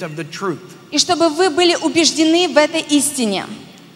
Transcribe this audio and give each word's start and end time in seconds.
convinced 0.00 0.02
of 0.02 0.16
the 0.16 0.24
truth. 0.24 0.76
и 0.90 0.98
чтобы 0.98 1.28
вы 1.28 1.50
были 1.50 1.74
убеждены 1.76 2.48
в 2.48 2.56
этой 2.56 2.80
истине. 2.80 3.46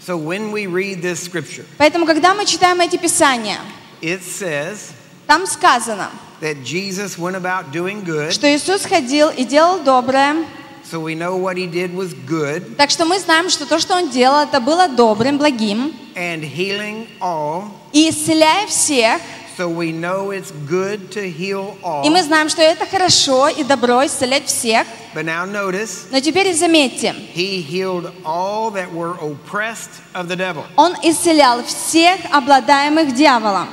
So 0.06 0.16
when 0.18 0.52
we 0.52 0.66
read 0.66 1.00
this 1.02 1.22
scripture, 1.22 1.64
Поэтому, 1.78 2.06
когда 2.06 2.34
мы 2.34 2.44
читаем 2.44 2.80
эти 2.80 2.96
писания, 2.96 3.58
it 4.02 4.20
says 4.22 4.92
там 5.26 5.46
сказано, 5.46 6.10
that 6.40 6.62
Jesus 6.62 7.16
went 7.18 7.36
about 7.36 7.72
doing 7.72 8.04
good. 8.04 8.30
что 8.32 8.46
Иисус 8.54 8.84
ходил 8.84 9.30
и 9.30 9.44
делал 9.44 9.80
доброе, 9.80 10.44
So 10.90 11.00
we 11.00 11.14
know 11.14 11.34
what 11.36 11.56
he 11.56 11.66
did 11.66 11.94
was 11.94 12.12
good 12.28 12.76
так 12.76 12.90
что 12.90 13.06
мы 13.06 13.18
знаем, 13.18 13.48
что 13.48 13.64
то, 13.66 13.78
что 13.78 13.94
Он 13.96 14.10
делал, 14.10 14.42
это 14.46 14.60
было 14.60 14.86
добрым, 14.88 15.38
благим, 15.38 15.94
and 16.14 16.42
healing 16.42 17.06
all. 17.20 17.70
и 17.92 18.10
исцеляя 18.10 18.66
всех, 18.66 19.20
So 19.56 19.68
we 19.68 19.92
know 19.92 20.32
it's 20.32 20.50
good 20.68 21.12
to 21.12 21.30
heal 21.30 21.76
all. 21.82 22.04
и 22.04 22.10
мы 22.10 22.22
знаем, 22.24 22.48
что 22.48 22.60
это 22.60 22.86
хорошо 22.86 23.48
и 23.48 23.62
добро 23.62 24.04
исцелять 24.04 24.46
всех. 24.46 24.86
But 25.14 25.24
now 25.24 25.44
notice, 25.46 26.06
Но 26.10 26.18
теперь 26.20 26.52
заметьте, 26.54 27.14
he 27.34 27.60
healed 27.62 28.12
all 28.24 28.72
that 28.72 28.92
were 28.92 29.14
oppressed 29.20 30.02
of 30.12 30.26
the 30.28 30.36
devil. 30.36 30.64
Он 30.76 30.94
исцелял 31.02 31.62
всех 31.64 32.20
обладаемых 32.32 33.14
дьяволом. 33.14 33.68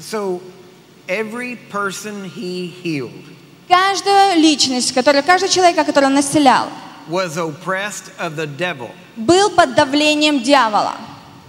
So 0.00 0.40
every 1.06 1.56
person 1.70 2.24
he 2.24 2.66
healed 2.82 3.12
Каждую 3.68 4.40
личность, 4.40 4.92
которую, 4.92 5.22
каждый 5.22 5.48
человек, 5.48 5.76
который 5.76 6.06
он 6.06 6.18
исцелял, 6.18 6.66
was 7.08 7.36
oppressed 7.36 8.10
of 8.18 8.34
the 8.34 8.46
devil. 8.48 8.90
был 9.14 9.50
под 9.50 9.76
давлением 9.76 10.42
дьявола. 10.42 10.96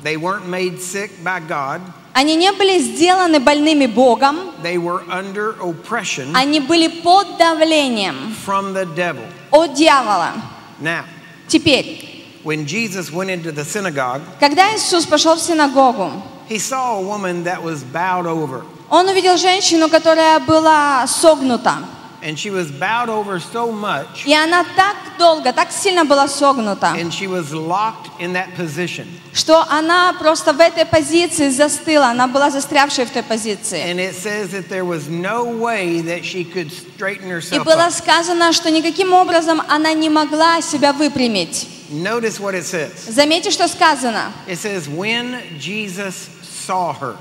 They 0.03 0.17
weren't 0.17 0.47
made 0.47 0.79
sick 0.79 1.23
by 1.23 1.39
God. 1.39 1.81
Они 2.13 2.35
не 2.35 2.51
были 2.51 2.77
сделаны 2.79 3.39
больными 3.39 3.85
Богом, 3.85 4.51
They 4.61 4.77
were 4.77 5.01
under 5.09 5.55
oppression 5.61 6.31
они 6.35 6.59
были 6.59 6.87
под 6.87 7.37
давлением 7.37 8.35
from 8.45 8.73
the 8.73 8.85
devil. 8.95 9.23
от 9.51 9.73
дьявола. 9.73 10.33
Now, 10.81 11.03
Теперь, 11.47 12.25
when 12.43 12.65
Jesus 12.65 13.11
went 13.11 13.29
into 13.29 13.51
the 13.51 13.63
synagogue, 13.63 14.21
когда 14.39 14.73
Иисус 14.75 15.05
пошел 15.05 15.35
в 15.35 15.39
синагогу, 15.41 16.11
he 16.49 16.57
saw 16.59 16.97
a 16.97 17.01
woman 17.01 17.43
that 17.45 17.61
was 17.63 17.83
bowed 17.83 18.25
over. 18.25 18.63
он 18.89 19.07
увидел 19.07 19.37
женщину, 19.37 19.87
которая 19.89 20.39
была 20.39 21.05
согнута. 21.07 21.77
And 22.23 22.37
she 22.37 22.51
was 22.51 22.71
bowed 22.71 23.09
over 23.09 23.39
so 23.39 23.71
much, 23.71 24.25
И 24.25 24.33
она 24.33 24.63
так 24.75 24.95
долго, 25.17 25.51
так 25.53 25.71
сильно 25.71 26.05
была 26.05 26.27
согнута, 26.27 26.93
and 26.95 27.11
she 27.11 27.27
was 27.27 27.51
locked 27.51 28.11
in 28.19 28.33
that 28.33 28.55
position. 28.55 29.07
что 29.33 29.65
она 29.69 30.13
просто 30.13 30.53
в 30.53 30.59
этой 30.59 30.85
позиции 30.85 31.49
застыла. 31.49 32.09
Она 32.09 32.27
была 32.27 32.51
застрявшей 32.51 33.05
в 33.05 33.11
той 33.11 33.23
позиции. 33.23 33.81
And 33.83 33.99
it 33.99 34.13
says 34.13 34.51
that 34.51 34.69
there 34.69 34.85
was 34.85 35.07
no 35.09 35.45
way 35.45 36.01
that 36.01 36.23
she 36.23 36.43
could 36.43 36.71
straighten 36.71 37.31
И 37.51 37.59
было 37.59 37.89
сказано, 37.89 38.53
что 38.53 38.69
никаким 38.69 39.13
образом 39.13 39.61
она 39.67 39.93
не 39.93 40.09
могла 40.09 40.61
себя 40.61 40.93
выпрямить. 40.93 41.67
Notice 41.89 42.39
what 42.39 42.53
it 42.53 42.65
says. 42.65 42.91
Заметьте, 43.09 43.51
что 43.51 43.67
сказано. 43.67 44.31
It 44.47 44.57
says, 44.59 44.87
when 44.87 45.41
Jesus 45.59 46.29
saw 46.43 46.93
her, 46.93 47.15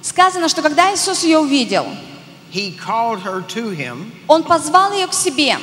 Сказано, 0.00 0.48
что 0.48 0.62
когда 0.62 0.94
Иисус 0.94 1.24
ее 1.24 1.38
увидел, 1.38 1.86
he 2.54 2.70
called 2.70 3.20
her 3.24 3.42
to 3.48 3.70
him. 3.70 4.12
Он 4.28 4.44
позвал 4.44 4.92
ее 4.92 5.08
к 5.08 5.12
себе. 5.12 5.56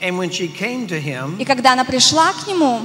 And 0.00 0.18
when 0.18 0.30
she 0.30 0.48
came 0.48 0.86
to 0.88 1.00
him, 1.00 1.36
И 1.38 1.44
когда 1.44 1.72
она 1.74 1.84
пришла 1.84 2.32
к 2.32 2.46
Нему, 2.48 2.80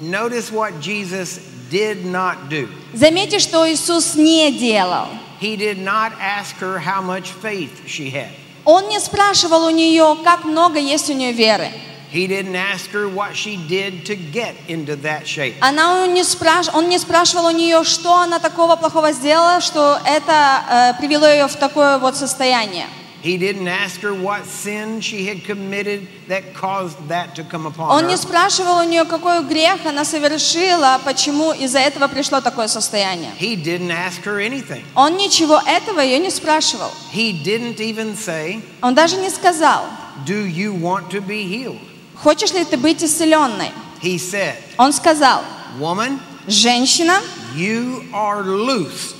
notice 0.00 0.50
what 0.50 0.80
Jesus 0.80 1.38
did 1.70 2.04
not 2.06 2.48
do. 2.48 2.68
заметьте, 2.94 3.38
что 3.38 3.70
Иисус 3.70 4.14
не 4.14 4.50
делал. 4.58 5.08
He 5.40 5.56
did 5.56 5.78
not 5.78 6.12
ask 6.20 6.56
her 6.60 6.78
how 6.78 7.00
much 7.02 7.28
faith 7.42 7.82
she 7.86 8.10
had. 8.10 8.30
Он 8.64 8.88
не 8.88 8.98
спрашивал 8.98 9.66
у 9.66 9.70
нее, 9.70 10.16
как 10.24 10.44
много 10.44 10.78
есть 10.78 11.08
у 11.10 11.12
нее 11.12 11.32
веры. 11.32 11.70
He 12.12 12.26
didn't 12.26 12.56
ask 12.56 12.90
her 12.90 13.08
what 13.08 13.36
she 13.36 13.56
did 13.56 14.04
to 14.06 14.16
get 14.16 14.54
into 14.66 14.96
that 15.02 15.26
shape. 15.26 15.54
Она 15.60 16.06
не 16.08 16.24
спраш... 16.24 16.68
Он 16.74 16.88
не 16.88 16.98
спрашивал 16.98 17.46
у 17.46 17.50
нее, 17.50 17.84
что 17.84 18.16
она 18.16 18.40
такого 18.40 18.74
плохого 18.76 19.12
сделала, 19.12 19.60
что 19.60 20.00
это 20.04 20.94
э, 20.96 21.00
привело 21.00 21.28
ее 21.28 21.46
в 21.46 21.54
такое 21.54 21.98
вот 21.98 22.16
состояние. 22.16 22.86
He 23.22 23.36
didn't 23.36 23.68
ask 23.68 24.00
her 24.00 24.14
what 24.14 24.46
sin 24.46 25.02
she 25.02 25.26
had 25.26 25.44
committed 25.44 26.08
that 26.28 26.54
caused 26.54 26.96
that 27.08 27.34
to 27.34 27.44
come 27.44 27.66
upon 27.66 27.90
Он 27.90 28.06
не 28.06 28.16
спрашивал 28.16 28.78
у 28.78 28.84
нее, 28.84 29.04
какой 29.04 29.44
грех 29.44 29.84
она 29.84 30.04
совершила, 30.04 30.98
почему 31.04 31.52
из-за 31.52 31.80
этого 31.80 32.08
пришло 32.08 32.40
такое 32.40 32.66
состояние. 32.66 33.30
He 33.38 33.56
didn't 33.62 33.90
ask 33.90 34.24
her 34.24 34.38
anything. 34.40 34.82
Он 34.94 35.16
ничего 35.16 35.60
этого 35.66 36.00
ее 36.00 36.18
не 36.18 36.30
спрашивал. 36.30 36.90
He 37.12 37.32
didn't 37.44 37.78
even 37.78 38.16
say, 38.16 38.62
Он 38.80 38.94
даже 38.94 39.16
не 39.16 39.28
сказал, 39.28 39.84
Do 40.26 40.46
you 40.46 40.72
want 40.72 41.10
to 41.10 41.20
be 41.20 41.44
healed? 41.46 41.89
Хочешь 42.22 42.52
ли 42.52 42.64
ты 42.64 42.76
быть 42.76 43.02
исцеленной? 43.02 43.70
He 44.02 44.16
said, 44.16 44.56
Он 44.78 44.92
сказал, 44.92 45.42
Woman, 45.78 46.18
женщина, 46.46 47.20
you 47.54 48.04
are 48.12 48.42
loosed 48.44 49.16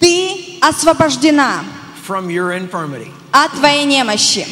ты 0.00 0.58
освобождена 0.60 1.64
from 2.06 2.28
your 2.28 2.52
infirmity. 2.52 3.10
от 3.32 3.52
твоей 3.52 3.84
немощи. 3.84 4.46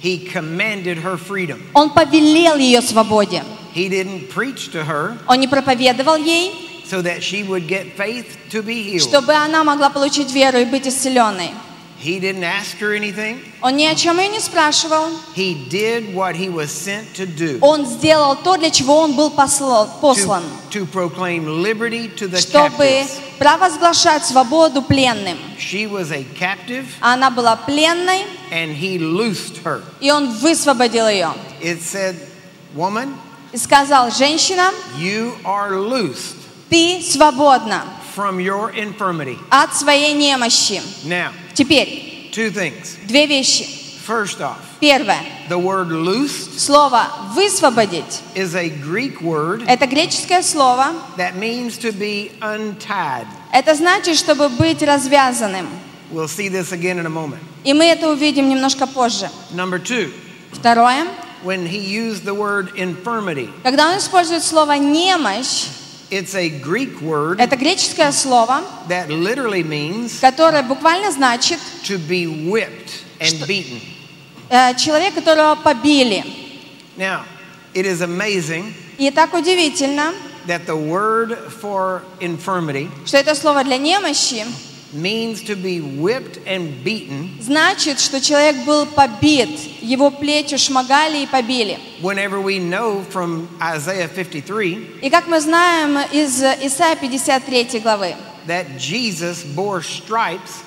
He 0.00 0.30
commanded 0.32 0.98
her 1.02 1.16
freedom. 1.16 1.60
Он 1.74 1.90
повелел 1.90 2.56
ее 2.56 2.80
свободе. 2.80 3.42
He 3.74 3.88
didn't 3.88 4.30
preach 4.30 4.70
to 4.72 4.84
her 4.84 5.18
Он 5.26 5.40
не 5.40 5.48
проповедовал 5.48 6.16
ей, 6.16 6.84
so 6.88 7.02
that 7.02 7.22
she 7.22 7.42
would 7.42 7.66
get 7.66 7.96
faith 7.96 8.36
to 8.50 8.62
be 8.62 8.82
healed. 8.82 9.02
чтобы 9.02 9.32
она 9.32 9.64
могла 9.64 9.90
получить 9.90 10.32
веру 10.32 10.58
и 10.58 10.64
быть 10.64 10.86
исцеленной. 10.86 11.50
He 12.00 12.20
didn't 12.20 12.44
ask 12.44 12.76
her 12.78 12.94
anything. 12.94 13.40
Он 13.60 13.76
ни 13.76 13.84
о 13.84 13.94
чем 13.96 14.18
ее 14.20 14.28
не 14.28 14.38
спрашивал. 14.38 15.10
He 15.34 15.68
did 15.68 16.14
what 16.14 16.36
he 16.36 16.48
was 16.48 16.70
sent 16.70 17.12
to 17.16 17.26
do 17.26 17.58
Он 17.60 17.84
сделал 17.84 18.36
то, 18.36 18.56
для 18.56 18.70
чего 18.70 18.98
он 19.00 19.14
был 19.16 19.30
послан, 19.30 19.88
to, 19.88 20.00
послан 20.00 20.44
to 20.70 20.86
proclaim 20.86 21.60
liberty 21.62 22.08
to 22.08 22.28
the 22.28 22.38
чтобы 22.40 22.84
captives. 22.84 23.20
провозглашать 23.38 24.24
свободу 24.24 24.82
пленным. 24.82 25.36
She 25.58 25.86
was 25.88 26.12
a 26.12 26.24
captive 26.38 26.86
Она 27.00 27.30
была 27.30 27.56
пленной, 27.56 28.24
and 28.52 28.72
he 28.76 28.98
loosed 28.98 29.58
her. 29.64 29.82
и 30.00 30.10
он 30.12 30.28
высвободил 30.38 31.08
ее. 31.08 31.32
It 31.60 31.80
said, 31.82 32.14
Woman, 32.76 33.14
И 33.52 33.56
сказал, 33.56 34.10
женщина, 34.12 34.70
you 34.98 35.32
are 35.44 35.72
loosed 35.80 36.36
ты 36.70 37.00
свободна 37.02 37.82
from 38.14 38.38
your 38.38 38.70
infirmity. 38.72 39.38
от 39.50 39.74
своей 39.74 40.12
немощи. 40.14 40.80
Now, 41.04 41.32
Теперь, 41.58 42.30
two 42.32 42.52
things. 42.52 42.96
две 43.08 43.26
вещи. 43.26 43.66
First 44.06 44.40
off, 44.40 44.58
Первое. 44.80 45.18
the 45.48 45.58
word 45.58 45.88
loosed 45.88 46.56
Слово 46.60 47.08
«высвободить» 47.34 48.22
is 48.36 48.54
a 48.54 48.68
Greek 48.70 49.20
word– 49.20 49.64
это 49.66 49.88
греческое 49.88 50.42
слово. 50.42 50.94
that 51.16 51.34
means 51.34 51.76
to 51.76 51.90
be 51.90 52.30
untied. 52.40 53.26
Это 53.52 53.74
значит, 53.74 54.16
чтобы 54.16 54.48
быть 54.50 54.82
развязанным. 54.82 55.66
We'll 56.12 56.28
see 56.28 56.48
this 56.48 56.70
again 56.70 56.98
in 57.00 57.06
a 57.06 57.10
moment. 57.10 57.40
И 57.64 57.74
мы 57.74 57.86
это 57.86 58.08
увидим 58.08 58.48
немножко 58.48 58.86
позже. 58.86 59.28
Number 59.52 59.80
two, 59.80 60.12
Второе. 60.52 61.08
when 61.42 61.66
he 61.66 61.78
used 61.80 62.24
the 62.24 62.34
word 62.34 62.70
infirmity, 62.76 63.50
Когда 63.64 63.88
он 63.90 63.98
использует 63.98 64.44
слово 64.44 64.74
«немощь», 64.78 65.66
it's 66.10 66.34
a 66.34 66.48
Greek 66.48 67.00
word 67.00 67.38
это 67.40 67.56
греческое 67.56 68.12
слово, 68.12 68.62
that 68.88 69.08
literally 69.08 69.62
means 69.62 70.18
которое 70.20 70.62
буквально 70.62 71.10
значит 71.12 71.58
to 71.84 71.98
be 71.98 72.26
whipped 72.26 73.02
and 73.20 73.46
beaten. 73.46 73.80
э, 74.50 74.74
человек, 74.76 75.14
которого 75.14 75.54
побили. 75.56 76.24
Now, 76.96 77.24
it 77.74 77.84
is 77.86 78.00
amazing 78.00 78.74
И 78.98 79.10
так 79.10 79.32
удивительно, 79.34 80.12
that 80.46 80.66
the 80.66 80.74
word 80.76 81.36
for 81.60 82.02
infirmity 82.20 82.88
что 83.06 83.18
это 83.18 83.34
слово 83.34 83.62
для 83.64 83.76
немощи 83.78 84.44
means 84.92 85.42
to 85.42 85.54
be 85.54 85.80
whipped 85.80 86.38
and 86.46 86.82
beaten 86.82 87.30
значит, 87.40 88.00
что 88.00 88.20
человек 88.20 88.64
был 88.64 88.86
побит, 88.86 89.48
его 89.82 90.10
плечи 90.10 90.56
шмагали 90.56 91.22
и 91.22 91.26
побили. 91.26 91.78
whenever 92.00 92.40
we 92.40 92.58
know 92.58 93.02
from 93.10 93.48
Isaiah 93.60 94.08
53 94.08 95.00
И 95.02 95.10
как 95.10 95.26
мы 95.26 95.40
знаем 95.40 95.98
из 96.12 96.42
Исаия 96.42 96.96
53 96.96 97.80
главы, 97.80 98.14
that 98.46 98.78
Jesus 98.78 99.44
bore 99.44 99.82
stripes, 99.82 100.62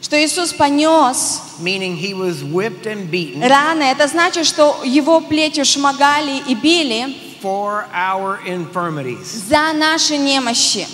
что 0.00 0.16
Иисус 0.16 0.52
понес 0.54 1.40
meaning 1.60 1.94
he 1.96 2.14
was 2.14 2.42
whipped 2.42 2.86
and 2.86 3.10
beaten 3.10 3.42
раны, 3.42 3.82
это 3.82 4.06
значит, 4.08 4.46
что 4.46 4.82
его 4.84 5.20
плечи 5.20 5.62
шмагали 5.64 6.40
и 6.48 6.54
били 6.54 7.14
for 7.42 7.84
our 7.92 8.38
infirmities. 8.46 9.26
за 9.48 9.72
наши 9.74 10.16
немощи. 10.16 10.86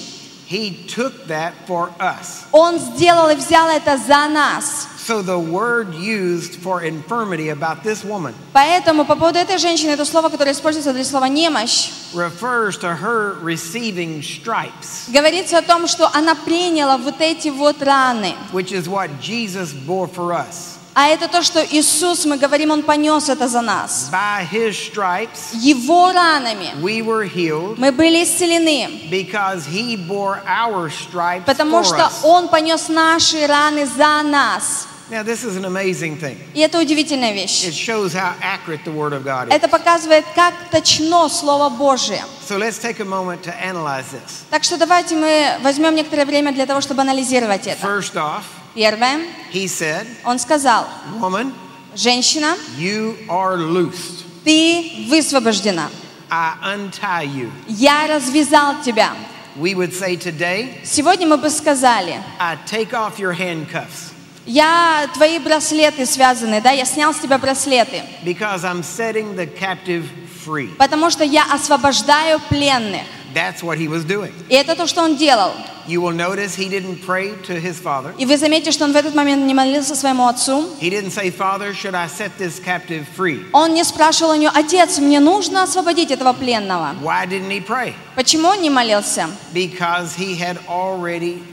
He 0.46 0.87
took 0.87 1.26
that 1.29 1.52
for 1.67 1.91
us. 1.99 2.44
Он 2.52 2.79
сделал 2.79 3.31
и 3.31 3.35
взял 3.35 3.69
это 3.69 3.96
за 3.96 4.29
нас. 4.29 4.88
So 4.99 5.20
the 5.20 5.38
word 5.38 5.94
used 5.94 6.56
for 6.56 6.82
infirmity 6.82 7.50
about 7.50 7.82
this 7.82 8.05
woman 8.05 8.35
Поэтому 8.55 9.05
по 9.05 9.17
поводу 9.17 9.38
этой 9.38 9.58
женщины, 9.58 9.91
это 9.91 10.05
слово, 10.06 10.31
которое 10.31 10.52
используется 10.52 10.93
для 10.94 11.05
слова 11.05 11.26
«немощь», 11.26 11.91
refers 12.14 12.79
to 12.79 12.96
her 12.96 13.37
receiving 13.43 14.23
stripes, 14.23 15.08
говорится 15.08 15.58
о 15.58 15.62
том, 15.62 15.87
что 15.87 16.08
она 16.14 16.35
приняла 16.35 16.96
вот 16.96 17.20
эти 17.20 17.49
вот 17.49 17.82
раны. 17.82 18.35
which 18.52 18.73
is 18.73 18.88
what 18.88 19.11
Jesus 19.20 19.73
bore 19.73 20.06
for 20.08 20.32
us. 20.32 20.73
А 20.96 21.08
это 21.08 21.26
то, 21.26 21.43
что 21.43 21.61
Иисус, 21.64 22.25
мы 22.25 22.37
говорим, 22.37 22.70
Он 22.70 22.82
понес 22.82 23.29
это 23.29 23.49
за 23.49 23.61
нас. 23.61 24.11
By 24.12 24.46
his 24.49 24.76
stripes, 24.76 25.52
Его 25.52 26.12
ранами 26.12 26.70
we 26.81 27.02
were 27.02 27.25
healed 27.25 27.76
мы 27.79 27.91
были 27.91 28.23
исцелены, 28.23 29.11
because 29.11 29.67
he 29.67 29.96
bore 29.96 30.41
our 30.46 30.88
stripes 30.88 31.44
потому 31.46 31.82
for 31.82 31.85
что 31.85 32.06
us. 32.06 32.20
Он 32.23 32.49
понес 32.49 32.88
наши 32.88 33.44
раны 33.46 33.87
за 33.87 34.23
нас. 34.23 34.87
Now, 35.11 35.23
this 35.23 35.44
is 35.44 35.56
an 35.56 35.67
amazing 35.67 36.17
thing. 36.19 36.38
И 36.55 36.61
это 36.61 36.79
удивительная 36.81 37.32
вещь. 37.35 37.64
It 37.67 37.75
shows 37.75 38.14
how 38.14 38.32
accurate 38.41 38.85
the 38.85 38.93
Word 38.93 39.12
of 39.12 39.23
God 39.25 39.49
is. 39.49 39.55
Это 39.55 39.69
показывает, 39.69 40.25
как 40.35 40.55
точно 40.70 41.29
Слово 41.29 41.69
Божие. 41.70 42.23
So 42.49 42.56
let's 42.56 42.79
take 42.79 43.00
a 43.00 43.05
moment 43.05 43.43
to 43.43 43.52
analyze 43.61 44.06
this. 44.12 44.44
Так 44.49 44.64
что 44.64 44.79
давайте 44.79 45.14
мы 45.17 45.56
возьмем 45.61 45.94
некоторое 45.94 46.25
время 46.25 46.52
для 46.52 46.67
того, 46.67 46.81
чтобы 46.81 47.02
анализировать 47.02 47.67
это. 47.67 47.85
First 47.85 48.14
off, 48.14 48.44
Первое, 48.74 49.26
he 49.52 49.66
said, 49.66 50.06
он 50.24 50.38
сказал, 50.38 50.86
Woman, 51.20 51.52
женщина, 51.94 52.56
you 52.76 53.16
are 53.28 53.56
loosed. 53.56 54.24
ты 54.44 55.06
высвобождена. 55.08 55.88
I 56.30 56.54
untie 56.76 57.26
you. 57.26 57.50
Я 57.68 58.06
развязал 58.08 58.82
тебя. 58.82 59.12
We 59.56 59.74
would 59.74 59.92
say 59.92 60.16
today, 60.16 60.80
Сегодня 60.84 61.26
мы 61.28 61.36
бы 61.36 61.48
сказали, 61.50 62.20
I 62.40 62.58
take 62.66 62.92
off 62.92 63.18
your 63.18 63.32
handcuffs 63.32 64.14
я, 64.46 65.08
твои 65.14 65.38
браслеты 65.38 66.04
связаны, 66.06 66.60
да, 66.60 66.70
я 66.70 66.84
снял 66.84 67.14
с 67.14 67.18
тебя 67.18 67.38
браслеты, 67.38 68.02
because 68.24 68.62
I'm 68.64 68.82
setting 68.82 69.34
the 69.36 69.46
captive 69.46 70.04
free. 70.44 70.68
потому 70.76 71.10
что 71.10 71.24
я 71.24 71.44
освобождаю 71.50 72.40
пленных. 72.50 73.02
That's 73.33 73.61
what 73.61 73.77
he 73.77 73.88
was 73.88 74.06
doing. 74.06 74.31
И 74.50 74.56
это 74.56 74.75
то, 74.75 74.88
что 74.88 75.03
он 75.03 75.15
делал. 75.15 75.51
You 75.88 76.01
will 76.01 76.13
notice 76.13 76.56
he 76.56 76.69
didn't 76.69 77.03
pray 77.06 77.33
to 77.47 77.59
his 77.59 77.79
father. 77.79 78.13
И 78.17 78.25
вы 78.25 78.38
заметите, 78.38 78.71
что 78.71 78.85
он 78.85 78.94
в 78.94 78.95
этот 78.95 79.15
момент 79.15 79.45
не 79.45 79.53
молился 79.53 79.95
своему 79.95 80.27
отцу. 80.27 80.65
He 80.79 80.89
didn't 80.89 81.11
say, 81.11 81.31
Father, 81.31 81.73
should 81.73 81.95
I 81.95 82.07
set 82.07 82.31
this 82.38 82.59
captive 82.59 83.06
free? 83.17 83.45
Он 83.53 83.73
не 83.73 83.83
спрашивал 83.83 84.33
у 84.33 84.35
нее, 84.35 84.51
отец, 84.53 85.00
мне 85.00 85.19
нужно 85.19 85.63
освободить 85.63 86.11
этого 86.11 86.33
пленного. 86.33 86.95
Why 87.01 87.25
didn't 87.25 87.50
he 87.50 87.65
pray? 87.65 87.94
Почему 88.15 88.50
он 88.50 88.61
не 88.61 88.69
молился? 88.69 89.27
Because 89.53 90.15
he 90.15 90.35
had 90.35 90.57
already 90.67 91.41
declared 91.41 91.52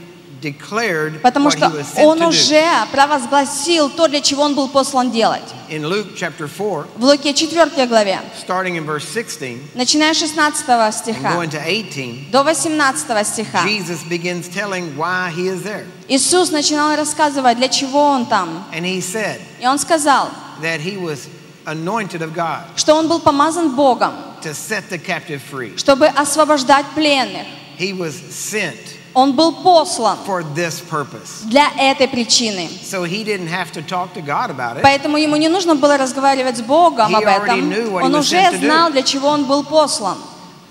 Потому 1.22 1.48
what 1.48 1.54
he 1.54 1.58
что 1.58 1.70
was 1.70 1.86
sent 1.86 2.06
он 2.06 2.18
to 2.18 2.24
do. 2.24 2.28
уже 2.28 2.64
провозгласил 2.90 3.90
то, 3.90 4.08
для 4.08 4.20
чего 4.20 4.42
он 4.42 4.54
был 4.54 4.68
послан 4.68 5.10
делать. 5.10 5.42
In 5.68 5.84
Luke 5.86 6.14
chapter 6.16 6.48
4, 6.48 6.86
В 6.96 7.04
Луке 7.04 7.32
4 7.32 7.86
главе, 7.86 8.20
starting 8.46 8.76
in 8.76 8.84
verse 8.84 9.04
16 9.06 9.74
начиная 9.74 10.12
с 10.14 10.18
16 10.18 10.68
and 10.68 10.92
стиха 10.92 11.34
going 11.34 11.50
to 11.50 11.58
18, 11.58 12.30
до 12.30 12.42
18 12.42 13.26
стиха, 13.26 13.64
Jesus 13.64 14.02
begins 14.04 14.48
telling 14.48 14.96
why 14.96 15.30
he 15.30 15.48
is 15.48 15.62
there. 15.62 15.86
Иисус 16.08 16.50
начинал 16.50 16.96
рассказывать, 16.96 17.56
для 17.56 17.68
чего 17.68 18.02
он 18.02 18.26
там. 18.26 18.64
And 18.72 18.84
he 18.84 19.00
said 19.00 19.40
И 19.60 19.66
он 19.66 19.78
сказал, 19.78 20.30
that 20.60 20.80
he 20.80 20.96
was 20.96 21.28
anointed 21.64 22.20
of 22.22 22.34
God 22.34 22.64
что 22.76 22.94
он 22.94 23.08
был 23.08 23.20
помазан 23.20 23.74
Богом, 23.74 24.12
to 24.42 24.52
set 24.52 24.88
the 24.90 24.98
captive 24.98 25.40
free. 25.50 25.76
чтобы 25.76 26.06
освобождать 26.06 26.86
пленных. 26.94 27.46
He 27.78 27.92
was 27.92 28.12
sent 28.30 28.91
Он 29.14 29.32
был 29.32 29.52
послан 29.52 30.18
for 30.26 30.42
this 30.54 30.80
purpose. 30.80 31.42
для 31.44 31.70
этой 31.78 32.08
причины. 32.08 32.68
So 32.82 33.04
he 33.04 33.24
didn't 33.24 33.48
have 33.48 33.70
to 33.72 33.82
talk 33.82 34.14
to 34.14 34.22
God 34.22 34.50
about 34.50 34.76
it. 34.76 34.82
Поэтому 34.82 35.16
ему 35.18 35.36
не 35.36 35.48
нужно 35.48 35.74
было 35.74 35.96
разговаривать 35.98 36.56
с 36.56 36.62
Богом 36.62 37.12
He 37.12 37.16
об 37.16 37.24
этом. 37.24 37.48
already 37.48 37.60
knew 37.60 37.90
what 37.90 38.02
he 38.02 38.06
Он 38.06 38.12
was 38.14 38.20
уже 38.20 38.36
sent 38.36 38.60
знал, 38.60 38.90
для 38.90 39.02
чего 39.02 39.28
он 39.28 39.44
был 39.44 39.64
послан. 39.64 40.16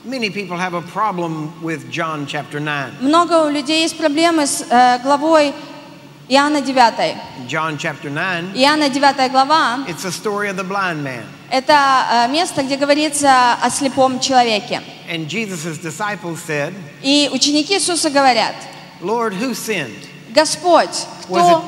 Many 0.03 0.29
people 0.31 0.57
have 0.57 0.73
a 0.73 0.81
problem 0.81 1.53
with 1.61 1.91
John 1.91 2.25
chapter 2.25 2.59
9. 2.59 3.01
Много 3.01 3.45
у 3.45 3.49
людей 3.49 3.83
есть 3.83 3.95
проблемы 3.97 4.47
с 4.47 4.65
э, 4.67 4.99
главой 5.03 5.53
Иоанна 6.27 6.61
9. 6.61 7.15
John 7.47 7.77
chapter 7.77 8.09
9, 8.09 8.55
Иоанна 8.55 8.89
9 8.89 9.31
глава 9.31 9.85
it's 9.87 10.05
a 10.05 10.11
story 10.11 10.49
of 10.49 10.55
the 10.57 10.63
blind 10.63 11.03
man.– 11.03 11.25
это 11.51 12.27
э, 12.27 12.31
место, 12.31 12.63
где 12.63 12.77
говорится 12.77 13.53
о 13.61 13.69
слепом 13.69 14.19
человеке. 14.19 14.81
And 15.09 15.27
Jesus' 15.27 15.77
disciples 15.79 16.39
said, 16.47 16.73
И 17.03 17.29
ученики 17.31 17.75
Иисуса 17.75 18.09
говорят, 18.09 18.55
Lord, 19.01 19.33
who 19.33 19.53
sinned? 19.53 20.07
Господь, 20.33 21.05
Was 21.27 21.43
it, 21.43 21.57
кто, 21.57 21.63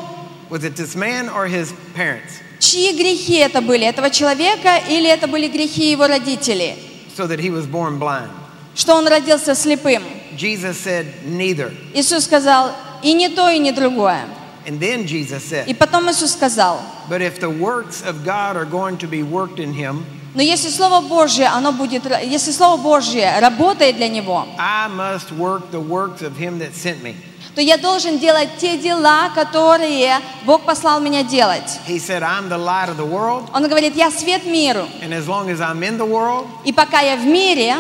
was 0.50 0.64
it 0.64 0.76
this 0.76 0.96
man 0.96 1.28
or 1.30 1.48
his 1.48 1.74
parents? 1.96 2.40
чьи 2.60 2.94
грехи 2.94 3.36
это 3.36 3.62
были, 3.62 3.86
этого 3.86 4.10
человека 4.10 4.78
или 4.90 5.10
это 5.10 5.28
были 5.28 5.48
грехи 5.50 5.92
его 5.92 6.08
родителей, 6.08 6.76
So 7.16 7.28
that 7.28 7.40
he 7.40 7.50
was 7.50 7.66
born 7.68 8.00
blind. 8.00 8.32
что 8.76 8.96
он 8.96 9.08
родился 9.08 9.54
слепым? 9.54 10.02
Jesus 10.38 10.78
said, 10.80 11.06
Neither. 11.26 11.72
Иисус 11.94 12.24
сказал, 12.24 12.72
и 13.04 13.14
не 13.14 13.28
то, 13.30 13.50
и 13.50 13.60
не 13.60 13.72
другое. 13.72 14.26
And 14.67 14.79
then 14.81 15.07
Jesus 15.07 15.45
И 15.45 15.49
said, 15.49 15.79
потом 15.79 16.11
Иисус 16.11 16.33
сказал, 16.33 16.81
But 17.09 17.23
if 17.23 17.41
the 17.41 17.49
works 17.49 18.03
of 18.03 18.25
God 18.25 18.57
are 18.57 18.67
going 18.67 18.99
to 18.99 19.07
be 19.07 19.23
worked 19.23 19.59
in 19.59 19.73
him, 19.73 20.05
но 20.35 20.43
если 20.43 20.69
Слово 20.69 21.01
Божье, 21.09 21.47
оно 21.47 21.73
будет, 21.73 22.05
если 22.23 22.53
Слово 22.53 22.81
Божье 22.81 23.41
работает 23.41 23.97
для 23.97 24.09
него, 24.09 24.47
I 24.59 24.89
must 24.89 25.33
work 25.33 25.71
the 25.71 25.81
works 25.81 26.23
of 26.23 26.37
him 26.37 26.59
that 26.59 26.75
sent 26.75 27.03
me. 27.03 27.17
То 27.56 27.62
я 27.62 27.78
должен 27.78 28.18
делать 28.18 28.50
те 28.58 28.78
дела, 28.78 29.30
которые 29.36 30.20
Бог 30.46 30.62
послал 30.64 31.00
меня 31.00 31.24
делать. 31.24 31.80
Said, 31.88 32.22
world, 32.22 33.50
Он 33.54 33.68
говорит, 33.68 33.96
я 33.96 34.10
свет 34.12 34.46
миру, 34.46 34.88
as 35.02 35.28
as 35.28 36.00
world, 36.00 36.48
и 36.64 36.74
пока 36.74 37.02
я 37.02 37.16
в 37.16 37.26
мире, 37.26 37.76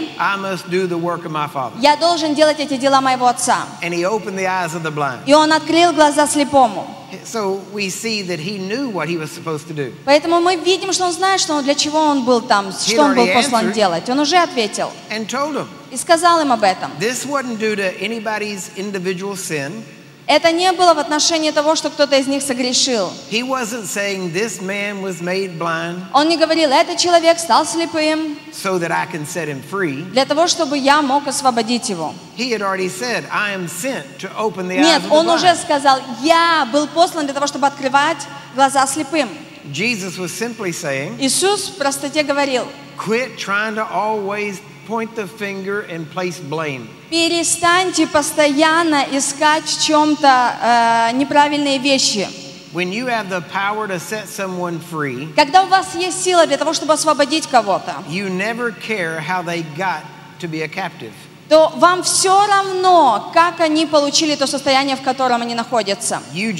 я 1.79 1.95
должен 1.97 2.35
делать 2.35 2.59
эти 2.59 2.77
дела 2.77 3.01
моего 3.01 3.27
Отца. 3.27 3.65
И 3.81 5.33
Он 5.33 5.51
открыл 5.53 5.93
глаза 5.93 6.27
слепому. 6.27 7.02
So 7.24 7.60
we 7.72 7.88
see 7.90 8.22
that 8.22 8.38
he 8.38 8.58
knew 8.58 8.88
what 8.90 9.08
he 9.08 9.16
was 9.16 9.30
supposed 9.30 9.66
to 9.68 9.74
do. 9.74 9.92
Поэтому 10.04 10.40
мы 10.40 10.56
видим, 10.56 10.92
что 10.92 11.04
Он 11.06 11.12
знает, 11.12 11.40
что 11.40 11.54
он, 11.54 11.64
для 11.64 11.74
чего 11.74 11.98
Он 11.98 12.24
был 12.24 12.40
там, 12.42 12.70
что 12.72 13.02
Он 13.02 13.14
был 13.14 13.24
already 13.26 13.34
послан 13.34 13.66
answered. 13.68 13.74
делать. 13.74 14.08
Он 14.08 14.18
уже 14.20 14.36
ответил 14.36 14.90
And 15.10 15.26
told 15.28 15.54
him, 15.56 15.66
и 15.90 15.96
сказал 15.96 16.40
им 16.40 16.52
об 16.52 16.62
этом. 16.62 16.90
this 16.98 17.24
wasn't 17.26 17.58
due 17.58 17.74
to 17.76 17.92
anybody's 18.00 18.70
individual 18.76 19.36
sin. 19.36 19.82
Это 20.25 20.53
не 20.53 20.71
было 20.71 20.93
в 20.93 20.99
отношении 20.99 21.51
того, 21.51 21.75
что 21.75 21.89
кто-то 21.89 22.15
из 22.17 22.27
них 22.27 22.41
согрешил. 22.41 23.11
He 23.29 23.43
wasn't 23.43 23.85
saying 23.87 24.31
this 24.31 24.61
man 24.61 25.01
was 25.01 25.21
made 25.21 25.57
blind 25.57 25.97
Он 26.13 26.29
не 26.29 26.37
говорил, 26.37 26.71
этот 26.71 26.97
человек 26.97 27.39
стал 27.39 27.65
слепым 27.65 28.37
so 28.53 28.79
that 28.79 28.91
I 28.91 29.05
can 29.05 29.25
set 29.27 29.47
him 29.49 29.61
free. 29.69 30.03
для 30.11 30.25
того, 30.25 30.47
чтобы 30.47 30.77
я 30.77 31.01
мог 31.01 31.27
освободить 31.27 31.89
его. 31.89 32.13
He 32.37 32.51
had 32.51 32.61
already 32.61 32.87
said, 32.87 33.25
I 33.31 33.51
am 33.53 33.67
sent 33.67 34.19
to 34.19 34.29
open 34.37 34.69
the 34.69 34.79
eyes 34.79 34.85
Нет, 34.85 35.01
of 35.03 35.09
the 35.09 35.13
он 35.13 35.29
уже 35.29 35.53
сказал, 35.55 35.99
я 36.21 36.67
был 36.71 36.87
послан 36.87 37.25
для 37.25 37.33
того, 37.33 37.47
чтобы 37.47 37.67
открывать 37.67 38.19
глаза 38.55 38.87
слепым. 38.87 39.27
Jesus 39.73 40.17
was 40.17 40.31
simply 40.31 40.71
saying, 40.71 41.17
Иисус 41.19 41.67
в 41.69 41.77
простоте 41.77 42.23
говорил, 42.23 42.65
quit 42.97 43.37
trying 43.37 43.75
to 43.75 43.85
always 43.91 44.61
point 44.87 45.15
the 45.15 45.27
finger 45.27 45.85
and 45.89 46.05
place 46.13 46.39
blame. 46.39 46.87
перестаньте 47.09 48.07
постоянно 48.07 49.05
искать 49.11 49.65
в 49.65 49.83
чем-то 49.85 50.55
э, 50.61 51.11
неправильные 51.13 51.77
вещи. 51.77 52.27
When 52.73 52.91
you 52.91 53.05
have 53.05 53.29
the 53.29 53.43
power 53.53 53.87
to 53.87 53.99
set 53.99 54.27
someone 54.27 54.79
free, 54.91 55.31
Когда 55.35 55.63
у 55.63 55.67
вас 55.67 55.93
есть 55.95 56.23
сила 56.23 56.47
для 56.47 56.57
того, 56.57 56.73
чтобы 56.73 56.93
освободить 56.93 57.45
кого-то, 57.47 57.93
you 58.09 58.29
never 58.29 58.71
care 58.71 59.19
how 59.19 59.43
they 59.43 59.63
got 59.77 60.01
to 60.39 60.47
be 60.49 60.61
a 60.63 60.67
captive. 60.67 61.11
то 61.49 61.71
вам 61.75 62.01
все 62.01 62.47
равно, 62.47 63.29
как 63.33 63.59
они 63.59 63.85
получили 63.85 64.33
то 64.35 64.47
состояние, 64.47 64.95
в 64.95 65.01
котором 65.01 65.41
они 65.43 65.53
находятся. 65.53 66.19
Вы 66.33 66.53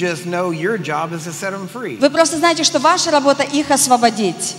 просто 2.10 2.36
знаете, 2.36 2.62
что 2.62 2.78
ваша 2.78 3.10
работа 3.10 3.42
их 3.42 3.72
освободить. 3.72 4.54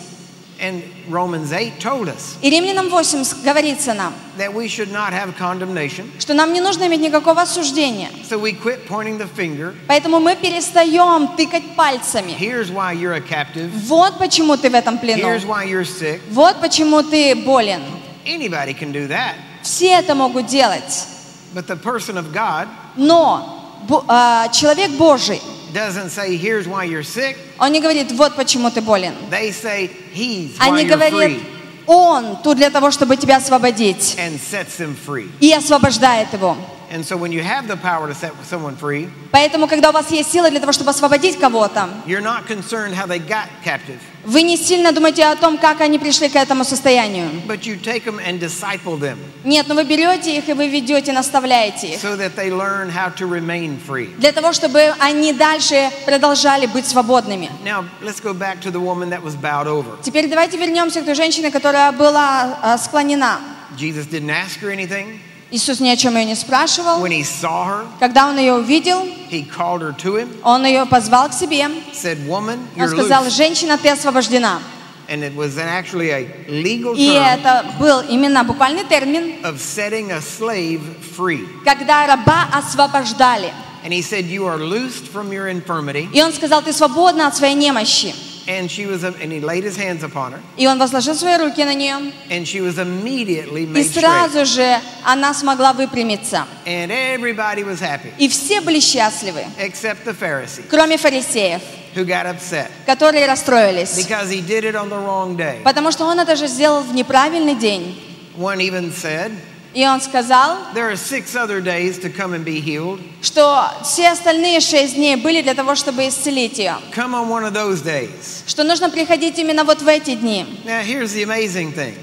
And 0.58 0.84
Romans 1.10 1.52
8 1.52 1.80
told 1.82 2.08
us 2.08 2.38
И 2.42 2.50
Римлянам 2.50 2.90
8 2.90 3.24
с- 3.26 3.34
говорится 3.44 3.94
нам, 3.94 4.14
that 4.38 4.54
we 4.54 4.68
should 4.70 4.90
not 4.92 5.12
have 5.12 5.36
condemnation. 5.38 6.10
что 6.18 6.34
нам 6.34 6.54
не 6.54 6.62
нужно 6.62 6.86
иметь 6.88 7.02
никакого 7.02 7.42
осуждения. 7.42 8.10
So 8.30 8.40
we 8.40 8.54
quit 8.54 8.88
pointing 8.88 9.18
the 9.18 9.28
finger. 9.28 9.74
Поэтому 9.88 10.20
мы 10.22 10.36
перестаем 10.38 11.28
тыкать 11.36 11.76
пальцами. 11.76 12.32
Here's 12.40 12.72
why 12.72 12.94
you're 12.94 13.16
a 13.16 13.20
captive. 13.22 13.70
Вот 13.88 14.18
почему 14.18 14.56
ты 14.56 14.70
в 14.70 14.76
этом 14.76 14.98
плену. 14.98 15.28
Here's 15.28 15.46
why 15.46 15.66
you're 15.68 15.84
sick. 15.86 16.22
Вот 16.32 16.62
почему 16.62 17.04
ты 17.04 17.36
болен. 17.36 17.82
Anybody 18.26 18.74
can 18.74 18.94
do 18.94 19.08
that. 19.10 19.34
Все 19.62 19.92
это 20.00 20.16
могут 20.16 20.46
делать. 20.48 21.06
But 21.54 21.68
the 21.68 21.76
person 21.76 22.18
of 22.18 22.32
God 22.34 22.68
Но 22.96 23.82
бо- 23.88 24.04
а, 24.08 24.48
человек 24.50 24.92
Божий, 24.92 25.42
doesn't 25.75 26.11
say, 26.11 26.37
here's 26.37 26.67
why 26.67 26.85
you're 26.85 27.03
sick. 27.05 27.37
он 27.59 27.73
не 27.73 27.81
говорит, 27.81 28.11
вот 28.12 28.35
почему 28.37 28.71
ты 28.71 28.81
болен. 28.81 29.15
They 29.31 29.50
say, 29.53 29.91
he's 30.12 30.59
why 30.59 30.69
Они 30.69 30.85
you're 30.85 30.89
говорят, 30.89 31.12
free. 31.12 31.41
он 31.87 32.37
тут 32.43 32.57
для 32.57 32.71
того, 32.71 32.91
чтобы 32.91 33.17
тебя 33.17 33.37
освободить. 33.37 34.17
And 34.19 34.39
sets 34.39 34.77
them 34.79 34.95
free. 34.97 35.31
И 35.41 35.53
освобождает 35.53 36.33
его. 36.33 36.57
And 36.93 37.05
so 37.05 37.17
when 37.17 37.31
you 37.31 37.41
have 37.41 37.69
the 37.69 37.77
power 37.77 38.09
to 38.09 38.15
set 38.15 38.33
someone 38.45 38.75
free, 38.77 39.09
Поэтому, 39.31 39.69
когда 39.69 39.91
у 39.91 39.93
вас 39.93 40.11
есть 40.11 40.33
силы 40.33 40.50
для 40.50 40.59
того, 40.59 40.73
чтобы 40.73 40.91
освободить 40.91 41.39
кого-то, 41.39 41.89
you're 42.05 42.21
not 42.21 42.47
concerned 42.49 42.95
how 42.95 43.07
they 43.07 43.21
got 43.21 43.47
captive, 43.65 44.00
Вы 44.25 44.41
не 44.41 44.58
сильно 44.58 44.91
думаете 44.91 45.24
о 45.25 45.36
том, 45.36 45.58
как 45.58 45.82
они 45.82 46.00
пришли 46.00 46.29
к 46.29 46.36
этому 46.36 46.63
состоянию. 46.63 47.29
but 47.48 47.65
you 47.65 47.77
take 47.82 48.03
them 48.05 48.20
and 48.20 48.39
disciple 48.39 48.98
them 49.00 49.17
Нет, 49.44 49.67
но 49.67 49.75
вы 49.75 49.84
берете 49.84 50.36
их 50.38 50.50
и 50.50 50.53
вы 50.53 50.67
ведете, 50.67 51.13
наставляете 51.13 51.94
их. 51.94 52.00
so 52.01 52.15
that 52.17 52.36
they 52.36 52.50
learn 52.50 52.89
how 52.89 53.10
to 53.10 53.27
remain 53.27 53.79
free. 53.88 54.10
Для 54.17 54.32
того, 54.32 54.51
чтобы 54.53 54.94
они 55.00 55.34
дальше 55.34 55.89
продолжали 56.05 56.65
быть 56.65 56.86
свободными. 56.88 57.50
Now, 57.63 57.86
let's 58.01 58.20
go 58.22 58.34
back 58.34 58.60
to 58.62 58.72
the 58.72 58.79
woman 58.79 59.10
that 59.10 59.22
was 59.24 59.36
bowed 59.36 59.67
over. 59.67 59.98
Теперь 60.03 60.27
давайте 60.27 60.58
вернемся 60.58 61.01
к 61.01 61.05
той 61.05 61.15
женщине, 61.15 61.51
которая 61.51 61.91
была 61.91 62.58
а, 62.62 62.77
склонена. 62.77 63.39
Jesus 63.77 64.05
didn't 64.08 64.29
ask 64.29 64.60
her 64.62 64.72
anything. 64.72 65.20
Иисус 65.52 65.80
ни 65.80 65.90
о 65.90 65.96
чем 65.96 66.18
ее 66.18 66.25
не 66.25 66.36
спрашивал. 66.36 67.02
When 67.02 67.12
he 67.12 67.24
saw 67.24 67.66
her, 67.68 67.86
Когда 68.00 68.28
он 68.28 68.38
ее 68.38 68.54
увидел, 68.56 69.04
he 69.30 69.44
called 69.48 69.82
her 69.82 69.96
to 69.98 70.18
him, 70.18 70.30
он 70.44 70.66
ее 70.66 70.86
позвал 70.86 71.30
к 71.30 71.34
себе. 71.34 71.68
said, 71.94 72.18
Woman, 72.28 72.60
Он 72.75 72.84
you're 72.84 72.90
сказал, 72.90 73.24
loose. 73.25 73.36
женщина, 73.36 73.78
ты 73.78 73.90
освобождена. 73.90 74.60
And 75.08 75.24
it 75.24 75.36
was 75.36 75.60
actually 75.60 76.10
a 76.10 76.28
legal 76.50 76.96
И 76.96 77.12
term 77.12 77.24
это 77.24 77.66
был 77.80 78.02
именно 78.10 78.44
буквальный 78.44 78.84
термин, 78.86 79.44
of 79.44 79.60
setting 79.62 80.12
a 80.12 80.20
slave 80.20 80.82
free. 81.16 81.48
когда 81.64 82.08
раба 82.08 82.48
освобождали. 82.52 83.54
And 83.84 83.94
he 83.94 84.02
said, 84.02 84.25
You 84.25 84.48
are 84.48 84.58
loosed 84.58 85.08
from 85.14 85.32
your 85.32 85.48
infirmity. 85.48 86.10
И 86.12 86.22
он 86.24 86.34
сказал, 86.34 86.64
ты 86.64 86.74
свободна 86.74 87.28
от 87.28 87.36
своей 87.38 87.54
немощи. 87.54 88.16
And 88.47 88.69
she 88.71 88.87
was, 88.87 89.05
and 89.05 89.31
he 89.31 89.39
laid 89.41 89.62
his 89.65 89.77
hands 89.77 90.03
upon 90.03 90.33
her, 90.33 90.41
И 90.57 90.67
он 90.67 90.79
возложил 90.79 91.15
свои 91.15 91.37
руки 91.37 91.62
на 91.65 91.75
нее. 91.75 92.12
and 92.31 92.45
she 92.47 92.61
was 92.61 92.79
immediately 92.79 93.62
И 93.65 93.67
made 93.67 93.85
straight. 93.85 94.00
сразу 94.00 94.45
же 94.45 94.79
она 95.05 95.33
смогла 95.35 95.73
выпрямиться. 95.73 96.47
And 96.67 96.91
everybody 96.91 97.62
was 97.62 97.81
happy, 97.81 98.12
И 98.19 98.29
все 98.29 98.61
были 98.61 98.81
счастливы, 98.81 99.45
except 99.59 100.05
the 100.05 100.15
Pharisee, 100.19 100.65
кроме 100.69 100.97
фарисеев, 100.97 101.61
who 101.95 102.05
got 102.05 102.27
upset 102.27 102.69
которые 102.87 103.27
расстроились. 103.27 103.97
because 103.97 104.31
he 104.31 104.41
did 104.41 104.65
it 104.65 104.75
on 104.75 104.89
the 104.89 104.99
wrong 104.99 105.37
day. 105.37 105.61
Потому 105.62 105.93
что 105.93 106.05
он 106.07 106.19
это 106.19 106.35
же 106.35 106.47
сделал 106.49 106.83
в 106.83 106.93
неправильный 106.95 107.55
день. 107.55 107.95
One 108.37 108.61
even 108.61 108.91
said, 108.93 109.33
И 109.75 109.86
он 109.86 110.00
сказал, 110.00 110.58
There 110.74 110.89
are 110.89 110.96
six 110.96 111.36
other 111.36 111.60
days 111.62 112.00
to 112.00 112.10
come 112.10 112.34
and 112.34 112.46
be 112.46 112.62
healed. 112.62 113.01
что 113.22 113.70
все 113.84 114.10
остальные 114.12 114.62
шесть 114.62 114.96
дней 114.96 115.17
были 115.17 115.41
для 115.41 115.53
того, 115.53 115.75
чтобы 115.75 116.08
исцелить 116.08 116.58
ее. 116.58 116.77
Come 116.96 117.13
on 117.13 117.27
one 117.29 117.44
of 117.44 117.51
those 117.53 117.82
days. 117.84 118.44
Что 118.48 118.63
нужно 118.63 118.89
приходить 118.89 119.38
именно 119.38 119.65
вот 119.65 119.82
в 119.82 119.88
эти 119.89 120.15
дни. 120.15 120.46
Now, 120.65 120.82
here's 120.82 121.13
the 121.13 121.24
amazing 121.24 121.74
thing 121.74 121.96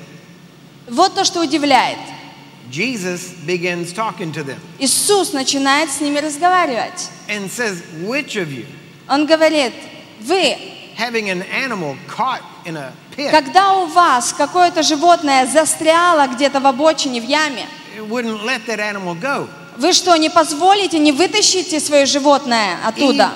Вот 0.86 1.14
то, 1.14 1.24
что 1.24 1.40
удивляет. 1.40 1.96
Jesus 2.70 3.32
begins 3.46 3.92
talking 3.92 4.32
to 4.32 4.42
them 4.44 4.58
Иисус 4.78 5.32
начинает 5.32 5.90
с 5.90 6.00
ними 6.00 6.18
разговаривать. 6.18 7.08
and 7.28 7.50
says, 7.50 7.82
Which 8.02 8.36
of 8.36 8.52
you, 8.52 8.66
Он 9.08 9.24
говорит, 9.26 9.72
вы, 10.20 10.56
having 10.96 11.30
an 11.30 11.42
animal 11.42 11.96
caught 12.06 12.42
in 12.66 12.76
a 12.76 12.92
когда 13.16 13.74
у 13.74 13.86
вас 13.86 14.32
какое-то 14.32 14.82
животное 14.82 15.46
застряло 15.46 16.26
где-то 16.28 16.60
в 16.60 16.66
обочине, 16.66 17.20
в 17.20 17.24
яме, 17.24 17.66
вы 19.78 19.92
что, 19.92 20.16
не 20.16 20.28
позволите, 20.28 20.98
не 20.98 21.12
вытащите 21.12 21.80
свое 21.80 22.06
животное 22.06 22.76
оттуда? 22.86 23.32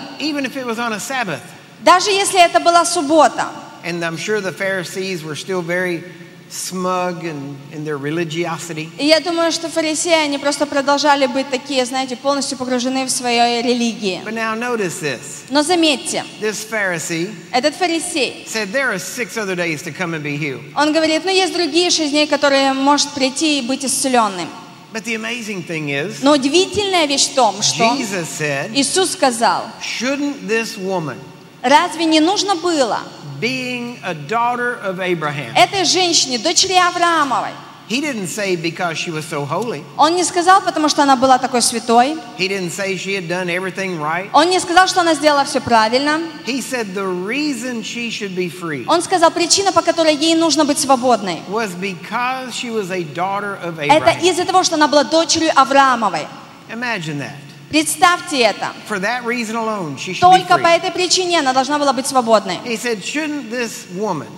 Даже 1.80 2.10
если 2.10 2.40
это 2.42 2.60
была 2.60 2.84
суббота. 2.84 3.46
And 3.84 4.02
I'm 4.02 4.16
sure 4.16 4.40
the 4.40 4.52
Pharisees 4.52 5.22
were 5.22 5.36
still 5.36 5.62
very 5.62 6.02
smug 6.50 7.24
and 7.24 7.56
in 7.72 7.84
their 7.84 7.98
religiosity. 7.98 8.88
И 8.98 9.06
я 9.06 9.20
думаю, 9.20 9.52
что 9.52 9.68
фарисеи, 9.68 10.12
они 10.24 10.38
просто 10.38 10.66
продолжали 10.66 11.26
быть 11.26 11.48
такие, 11.50 11.84
знаете, 11.84 12.16
полностью 12.16 12.56
погружены 12.58 13.04
в 13.04 13.10
своей 13.10 13.62
религии. 13.62 14.22
But 14.24 14.34
now 14.34 14.54
notice 14.54 15.00
this 15.00 15.44
Но 15.50 15.62
заметьте, 15.62 16.24
this 16.40 16.66
Pharisee 16.68 17.34
этот 17.52 17.74
фарисей, 17.74 18.46
said, 18.46 18.72
There 18.72 18.92
are 18.92 18.98
six 18.98 19.36
other 19.36 19.56
days 19.56 19.82
to 19.82 19.92
come 19.92 20.14
and 20.14 20.22
be 20.22 20.36
healed. 20.36 20.62
он 20.76 20.92
говорит, 20.92 21.24
ну 21.24 21.30
есть 21.30 21.52
другие 21.52 21.90
шесть 21.90 22.12
дней, 22.12 22.26
которые 22.26 22.72
может 22.72 23.10
прийти 23.10 23.58
и 23.58 23.62
быть 23.62 23.84
исцеленным. 23.84 24.48
But 24.92 25.04
the 25.04 25.16
amazing 25.16 25.66
thing 25.66 25.90
is, 25.90 26.18
Но 26.22 26.32
удивительная 26.32 27.06
вещь 27.06 27.28
в 27.28 27.34
том, 27.34 27.60
что 27.60 27.84
Jesus 27.96 28.28
said, 28.38 28.70
Иисус 28.74 29.12
сказал, 29.12 29.64
Shouldn't 29.82 30.46
this 30.46 30.78
woman, 30.78 31.16
разве 31.62 32.04
не 32.04 32.20
нужно 32.20 32.54
было 32.54 33.00
being 33.40 33.98
a 34.04 34.14
daughter 34.14 34.78
of 34.82 35.00
Abraham, 35.00 35.54
этой 35.56 35.84
женщине, 35.84 36.38
дочери 36.38 36.74
Авраамовой, 36.74 37.52
he 37.88 38.00
didn't 38.00 38.26
say 38.26 38.56
because 38.56 38.98
she 38.98 39.12
was 39.12 39.24
so 39.24 39.44
holy. 39.44 39.84
он 39.96 40.16
не 40.16 40.24
сказал, 40.24 40.60
потому 40.60 40.88
что 40.88 41.02
она 41.04 41.14
была 41.16 41.38
такой 41.38 41.62
святой, 41.62 42.16
He 42.36 42.48
didn't 42.48 42.70
say 42.72 42.96
she 42.96 43.14
had 43.14 43.28
done 43.28 43.48
everything 43.48 43.98
right. 44.00 44.28
он 44.32 44.50
не 44.50 44.58
сказал, 44.58 44.88
что 44.88 45.02
она 45.02 45.14
сделала 45.14 45.44
все 45.44 45.60
правильно, 45.60 46.20
He 46.46 46.60
said 46.60 46.94
the 46.94 47.06
reason 47.06 47.82
she 47.82 48.10
should 48.10 48.34
be 48.34 48.48
free 48.50 48.84
он 48.88 49.02
сказал, 49.02 49.30
причина, 49.30 49.70
по 49.72 49.82
которой 49.82 50.16
ей 50.16 50.34
нужно 50.34 50.64
быть 50.64 50.78
свободной, 50.78 51.42
was 51.48 51.70
because 51.74 52.52
she 52.52 52.70
was 52.70 52.90
a 52.90 53.04
daughter 53.04 53.56
of 53.62 53.78
это 53.78 54.10
Abraham. 54.10 54.30
из-за 54.30 54.44
того, 54.44 54.64
что 54.64 54.74
она 54.74 54.88
была 54.88 55.04
дочерью 55.04 55.52
Авраамовой. 55.54 56.26
Imagine 56.68 57.18
that. 57.20 57.45
Представьте 57.68 58.38
это. 58.38 58.72
Alone, 58.88 60.20
Только 60.20 60.58
по 60.58 60.68
этой 60.68 60.92
причине 60.92 61.40
она 61.40 61.52
должна 61.52 61.78
была 61.78 61.92
быть 61.92 62.06
свободной. 62.06 62.58
Said, 62.64 63.02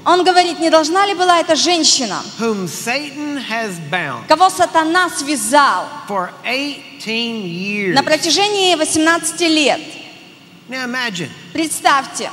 Он 0.06 0.24
говорит, 0.24 0.58
не 0.60 0.70
должна 0.70 1.06
ли 1.06 1.14
была 1.14 1.38
эта 1.40 1.54
женщина, 1.54 2.22
кого 4.28 4.50
сатана 4.50 5.10
связал 5.10 5.86
for 6.08 6.30
18 6.44 7.06
years, 7.06 7.92
на 7.92 8.02
протяжении 8.02 8.74
18 8.74 9.40
лет. 9.42 9.80
Представьте, 11.52 12.30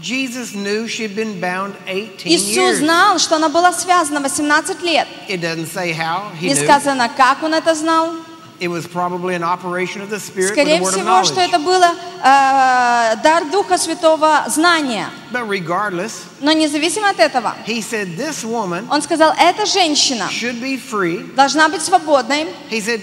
Jesus 0.00 0.52
knew 0.54 0.86
she'd 0.86 1.16
been 1.16 1.40
bound 1.40 1.74
18 1.86 2.26
Иисус 2.26 2.76
знал, 2.76 3.18
что 3.18 3.36
она 3.36 3.48
была 3.48 3.72
связана 3.72 4.20
18 4.20 4.82
лет. 4.82 5.08
Не 5.28 6.54
сказано, 6.54 7.08
как 7.08 7.42
он 7.42 7.54
это 7.54 7.74
знал. 7.74 8.12
It 8.58 8.68
was 8.68 8.86
probably 8.86 9.34
an 9.34 9.42
operation 9.42 10.00
of 10.00 10.08
the 10.08 10.18
Spirit 10.18 10.56
with 10.56 10.58
Скорее 10.58 10.80
всего, 10.80 11.24
что 11.24 11.40
это 11.42 11.58
было 11.58 11.90
э, 12.22 13.16
дар 13.22 13.44
Духа 13.50 13.76
Святого 13.76 14.44
знания. 14.48 15.10
But 15.30 15.46
regardless, 15.46 16.24
Но 16.40 16.52
независимо 16.52 17.10
от 17.10 17.20
этого, 17.20 17.54
he 17.66 17.82
said 17.82 18.16
this 18.16 18.44
woman 18.44 18.86
он 18.90 19.02
сказал, 19.02 19.34
эта 19.38 19.66
женщина 19.66 20.28
should 20.30 20.60
be 20.62 20.78
free. 20.78 21.34
должна 21.34 21.68
быть 21.68 21.82
свободной. 21.82 22.46
He 22.70 22.80
said, 22.80 23.02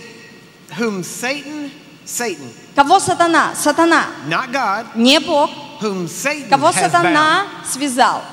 whom 0.79 1.03
Satan, 1.03 1.69
Satan, 2.03 2.49
Кого 2.75 2.99
сатана? 2.99 3.53
Сатана. 3.55 4.05
not 4.27 4.51
God, 4.51 4.95
Не 4.95 5.19
Бог. 5.19 5.51
whom 5.81 6.07
Satan 6.07 6.49
Кого 6.49 6.71
сатана 6.71 7.45
связал? 7.63 8.23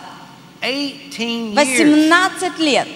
18 0.62 1.54
years. 1.54 2.08
18 2.08 2.58
лет. 2.60 2.88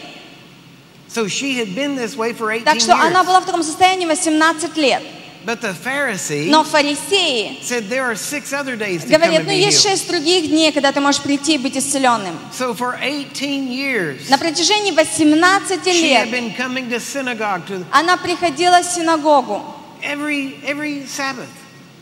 So 1.14 1.28
she 1.28 1.59
had 1.61 1.76
been 1.76 1.94
this 1.94 2.16
way 2.16 2.33
for 2.33 2.50
18 2.50 2.64
Так 2.64 2.80
что 2.80 2.94
она 2.94 3.21
years. 3.21 3.26
была 3.26 3.40
в 3.40 3.47
таком 3.47 3.62
состоянии 3.62 4.04
18 4.04 4.76
лет. 4.76 5.00
But 5.47 5.61
the 5.61 5.75
Pharisee 5.75 6.49
Но 6.49 6.64
фарисеи 6.64 7.59
said 7.62 7.88
there 7.88 8.04
are 8.11 8.16
six 8.16 8.52
other 8.52 8.76
days 8.76 9.04
to 9.04 9.11
говорят, 9.11 9.44
ну 9.44 9.52
есть 9.52 9.83
шесть 9.83 10.09
других 10.09 10.49
дней, 10.49 10.73
когда 10.73 10.90
ты 10.90 11.00
можешь 11.00 11.21
прийти 11.21 11.54
и 11.54 11.59
быть 11.59 11.76
исцеленным. 11.76 12.37
So 12.52 12.75
for 12.75 12.97
18 13.00 13.68
years, 13.71 14.28
На 14.28 14.38
протяжении 14.38 14.90
18 14.90 15.85
she 15.87 16.12
had 16.12 16.28
лет 16.28 16.30
been 16.30 16.54
coming 16.56 16.88
to 16.90 16.99
synagogue 16.99 17.64
to 17.68 17.85
она 17.92 18.16
приходила 18.16 18.80
в 18.83 18.85
синагогу. 18.87 19.62
every 20.02 20.54
every 20.66 21.06
Sabbath 21.06 21.47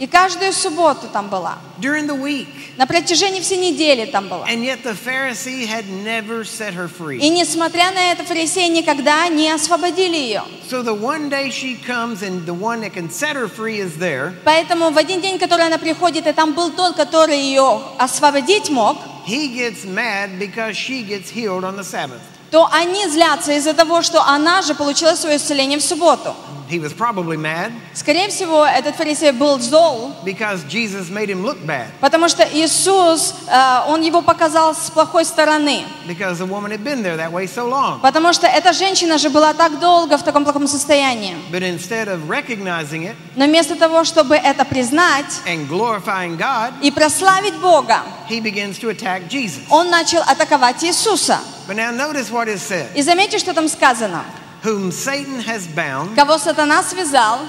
И 0.03 0.09
каждую 0.09 0.53
субботу 0.53 1.07
там 1.13 1.29
была. 1.29 1.59
during 1.81 2.09
the 2.09 2.21
week. 2.21 2.49
На 2.77 2.89
протяжении 2.89 3.41
всей 3.41 3.71
недели 3.71 4.05
там 4.05 4.27
была. 4.27 4.45
And 4.49 4.65
yet 4.65 4.83
the 4.83 4.97
Pharisee 4.97 5.65
had 5.65 5.85
never 5.89 6.43
set 6.43 6.75
her 6.75 6.89
free. 6.89 7.19
И 7.19 7.29
несмотря 7.29 7.93
на 7.93 8.11
это, 8.11 8.25
фарисеи 8.25 8.67
никогда 8.67 9.29
не 9.29 9.49
освободили 9.49 10.17
ее. 10.17 10.43
So 10.69 10.83
the 10.83 10.93
one 10.93 11.29
day 11.31 11.51
she 11.51 11.77
comes 11.87 12.25
and 12.25 12.45
the 12.45 12.53
one 12.53 12.81
that 12.81 12.95
can 12.95 13.11
set 13.11 13.37
her 13.37 13.47
free 13.47 13.79
is 13.79 13.97
there. 14.01 14.33
Поэтому 14.45 14.91
в 14.91 14.99
один 14.99 15.21
день, 15.21 15.39
который 15.39 15.67
она 15.67 15.79
приходит, 15.79 16.27
и 16.27 16.33
там 16.33 16.53
был 16.55 16.73
тот, 16.73 16.97
который 16.97 17.39
ее 17.39 17.81
освободить 17.97 18.71
мог, 18.71 18.99
He 19.25 19.55
gets 19.55 19.85
mad 19.85 20.37
because 20.41 20.75
she 20.75 21.05
gets 21.05 21.31
healed 21.31 21.63
on 21.63 21.77
the 21.77 21.85
Sabbath. 21.85 22.19
то 22.51 22.69
они 22.73 23.07
злятся 23.07 23.53
из-за 23.53 23.73
того, 23.73 24.03
что 24.03 24.21
она 24.25 24.63
же 24.63 24.75
получила 24.75 25.15
свое 25.15 25.37
исцеление 25.37 25.79
в 25.79 25.85
субботу. 25.85 26.35
He 26.73 26.79
was 26.81 26.95
probably 26.95 27.37
mad 27.37 27.71
Скорее 27.93 28.29
всего, 28.31 28.65
этот 28.65 28.97
фарисей 28.97 29.31
был 29.33 29.61
зол, 29.61 30.15
because 30.25 30.65
Jesus 30.67 31.11
made 31.11 31.29
him 31.29 31.43
look 31.45 31.59
bad 31.67 31.89
потому 32.01 32.29
что 32.31 32.43
Иисус, 32.51 33.35
э, 33.47 33.81
он 33.89 34.01
его 34.01 34.23
показал 34.23 34.75
с 34.75 34.89
плохой 34.91 35.27
стороны. 35.27 35.85
because 36.09 36.39
the 36.39 36.47
woman 36.47 36.71
had 36.71 36.83
been 36.83 37.03
there 37.03 37.17
that 37.19 37.31
way 37.31 37.47
so 37.47 37.69
long. 37.69 38.01
Потому 38.01 38.33
что 38.33 38.47
эта 38.47 38.73
женщина 38.73 39.19
же 39.19 39.29
была 39.29 39.53
так 39.53 39.79
долго 39.81 40.17
в 40.17 40.23
таком 40.23 40.45
плохом 40.45 40.67
состоянии. 40.67 41.37
But 41.51 41.63
instead 41.63 42.09
of 42.09 42.27
recognizing 42.29 43.03
it 43.05 43.17
Но 43.37 43.45
вместо 43.45 43.77
того, 43.77 44.05
чтобы 44.05 44.35
это 44.37 44.65
признать 44.65 45.43
and 45.47 45.69
glorifying 45.69 46.39
God, 46.39 46.73
и 46.81 46.91
прославить 46.91 47.55
Бога, 47.61 48.01
he 48.31 48.41
begins 48.41 48.79
to 48.81 48.89
attack 48.89 49.29
Jesus. 49.29 49.61
он 49.69 49.91
начал 49.91 50.23
атаковать 50.23 50.83
Иисуса. 50.83 51.39
But 51.69 51.77
now 51.77 51.93
notice 51.93 52.31
what 52.31 52.49
is 52.49 52.63
said. 52.63 52.87
И 52.95 53.03
заметьте, 53.03 53.39
что 53.39 53.53
там 53.53 53.69
сказано. 53.69 54.25
Whom 54.65 54.93
Satan 54.93 55.41
has 55.41 55.67
bound 55.67 56.15
Кого 56.17 56.39
сатана 56.39 56.83
связал, 56.85 57.41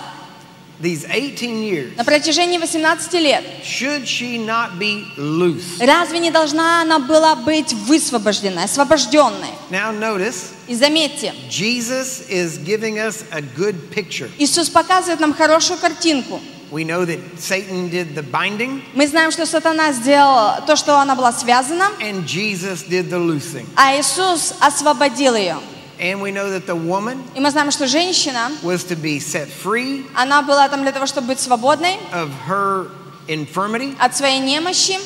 these 0.81 1.05
18 1.05 1.61
years, 1.63 1.95
на 1.95 2.03
протяжении 2.03 2.57
18 2.57 3.13
лет, 3.21 3.43
should 3.63 4.05
she 4.07 4.37
not 4.43 4.79
be 4.79 5.05
loose? 5.17 5.79
разве 5.79 6.19
не 6.19 6.31
должна 6.31 6.81
она 6.81 6.97
была 6.99 7.35
быть 7.35 7.71
высвобожденной, 7.73 8.63
освобожденной? 8.63 9.49
Now, 9.69 9.91
notice, 9.91 10.53
И 10.67 10.73
заметьте, 10.75 11.33
Jesus 11.49 12.23
is 12.29 12.57
giving 12.57 12.97
us 12.97 13.23
a 13.31 13.41
good 13.41 13.75
picture. 13.93 14.29
Иисус 14.39 14.69
показывает 14.69 15.19
нам 15.19 15.33
хорошую 15.33 15.77
картинку. 15.79 16.39
We 16.71 16.83
know 16.83 17.05
that 17.05 17.19
Satan 17.37 17.91
did 17.91 18.15
the 18.15 18.23
binding 18.23 18.81
Мы 18.95 19.07
знаем, 19.07 19.29
что 19.31 19.45
сатана 19.45 19.91
сделал 19.91 20.65
то, 20.65 20.75
что 20.75 20.97
она 20.99 21.13
была 21.15 21.31
связана, 21.31 21.91
and 22.01 22.25
Jesus 22.25 22.83
did 22.89 23.09
the 23.11 23.19
loosing. 23.19 23.67
а 23.75 23.95
Иисус 23.99 24.55
освободил 24.59 25.35
ее. 25.35 25.57
And 25.99 26.21
we 26.21 26.31
know 26.31 26.49
that 26.49 26.65
the 26.65 26.75
woman 26.75 27.23
И 27.35 27.39
мы 27.39 27.51
знаем, 27.51 27.71
что 27.71 27.87
женщина, 27.87 28.51
was 28.63 28.83
to 28.85 28.95
be 28.95 29.19
set 29.19 29.47
free 29.47 30.05
она 30.15 30.41
была 30.41 30.67
там 30.69 30.81
для 30.81 30.91
того, 30.91 31.05
чтобы 31.05 31.27
быть 31.27 31.39
свободной 31.39 31.97
of 32.11 32.29
her 32.47 32.89
infirmity, 33.27 33.95
от 33.99 34.15
своей 34.15 34.39
немощи, 34.39 34.97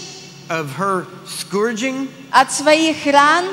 of 0.49 0.77
her 0.77 1.05
scourging, 1.25 2.09
от 2.31 2.51
своих 2.51 3.05
ран, 3.05 3.45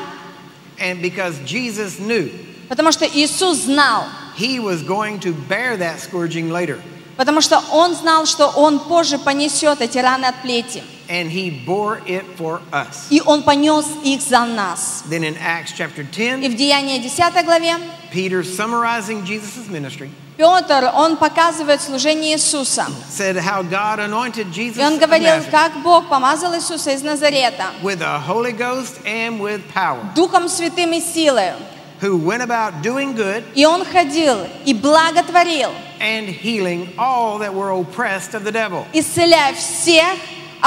and 0.78 1.02
because 1.02 1.38
Jesus 1.44 1.98
knew 1.98 2.30
потому 2.68 2.92
что 2.92 3.04
Иисус 3.06 3.64
знал, 3.64 4.06
he 4.36 4.58
was 4.60 4.82
going 4.82 5.18
to 5.20 5.32
bear 5.48 5.76
that 5.76 6.00
scourging 6.00 6.50
later. 6.50 6.80
потому 7.16 7.40
что 7.40 7.62
Он 7.72 7.94
знал, 7.94 8.26
что 8.26 8.48
Он 8.48 8.78
позже 8.78 9.18
понесет 9.18 9.80
эти 9.80 9.98
раны 9.98 10.26
от 10.26 10.42
плети. 10.42 10.82
And 11.09 11.31
he 11.31 11.49
bore 11.65 12.01
it 12.05 12.23
for 12.37 12.61
us. 12.71 13.07
И 13.09 13.21
Он 13.25 13.43
понес 13.43 13.85
их 14.03 14.21
за 14.21 14.45
нас. 14.45 15.03
Then 15.09 15.23
in 15.23 15.35
Acts 15.37 15.73
chapter 15.75 16.01
И 16.03 16.05
10, 16.05 16.47
в 16.49 16.55
Деянии 16.55 16.99
10 16.99 17.43
главе 17.45 17.77
Peter, 18.11 18.43
summarizing 18.43 19.23
Jesus' 19.25 19.67
ministry, 19.69 20.09
Петр, 20.37 20.89
он 20.95 21.17
показывает 21.17 21.81
служение 21.81 22.35
Иисуса. 22.35 22.85
said 23.09 23.35
how 23.37 23.61
God 23.61 23.99
anointed 23.99 24.51
Jesus 24.53 24.77
И 24.77 24.83
он 24.85 24.93
of 24.93 24.99
говорил, 24.99 25.35
Nazareth 25.35 25.51
как 25.51 25.83
Бог 25.83 26.07
помазал 26.07 26.53
Иисуса 26.55 26.91
из 26.91 27.01
Назарета 27.03 27.71
with 27.83 27.99
the 27.99 28.19
Holy 28.19 28.53
Ghost 28.53 28.99
and 29.05 29.39
with 29.41 29.61
power, 29.73 29.99
Духом 30.15 30.47
Святым 30.47 30.93
и 30.93 31.01
силой. 31.01 31.53
who 32.01 32.15
went 32.17 32.41
about 32.41 32.81
doing 32.81 33.13
good 33.15 33.43
И 33.55 33.65
он 33.65 33.83
ходил 33.83 34.37
и 34.65 34.73
благотворил, 34.73 35.71
and 35.99 36.29
healing 36.29 36.87
all 36.97 37.37
that 37.39 37.53
were 37.53 37.71
oppressed 37.71 38.33
of 38.33 38.45
the 38.45 38.51
devil. 38.51 38.85
исцеляя 38.93 39.53
всех 39.53 40.15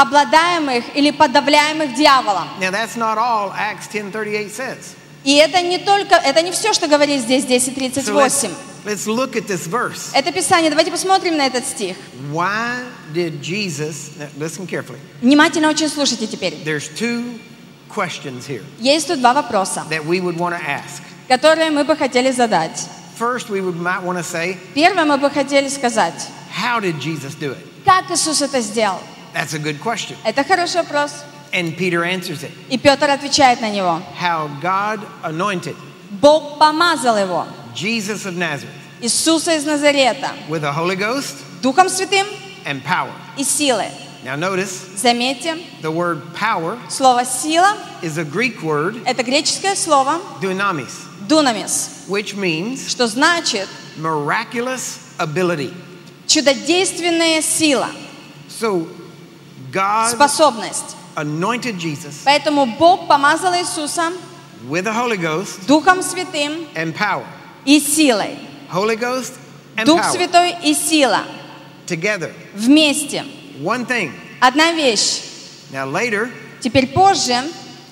обладаемых 0.01 0.95
или 0.95 1.11
подавляемых 1.11 1.95
дьяволом. 1.95 2.47
Now 2.59 2.71
that's 2.71 2.95
not 2.95 3.17
all 3.17 3.51
Acts 3.51 3.87
10:38 3.91 4.51
says. 4.51 4.95
И 5.23 5.35
это 5.35 5.61
не 5.61 5.79
только, 5.79 6.15
это 6.15 6.41
не 6.41 6.51
все, 6.51 6.71
что 6.73 6.87
говорит 6.87 7.21
здесь 7.21 7.43
So 7.43 8.13
let's, 8.13 8.43
10.38. 8.43 8.51
let's 8.85 9.07
look 9.07 9.35
at 9.35 9.47
this 9.47 9.67
verse. 9.67 10.11
Это 10.13 10.31
Писание. 10.31 10.69
Давайте 10.69 10.91
посмотрим 10.91 11.35
на 11.35 11.47
этот 11.47 11.65
стих. 11.65 11.97
Why 12.31 12.85
did 13.13 13.41
Jesus, 13.41 14.11
listen 14.37 14.67
carefully, 14.67 14.99
Внимательно 15.21 15.69
очень 15.69 15.89
слушайте 15.89 16.27
теперь. 16.27 16.53
there's 16.63 16.87
two 16.89 17.39
questions 17.89 18.45
here 18.47 18.63
Есть 18.79 19.07
тут 19.07 19.19
два 19.19 19.33
вопроса, 19.33 19.83
that 19.89 20.05
we 20.05 20.21
would 20.21 20.37
want 20.37 20.55
to 20.55 20.61
ask. 20.63 21.01
которые 21.27 21.71
мы 21.71 21.83
бы 21.83 21.95
хотели 21.97 22.31
задать. 22.31 22.87
First, 23.19 23.49
we 23.49 23.61
would, 23.61 23.75
might 23.81 24.03
want 24.03 24.17
to 24.19 24.23
say, 24.23 24.57
Первое 24.75 25.03
мы 25.05 25.17
бы 25.17 25.29
хотели 25.31 25.67
сказать, 25.69 26.13
how 26.55 26.79
did 26.79 26.99
Jesus 27.01 27.33
do 27.35 27.51
it? 27.51 27.57
как 27.83 28.11
Иисус 28.11 28.41
это 28.43 28.61
сделал? 28.61 28.99
That's 29.36 29.54
a 29.54 29.58
good 29.58 29.80
question. 29.80 30.16
Это 30.24 30.44
хороший 30.44 30.82
вопрос. 30.82 31.12
And 31.52 31.76
Peter 31.76 32.02
answers 32.04 32.42
it. 32.42 32.50
И 32.70 32.78
Петр 32.78 33.08
отвечает 33.10 33.60
на 33.60 33.70
него. 33.70 34.00
How 34.18 34.48
God 34.60 35.00
anointed 35.22 35.76
Бог 36.20 36.58
помазал 36.58 37.16
его, 37.18 37.46
Jesus 37.74 38.26
of 38.26 38.36
Nazareth 38.36 38.70
Иисуса 39.00 39.54
из 39.56 39.64
Назарета, 39.64 40.30
with 40.48 40.62
the 40.62 40.72
Holy 40.72 40.96
Ghost 40.96 41.34
Духом 41.62 41.88
Святым 41.88 42.26
and 42.64 42.82
power. 42.84 43.12
и 43.36 43.42
силой. 43.44 43.90
Now 44.24 44.36
notice 44.36 44.70
Заметьте, 44.96 45.58
the 45.82 45.90
word 45.90 46.22
power 46.34 46.78
слово 46.88 47.24
«сила» 47.24 47.76
is 48.02 48.18
a 48.18 48.24
Greek 48.24 48.62
word, — 48.62 49.04
это 49.06 49.22
греческое 49.24 49.74
слово 49.74 50.20
dunamis, 50.40 50.92
«дунамис», 51.28 52.04
which 52.08 52.34
means 52.36 52.88
что 52.88 53.06
значит 53.08 53.66
miraculous 53.96 54.98
ability. 55.18 55.72
чудодейственная 56.26 57.42
сила, 57.42 57.88
So 58.48 58.86
God 59.71 60.11
способность. 60.11 60.95
anointed 61.15 61.77
Jesus 61.77 62.21
Поэтому 62.25 62.65
Бог 62.77 63.07
помазал 63.07 63.53
Иисуса 63.55 64.11
with 64.67 64.83
the 64.85 64.93
Holy 64.93 65.17
Ghost 65.17 65.65
Духом 65.67 66.01
Святым 66.01 66.65
and 66.75 66.93
power. 66.95 67.25
и 67.65 67.79
силой. 67.79 68.37
Holy 68.71 68.95
Ghost 68.97 69.33
and 69.75 69.85
Дух 69.85 69.99
power 70.01 70.11
Святой 70.11 70.55
и 70.63 70.73
сила 70.73 71.23
together. 71.85 72.31
вместе. 72.55 73.25
One 73.61 73.85
thing. 73.85 74.11
Одна 74.39 74.71
вещь. 74.73 75.21
Now 75.71 75.85
later, 75.91 76.29
Теперь 76.59 76.87
позже, 76.87 77.43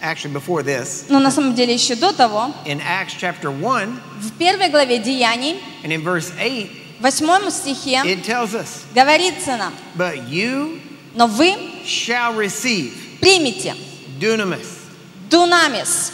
actually 0.02 0.34
before 0.34 0.64
this, 0.64 1.06
но 1.10 1.20
на 1.20 1.30
самом 1.32 1.54
деле 1.56 1.74
еще 1.74 1.96
до 1.96 2.12
того, 2.14 2.52
in 2.66 2.80
Acts 2.82 3.16
chapter 3.20 3.50
1 3.50 4.00
в 4.22 4.32
первой 4.38 4.70
главе 4.70 4.98
Деяний, 5.00 5.60
and 5.84 5.92
in 5.92 6.04
verse 6.04 6.32
8, 6.38 6.70
в 7.00 7.04
восьмом 7.04 7.50
стихе, 7.52 8.02
it 8.06 8.24
tells 8.26 8.54
us, 8.54 8.84
говорится 8.94 9.58
нам, 9.58 9.74
But 9.98 10.28
you 10.30 10.80
но 11.16 11.28
вы 11.28 11.56
shall 11.86 12.36
receive 12.36 12.92
примите 13.22 13.76
dunamis, 14.20 14.68
дунамис, 15.30 16.12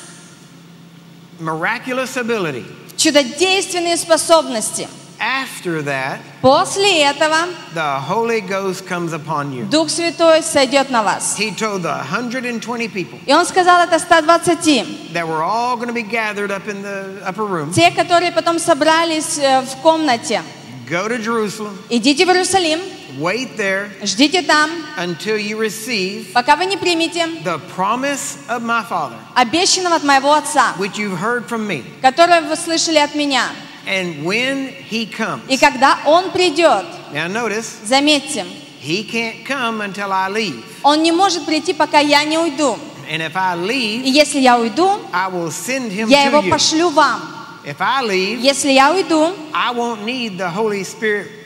miraculous 1.39 2.15
ability. 2.17 2.63
чудодейственные 2.97 3.97
способности. 3.97 4.87
After 5.19 5.83
that, 5.83 6.17
После 6.41 7.03
этого 7.03 7.45
the 7.75 7.99
Holy 7.99 8.41
Ghost 8.41 8.87
comes 8.87 9.13
upon 9.13 9.51
you. 9.53 9.65
Дух 9.69 9.89
Святой 9.91 10.41
сойдет 10.41 10.89
на 10.89 11.03
вас. 11.03 11.35
He 11.37 11.51
told 11.51 11.83
the 11.83 11.95
120 11.95 12.87
people 12.91 13.19
И 13.27 13.33
он 13.33 13.45
сказал 13.45 13.81
это 13.87 13.99
120. 13.99 15.13
that 15.13 15.27
were 15.27 15.43
all 15.43 15.75
going 15.77 15.87
to 15.87 15.93
be 15.93 16.01
gathered 16.01 16.49
up 16.49 16.67
in 16.67 16.81
the 16.81 17.21
upper 17.23 17.45
room 17.45 17.71
Те, 17.71 17.91
которые 17.91 18.31
потом 18.31 18.57
собрались 18.57 19.37
э, 19.37 19.61
в 19.61 19.75
комнате, 19.83 20.41
go 20.89 21.07
to 21.07 21.19
Jerusalem, 21.23 21.77
идите 21.89 22.25
в 22.25 22.29
Иерусалим, 22.29 22.79
wait 23.18 23.56
there 23.56 23.88
ждите 24.02 24.42
там, 24.42 24.70
until 24.98 25.36
you 25.36 25.56
receive 25.58 26.32
пока 26.32 26.56
вы 26.56 26.66
не 26.66 26.76
примете 26.76 27.26
the 27.44 27.60
promise 27.76 28.36
of 28.48 28.62
my 28.62 28.82
Father, 28.88 29.16
обещанного 29.34 29.96
от 29.96 30.04
моего 30.04 30.32
Отца, 30.34 30.74
which 30.78 30.96
you've 30.98 31.18
heard 31.18 31.46
from 31.48 31.66
me. 31.66 31.82
которое 32.02 32.40
вы 32.42 32.56
слышали 32.56 32.98
от 32.98 33.14
меня. 33.14 33.44
And 33.86 34.24
when 34.24 34.74
He 34.90 35.06
comes, 35.06 35.42
И 35.48 35.56
когда 35.56 35.98
Он 36.06 36.30
придет, 36.32 36.84
now 37.12 37.28
notice, 37.28 37.66
заметьте, 37.84 38.44
He 38.80 39.02
can't 39.04 39.44
come 39.46 39.80
until 39.80 40.12
I 40.12 40.28
leave. 40.30 40.62
Он 40.82 41.02
не 41.02 41.12
может 41.12 41.44
прийти, 41.46 41.72
пока 41.72 41.98
я 42.00 42.22
не 42.24 42.38
уйду. 42.38 42.78
And 43.08 43.20
if 43.22 43.36
I 43.36 43.54
И 43.56 43.68
leave, 43.68 44.02
если 44.08 44.40
я 44.40 44.58
уйду, 44.58 45.00
I 45.12 45.28
will 45.30 45.50
send 45.52 45.92
Him 45.92 46.08
я 46.08 46.24
его 46.24 46.40
to 46.40 46.44
you. 46.46 46.50
пошлю 46.50 46.90
вам. 46.90 47.22
If 47.64 47.76
I 47.80 48.02
leave, 48.04 48.40
Если 48.40 48.70
я 48.72 48.92
уйду, 48.92 49.32
I 49.54 49.72
won't 49.72 50.04
need 50.04 50.36
the 50.38 50.48
Holy 50.50 50.82
Spirit 50.84 51.26
in 51.28 51.28
me 51.28 51.39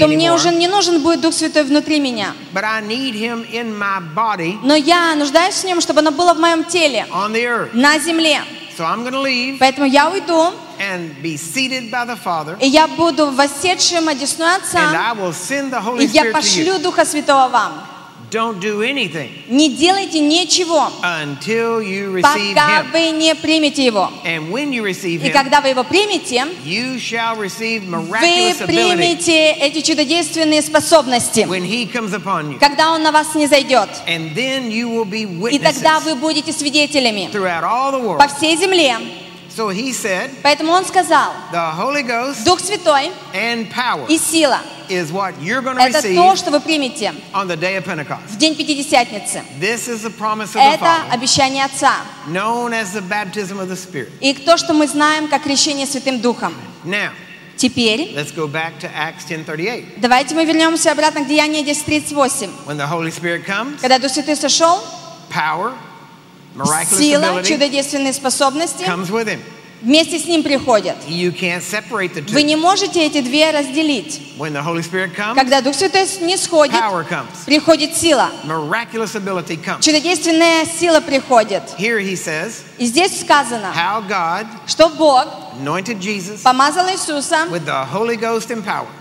то 0.00 0.06
мне 0.08 0.32
уже 0.32 0.50
не 0.50 0.68
нужен 0.68 1.00
будет 1.02 1.20
Дух 1.20 1.32
Святой 1.34 1.62
внутри 1.64 2.00
меня. 2.00 2.34
Но 4.62 4.74
я 4.74 5.14
нуждаюсь 5.14 5.54
в 5.54 5.64
нем, 5.64 5.80
чтобы 5.80 6.00
оно 6.00 6.10
было 6.10 6.34
в 6.34 6.40
моем 6.40 6.64
теле, 6.64 7.06
на 7.72 7.98
земле. 7.98 8.40
Поэтому 9.60 9.86
я 9.86 10.08
уйду, 10.10 10.52
и 12.60 12.66
я 12.66 12.88
буду 12.88 13.30
восседшим 13.30 14.08
одесную 14.08 14.50
Отца, 14.56 14.80
и 16.00 16.06
я 16.06 16.22
пошлю 16.32 16.78
Духа 16.78 17.04
Святого 17.04 17.48
вам. 17.48 17.72
Don't 18.32 18.60
do 18.60 18.80
anything 18.80 19.28
Не 19.48 19.68
делайте 19.68 20.18
ничего, 20.20 20.90
until 21.02 21.82
you 21.82 22.10
receive 22.14 22.54
пока 22.54 22.80
Him. 22.80 22.90
вы 22.90 23.10
не 23.10 23.34
примете 23.34 23.84
Его. 23.84 24.10
And 24.24 24.50
when 24.50 24.72
you 24.72 24.82
receive 24.82 25.22
И 25.22 25.28
Him, 25.28 25.32
когда 25.32 25.60
вы 25.60 25.68
Его 25.68 25.84
примете, 25.84 26.46
you 26.64 26.96
shall 26.98 27.36
receive 27.36 27.82
вы 27.84 28.08
miraculous 28.08 28.60
ability 28.62 28.66
примете 28.66 29.50
эти 29.52 29.82
чудодейственные 29.82 30.62
способности, 30.62 31.40
when 31.40 31.62
He 31.62 31.84
comes 31.92 32.14
upon 32.14 32.52
you. 32.54 32.58
когда 32.58 32.92
Он 32.92 33.02
на 33.02 33.12
вас 33.12 33.34
не 33.34 33.46
зайдет. 33.46 33.90
And 34.08 34.34
then 34.34 34.70
you 34.70 34.88
will 34.88 35.04
be 35.04 35.24
И 35.54 35.58
тогда 35.58 35.98
witnesses 35.98 36.04
вы 36.04 36.14
будете 36.14 36.52
свидетелями 36.54 37.28
throughout 37.30 37.64
all 37.64 37.92
the 37.92 38.00
world. 38.00 38.18
по 38.18 38.28
всей 38.28 38.56
земле. 38.56 38.96
So 39.54 39.68
He 39.68 39.92
said, 39.92 40.30
Поэтому 40.42 40.72
Он 40.72 40.86
сказал, 40.86 41.32
the 41.52 41.72
Holy 41.76 42.02
Ghost 42.02 42.44
Дух 42.46 42.60
Святой 42.60 43.10
and 43.34 43.70
power 43.70 44.06
и 44.08 44.16
сила 44.16 44.60
is 44.92 45.10
what 45.12 45.34
you're 45.40 45.62
going 45.62 45.76
to– 45.76 45.82
это 45.88 46.02
то, 46.02 46.08
receive 46.08 46.36
что 46.36 46.50
вы 46.50 46.60
примете 46.60 47.14
on 47.32 47.48
the 47.48 47.56
day 47.56 47.76
of 47.76 47.84
Pentecost. 47.84 48.28
в 48.28 48.36
день 48.38 48.54
Пятидесятницы. 48.54 49.42
This 49.60 49.88
is 49.88 50.02
the 50.02 50.10
promise 50.10 50.54
of 50.54 50.60
the 50.60 50.74
Это 50.74 50.84
Father, 50.84 51.12
обещание 51.12 51.64
Отца. 51.64 51.94
known 52.28 52.72
as 52.72 52.92
the 52.92 53.00
baptism 53.02 53.58
of 53.58 53.68
the 53.68 53.76
Spirit. 53.76 54.10
И 54.20 54.34
то, 54.34 54.56
что 54.56 54.74
мы 54.74 54.86
знаем 54.86 55.28
как 55.28 55.42
крещение 55.44 55.86
Святым 55.86 56.20
Духом. 56.20 56.54
Now, 56.84 57.10
Теперь 57.56 58.12
let's 58.16 58.32
go 58.34 58.48
back 58.48 58.80
to 58.80 58.90
Acts 58.92 59.26
10:38. 59.28 59.98
давайте 59.98 60.34
мы 60.34 60.44
вернемся 60.44 60.90
обратно 60.90 61.22
к 61.22 61.28
Деянию 61.28 61.62
10.38. 61.64 62.50
When 62.66 62.76
the 62.76 62.88
Holy 62.88 63.10
Spirit 63.12 63.44
comes, 63.46 63.78
Когда 63.80 63.98
Дух 63.98 64.10
Святой 64.10 64.36
сошел, 64.36 64.82
power, 65.30 65.72
miraculous 66.56 66.98
сила, 66.98 67.24
ability 67.38 67.48
чудодейственные 67.48 68.12
способности 68.14 68.82
comes 68.84 69.10
with 69.10 69.28
Him. 69.28 69.40
Вместе 69.82 70.18
с 70.18 70.26
Ним 70.26 70.42
приходят. 70.42 70.96
Вы 71.06 72.42
не 72.42 72.56
можете 72.56 73.04
эти 73.04 73.20
две 73.20 73.50
разделить. 73.50 74.20
Comes, 74.38 75.34
Когда 75.34 75.60
Дух 75.60 75.74
Святой 75.74 76.06
не 76.22 76.36
сходит, 76.36 76.74
приходит 77.46 77.96
сила. 77.96 78.30
Чудодейственная 79.80 80.64
сила 80.64 81.00
приходит. 81.00 81.62
Says 81.78 82.52
И 82.78 82.86
здесь 82.86 83.20
сказано, 83.20 83.72
God 84.08 84.46
что 84.66 84.88
Бог 84.88 85.26
Jesus 85.98 86.42
помазал 86.42 86.88
Иисуса, 86.90 87.46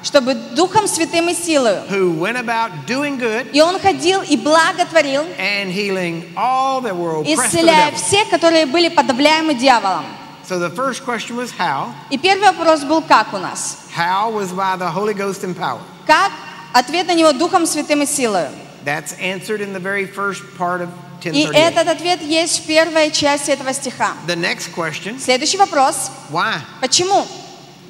чтобы 0.04 0.34
Духом 0.34 0.88
Святым 0.88 1.30
и 1.30 1.34
силою. 1.34 1.84
good 1.90 3.48
И 3.54 3.62
Он 3.62 3.80
ходил 3.80 4.22
и 4.22 4.36
благотворил, 4.38 5.24
исцеляя 7.26 7.92
всех, 7.94 8.30
которые 8.30 8.66
были 8.66 8.90
подавляемы 8.90 9.54
дьяволом. 9.54 10.06
So 10.51 10.59
the 10.59 10.71
first 10.71 11.05
question 11.05 11.37
was 11.37 11.51
how. 11.51 11.93
И 12.11 12.19
первый 12.19 12.47
вопрос 12.53 12.85
был, 12.85 13.03
как 13.03 13.33
у 13.35 13.39
нас? 13.39 13.79
How 13.97 14.31
was 14.31 14.53
by 14.53 14.77
the 14.77 14.89
Holy 14.91 15.15
Ghost 15.15 15.43
and 15.45 15.57
power. 15.57 15.81
Как? 16.07 16.31
Ответ 16.73 17.07
на 17.07 17.15
него 17.15 17.33
Духом 17.33 17.67
Святым 17.67 18.03
и 18.03 18.07
силою. 18.07 18.51
That's 18.85 19.15
answered 19.19 19.61
in 19.61 19.73
the 19.73 19.81
very 19.81 20.07
first 20.07 20.43
part 20.57 20.81
of 20.81 20.89
И 21.25 21.45
1038. 21.47 21.55
этот 21.57 21.89
ответ 21.89 22.23
есть 22.23 22.63
в 22.63 22.67
первой 22.67 23.11
части 23.11 23.51
этого 23.51 23.73
стиха. 23.73 24.13
The 24.27 24.37
next 24.37 24.73
question, 24.75 25.19
Следующий 25.19 25.57
вопрос. 25.59 26.11
why? 26.31 26.61
Почему? 26.81 27.27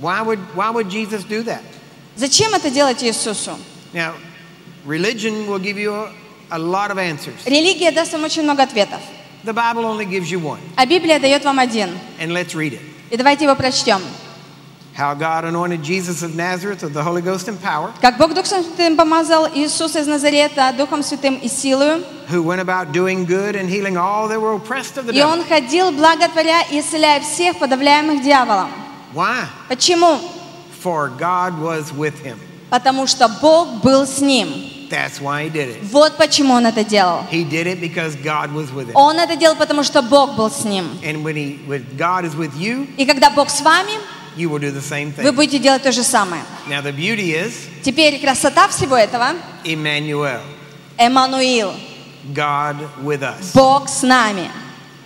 Why 0.00 0.22
would, 0.22 0.38
why 0.54 0.70
would 0.70 0.88
Jesus 0.88 1.24
do 1.24 1.42
that? 1.44 1.60
Зачем 2.16 2.54
это 2.54 2.70
делать 2.70 3.02
Иисусу? 3.02 3.58
Now, 3.92 4.14
religion 4.86 5.46
will 5.46 5.58
give 5.58 5.76
you 5.76 5.92
a, 5.92 6.12
a 6.52 6.58
lot 6.58 6.90
of 6.90 6.96
answers. 6.98 7.44
Религия 7.44 7.90
даст 7.92 8.12
вам 8.12 8.24
очень 8.24 8.42
много 8.44 8.62
ответов. 8.62 9.00
The 9.43 9.53
Bible 9.53 9.85
only 9.85 10.05
gives 10.05 10.29
you 10.31 10.39
one. 10.39 10.59
А 10.75 10.85
Библия 10.85 11.19
дает 11.19 11.43
вам 11.43 11.59
один. 11.59 11.89
And 12.19 12.31
let's 12.31 12.53
read 12.53 12.73
it. 12.73 12.81
И 13.09 13.17
давайте 13.17 13.45
его 13.45 13.55
прочтем. 13.55 14.01
How 14.93 15.13
God 15.13 15.45
anointed 15.45 15.81
Jesus 15.81 16.21
of 16.21 16.35
Nazareth 16.35 16.83
with 16.83 16.93
the 16.93 17.01
Holy 17.01 17.21
Ghost 17.21 17.47
and 17.47 17.59
power, 17.61 17.93
Как 18.01 18.17
Бог 18.17 18.33
Духом 18.33 18.61
Святым 18.63 18.97
помазал 18.97 19.47
Иисуса 19.53 19.99
из 19.99 20.07
Назарета 20.07 20.73
Духом 20.77 21.01
Святым 21.01 21.35
и 21.35 21.47
силою, 21.47 22.03
who 22.29 22.43
went 22.43 22.59
about 22.59 22.91
doing 22.91 23.25
good 23.25 23.55
and 23.55 23.69
healing 23.69 23.95
all 23.97 24.27
that 24.27 24.39
were 24.39 24.53
oppressed 24.53 24.97
of 24.97 25.05
the 25.07 25.13
и 25.13 25.19
devil. 25.19 25.31
Он 25.31 25.43
ходил, 25.45 25.91
благотворя 25.91 26.63
и 26.69 26.79
исцеляя 26.81 27.21
всех 27.21 27.57
подавляемых 27.57 28.21
дьяволом. 28.21 28.69
Why? 29.13 29.45
Почему? 29.69 30.19
For 30.83 31.09
God 31.09 31.57
was 31.59 31.93
with 31.93 32.19
him. 32.23 32.37
Потому 32.69 33.07
что 33.07 33.27
Бог 33.41 33.81
был 33.81 34.05
с 34.05 34.19
ним. 34.19 34.70
That's 34.91 35.19
why 35.21 35.45
he 35.45 35.49
did 35.49 35.69
it. 35.69 35.77
Вот 35.91 36.17
почему 36.17 36.53
Он 36.53 36.65
это 36.67 36.83
делал. 36.83 37.23
He 37.31 37.43
did 37.43 37.65
it 37.65 37.79
because 37.81 38.15
God 38.15 38.53
was 38.53 38.71
with 38.71 38.87
him. 38.89 38.91
Он 38.93 39.17
это 39.17 39.35
делал, 39.37 39.55
потому 39.55 39.83
что 39.83 40.01
Бог 40.01 40.35
был 40.35 40.51
с 40.51 40.65
ним. 40.65 40.99
And 41.03 41.23
when 41.23 41.35
he 41.35 41.59
when 41.65 41.85
God 41.97 42.25
is 42.25 42.35
with 42.35 42.55
you, 42.57 42.87
И 42.97 43.05
когда 43.05 43.29
Бог 43.29 43.49
с 43.49 43.61
вами, 43.61 43.93
you 44.35 44.49
will 44.49 44.59
do 44.59 44.69
the 44.71 44.81
same 44.81 45.13
вы 45.15 45.23
thing. 45.23 45.31
будете 45.31 45.59
делать 45.59 45.81
то 45.83 45.91
же 45.91 46.03
самое. 46.03 46.43
Now 46.67 46.81
the 46.81 46.91
beauty 46.91 47.33
is 47.33 47.53
Теперь 47.83 48.19
красота 48.19 48.67
всего 48.67 48.95
этого 48.97 49.29
Emmanuel,– 49.63 50.41
Эммануил, 50.97 51.73
God 52.33 52.75
with 53.03 53.21
us. 53.23 53.53
Бог 53.53 53.87
с 53.89 54.03
нами. 54.03 54.49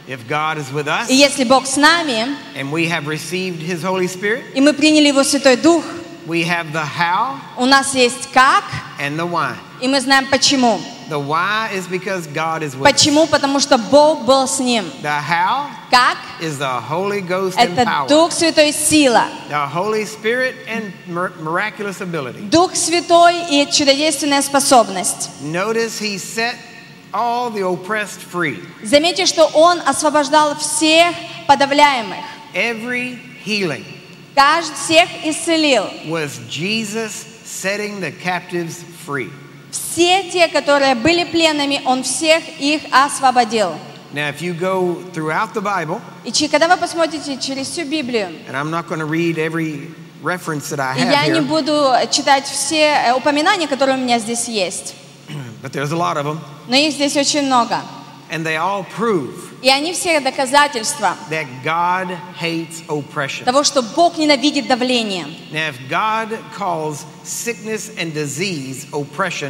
If 0.08 0.28
God 0.28 0.58
is 0.60 0.71
with 0.71 0.88
us 0.88 1.10
И 1.10 1.15
если 1.15 1.43
Бог 1.43 1.65
с 1.65 1.78
нами, 1.78 2.36
and 2.56 2.71
we 2.71 2.88
have 2.88 3.08
received 3.08 3.60
his 3.62 3.82
Holy 3.84 4.08
Spirit, 4.08 4.43
и 4.54 4.62
мы 4.62 4.74
приняли 4.74 5.08
Его 5.08 5.24
Святой 5.24 5.56
Дух, 5.58 5.84
we 6.27 6.44
have 6.44 6.73
the 6.73 6.85
how 6.85 7.38
у 7.57 7.66
нас 7.66 7.94
есть 7.94 8.31
как, 8.33 8.64
and 8.99 9.16
the 9.18 9.27
why. 9.27 9.55
и 9.81 9.88
мы 9.88 10.01
знаем 10.01 10.27
почему. 10.27 10.81
The 11.09 11.18
why 11.18 11.70
is 11.75 11.88
because 11.88 12.29
God 12.29 12.62
is 12.62 12.77
with 12.77 12.83
us. 12.87 12.92
Почему? 12.92 13.27
Потому 13.27 13.59
что 13.59 13.79
Бог 13.79 14.25
был 14.25 14.46
с 14.46 14.61
ним. 14.61 14.85
The 15.03 15.20
how 15.20 15.66
Как? 15.90 16.16
is 16.40 16.59
the 16.59 16.81
Holy 16.81 17.20
Ghost 17.20 17.59
and 17.59 17.73
Это 17.77 17.85
power. 17.85 18.09
Дух 18.09 18.31
Святой 18.31 18.73
сила. 18.73 19.25
The 19.49 19.66
Holy 19.66 20.05
Spirit 20.07 20.55
and 20.68 20.92
mir- 21.09 21.33
miraculous 21.40 22.01
ability. 22.01 22.49
Дух 22.49 22.77
Святой 22.77 23.46
и 23.51 23.66
чудодейственная 23.73 24.40
способность. 24.42 25.31
Notice 25.42 25.99
he 25.99 26.16
set 26.16 26.55
all 27.12 27.51
the 27.51 27.62
oppressed 27.66 28.20
free. 28.23 28.62
Заметьте, 28.85 29.27
что 29.27 29.46
Он 29.46 29.81
освобождал 29.85 30.55
всех 30.59 31.12
подавляемых. 31.49 32.18
Every 32.55 33.18
healing 33.44 33.85
Каждый 34.36 34.76
всех 34.76 35.10
исцелил. 35.24 35.86
was 36.08 36.39
Jesus 36.50 37.26
setting 37.45 38.00
the 38.02 38.12
captives 38.12 38.84
free. 39.06 39.32
Все 39.71 40.30
те, 40.30 40.48
которые 40.48 40.95
были 40.95 41.24
пленными, 41.24 41.82
Он 41.86 42.04
всех 42.04 42.43
их 42.60 42.82
освободил. 42.91 43.76
Now, 44.13 44.30
if 44.30 44.41
you 44.41 44.54
go 44.54 45.04
throughout 45.13 45.54
the 45.54 45.62
Bible, 45.62 46.02
И 46.24 46.48
когда 46.48 46.67
вы 46.67 46.78
посмотрите 46.78 47.38
через 47.38 47.67
всю 47.69 47.84
Библию, 47.84 48.30
and 48.48 48.56
I'm 48.56 48.69
not 48.69 48.88
going 48.88 49.00
to 49.00 49.06
read 49.06 49.38
every 49.38 49.91
reference 50.24 50.69
that 50.69 50.80
I 50.80 50.98
и 50.98 51.02
я 51.02 51.24
have 51.26 51.34
не 51.34 51.41
буду 51.41 51.91
читать 52.12 52.45
все 52.45 52.93
э, 53.08 53.13
упоминания, 53.13 53.67
которые 53.67 53.98
у 53.98 54.02
меня 54.02 54.19
здесь 54.19 54.48
есть, 54.48 54.95
but 55.62 55.71
there's 55.71 55.91
a 55.91 55.98
lot 55.98 56.17
of 56.17 56.26
them, 56.26 56.39
но 56.67 56.76
их 56.76 56.93
здесь 56.93 57.15
очень 57.15 57.45
много. 57.45 57.82
and 58.32 58.45
they 58.45 58.56
all 58.58 58.84
prove 58.84 59.54
И 59.65 59.69
они 59.69 59.93
все 59.93 60.19
доказательства 60.19 61.17
того, 63.45 63.63
что 63.63 63.82
Бог 63.82 64.15
ненавидит 64.19 64.67
давление. 64.67 65.25
Disease 68.13 68.86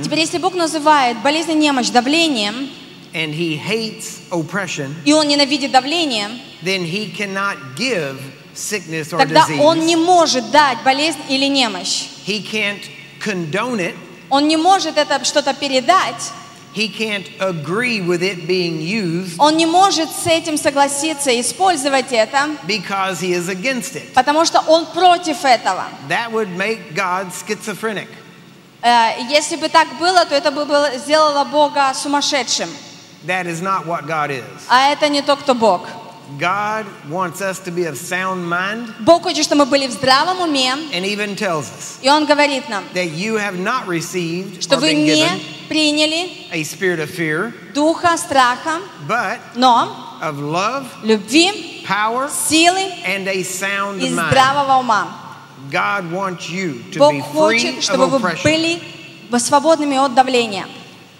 Теперь, 0.01 0.19
если 0.19 0.38
Бог 0.38 0.54
называет 0.54 1.21
болезнь 1.21 1.51
и 1.51 1.56
немощь 1.56 1.89
давлением, 1.89 2.69
and 3.13 3.34
He 3.34 3.60
hates 3.60 4.21
oppression, 4.32 4.93
и 5.04 5.12
Он 5.12 5.28
ненавидит 5.28 5.71
давление, 5.73 6.30
then 6.63 6.86
He 6.86 7.13
cannot 7.13 7.58
give 7.75 8.17
sickness 8.54 9.12
or 9.12 9.17
тогда 9.17 9.45
Он 9.60 9.86
не 9.86 9.95
disease. 9.95 10.06
может 10.06 10.49
дать 10.49 10.82
болезнь 10.86 11.19
или 11.28 11.47
немощь. 11.47 12.06
He 12.25 12.41
can't 12.41 12.89
condone 13.19 13.82
it. 13.82 13.95
Он 14.30 14.47
не 14.47 14.56
может 14.56 14.97
это 14.97 15.21
что-то 15.25 15.54
передать. 15.54 16.32
He 16.76 16.90
can't 16.90 17.26
agree 17.40 18.02
with 18.02 18.22
it 18.22 18.46
being 18.46 18.82
used 18.82 19.38
Он 19.40 19.56
не 19.56 19.66
может 19.66 20.10
с 20.10 20.28
этим 20.28 20.58
согласиться, 20.58 21.32
использовать 21.40 22.12
это, 22.12 22.50
because 22.68 23.22
He 23.22 23.32
is 23.34 23.48
against 23.48 23.96
it. 23.96 24.14
потому 24.14 24.44
что 24.46 24.60
Он 24.68 24.86
против 24.88 25.46
этого. 25.46 25.86
That 26.10 26.32
would 26.34 26.50
make 26.58 26.94
God 26.94 27.32
schizophrenic. 27.32 28.10
Э, 28.82 29.20
и 29.22 29.24
Если 29.32 29.56
бы 29.56 29.70
так 29.70 29.88
было, 30.00 30.26
то 30.26 30.36
это 30.36 30.52
бы 30.52 30.68
сделало 30.98 31.46
Бога 31.46 31.94
сумасшедшим. 31.94 32.70
That 33.26 33.48
is 33.48 33.62
not 33.62 33.86
what 33.88 34.06
God 34.06 34.30
is. 34.30 34.44
А 34.68 34.92
это 34.92 35.08
не 35.10 35.22
то, 35.22 35.36
кто 35.38 35.56
Бог. 35.56 35.88
God 36.38 36.87
wants 37.09 37.40
us 37.40 37.59
to 37.61 37.73
be 37.73 37.87
of 37.87 37.96
sound 37.96 38.44
mind 38.49 38.94
Бог 39.01 39.25
хочет, 39.25 39.44
чтобы 39.44 39.64
мы 39.64 39.66
были 39.66 39.87
в 39.88 39.90
здравом 39.90 40.40
уме, 40.40 40.73
and 40.92 41.05
even 41.05 41.35
tells 41.37 41.70
us 41.70 41.99
и 42.03 42.09
Он 42.09 42.25
говорит 42.27 42.68
нам, 42.68 42.85
that 42.94 43.11
you 43.11 43.37
have 43.37 43.59
not 43.59 43.87
received 43.88 44.62
что 44.62 44.77
or 44.77 44.81
вы 44.81 44.92
been 44.92 45.05
не 45.05 45.14
given 45.16 45.40
приняли 45.68 46.31
a 46.53 46.62
spirit 46.62 47.01
of 47.01 47.11
fear, 47.11 47.53
духа 47.75 48.16
страха, 48.16 48.81
but 49.09 49.38
но 49.57 50.18
of 50.23 50.38
love, 50.38 50.87
любви, 51.03 51.83
power, 51.85 52.29
силы 52.29 52.92
and 53.05 53.27
a 53.27 53.42
sound 53.42 54.01
и 54.01 54.09
mind. 54.11 54.31
здравого 54.31 54.79
ума. 54.81 55.09
God 55.70 56.11
wants 56.12 56.49
you 56.49 56.83
to 56.92 56.99
Бог 56.99 57.12
be 57.12 57.20
free 57.20 57.33
хочет, 57.33 57.83
чтобы 57.83 58.05
of 58.05 58.11
вы 58.11 58.16
oppression. 58.18 58.42
были 58.44 58.83
свободными 59.38 59.96
от 59.96 60.14
давления. 60.14 60.66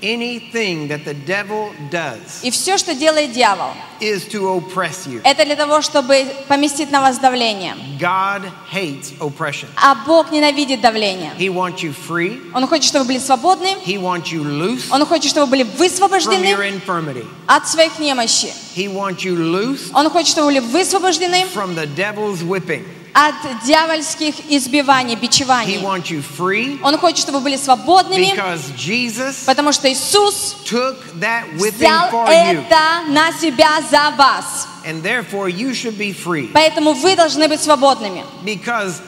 Anything 0.06 0.88
that 0.90 1.04
the 1.04 1.16
devil 1.26 1.74
does 1.90 2.44
И 2.44 2.52
все, 2.52 2.78
что 2.78 2.94
делает 2.94 3.32
дьявол, 3.32 3.72
is 4.00 4.28
to 4.30 4.48
oppress 4.60 5.08
you. 5.08 5.20
это 5.24 5.46
для 5.46 5.56
того, 5.56 5.82
чтобы 5.82 6.26
поместить 6.48 6.92
на 6.92 7.02
вас 7.02 7.18
давление. 7.18 7.76
God 8.00 8.44
hates 8.72 9.14
oppression. 9.20 9.68
А 9.76 9.96
Бог 10.06 10.32
ненавидит 10.32 10.82
давление. 10.82 11.32
He 11.40 11.50
wants 11.50 11.82
you 11.82 11.94
free. 11.94 12.40
Он 12.54 12.68
хочет, 12.68 12.86
чтобы 12.86 13.06
вы 13.06 13.14
были 13.14 13.20
свободны. 13.20 13.76
He 13.86 13.98
wants 14.00 14.32
you 14.32 14.44
loose 14.44 14.84
Он 14.92 15.06
хочет, 15.06 15.32
чтобы 15.32 15.48
вы 15.48 15.52
были 15.52 15.64
from 15.64 15.74
your 15.74 15.78
высвобождены 15.78 16.46
infirmity. 16.46 17.26
от 17.48 17.68
своих 17.68 17.98
немощи. 18.00 18.54
He 18.76 18.88
wants 18.88 19.24
you 19.24 19.36
loose 19.36 19.90
Он 19.94 20.10
хочет, 20.10 20.30
чтобы 20.30 20.48
вы 20.48 20.54
были 20.62 20.72
высвобождены 20.72 21.46
from 21.54 21.76
the 21.76 21.88
devil's 21.88 22.44
whipping. 22.44 22.84
От 23.18 23.64
дьявольских 23.66 24.36
избиваний, 24.50 25.16
He 25.16 25.20
бичеваний. 25.22 25.78
wants 25.82 26.10
you 26.12 26.22
free 26.22 26.80
Он 26.84 26.98
хочет, 26.98 27.20
чтобы 27.20 27.38
вы 27.40 27.46
были 27.46 27.56
свободными, 27.58 28.34
because 28.36 28.76
Jesus 28.76 29.46
потому 29.46 29.72
что 29.72 29.90
Иисус 29.92 30.58
took 30.66 30.98
that 31.22 31.46
whipping 31.58 31.78
взял 31.78 32.10
for 32.12 32.28
you. 32.28 32.62
это 32.68 33.10
на 33.10 33.32
себя 33.32 33.82
за 33.90 34.12
вас. 34.18 34.68
And 34.86 35.02
therefore 35.02 35.48
you 35.48 35.74
should 35.74 35.98
be 35.98 36.12
free. 36.14 36.50
Поэтому 36.54 36.94
вы 36.94 37.16
должны 37.16 37.48
быть 37.48 37.62
свободными. 37.62 38.24
Because 38.44 39.02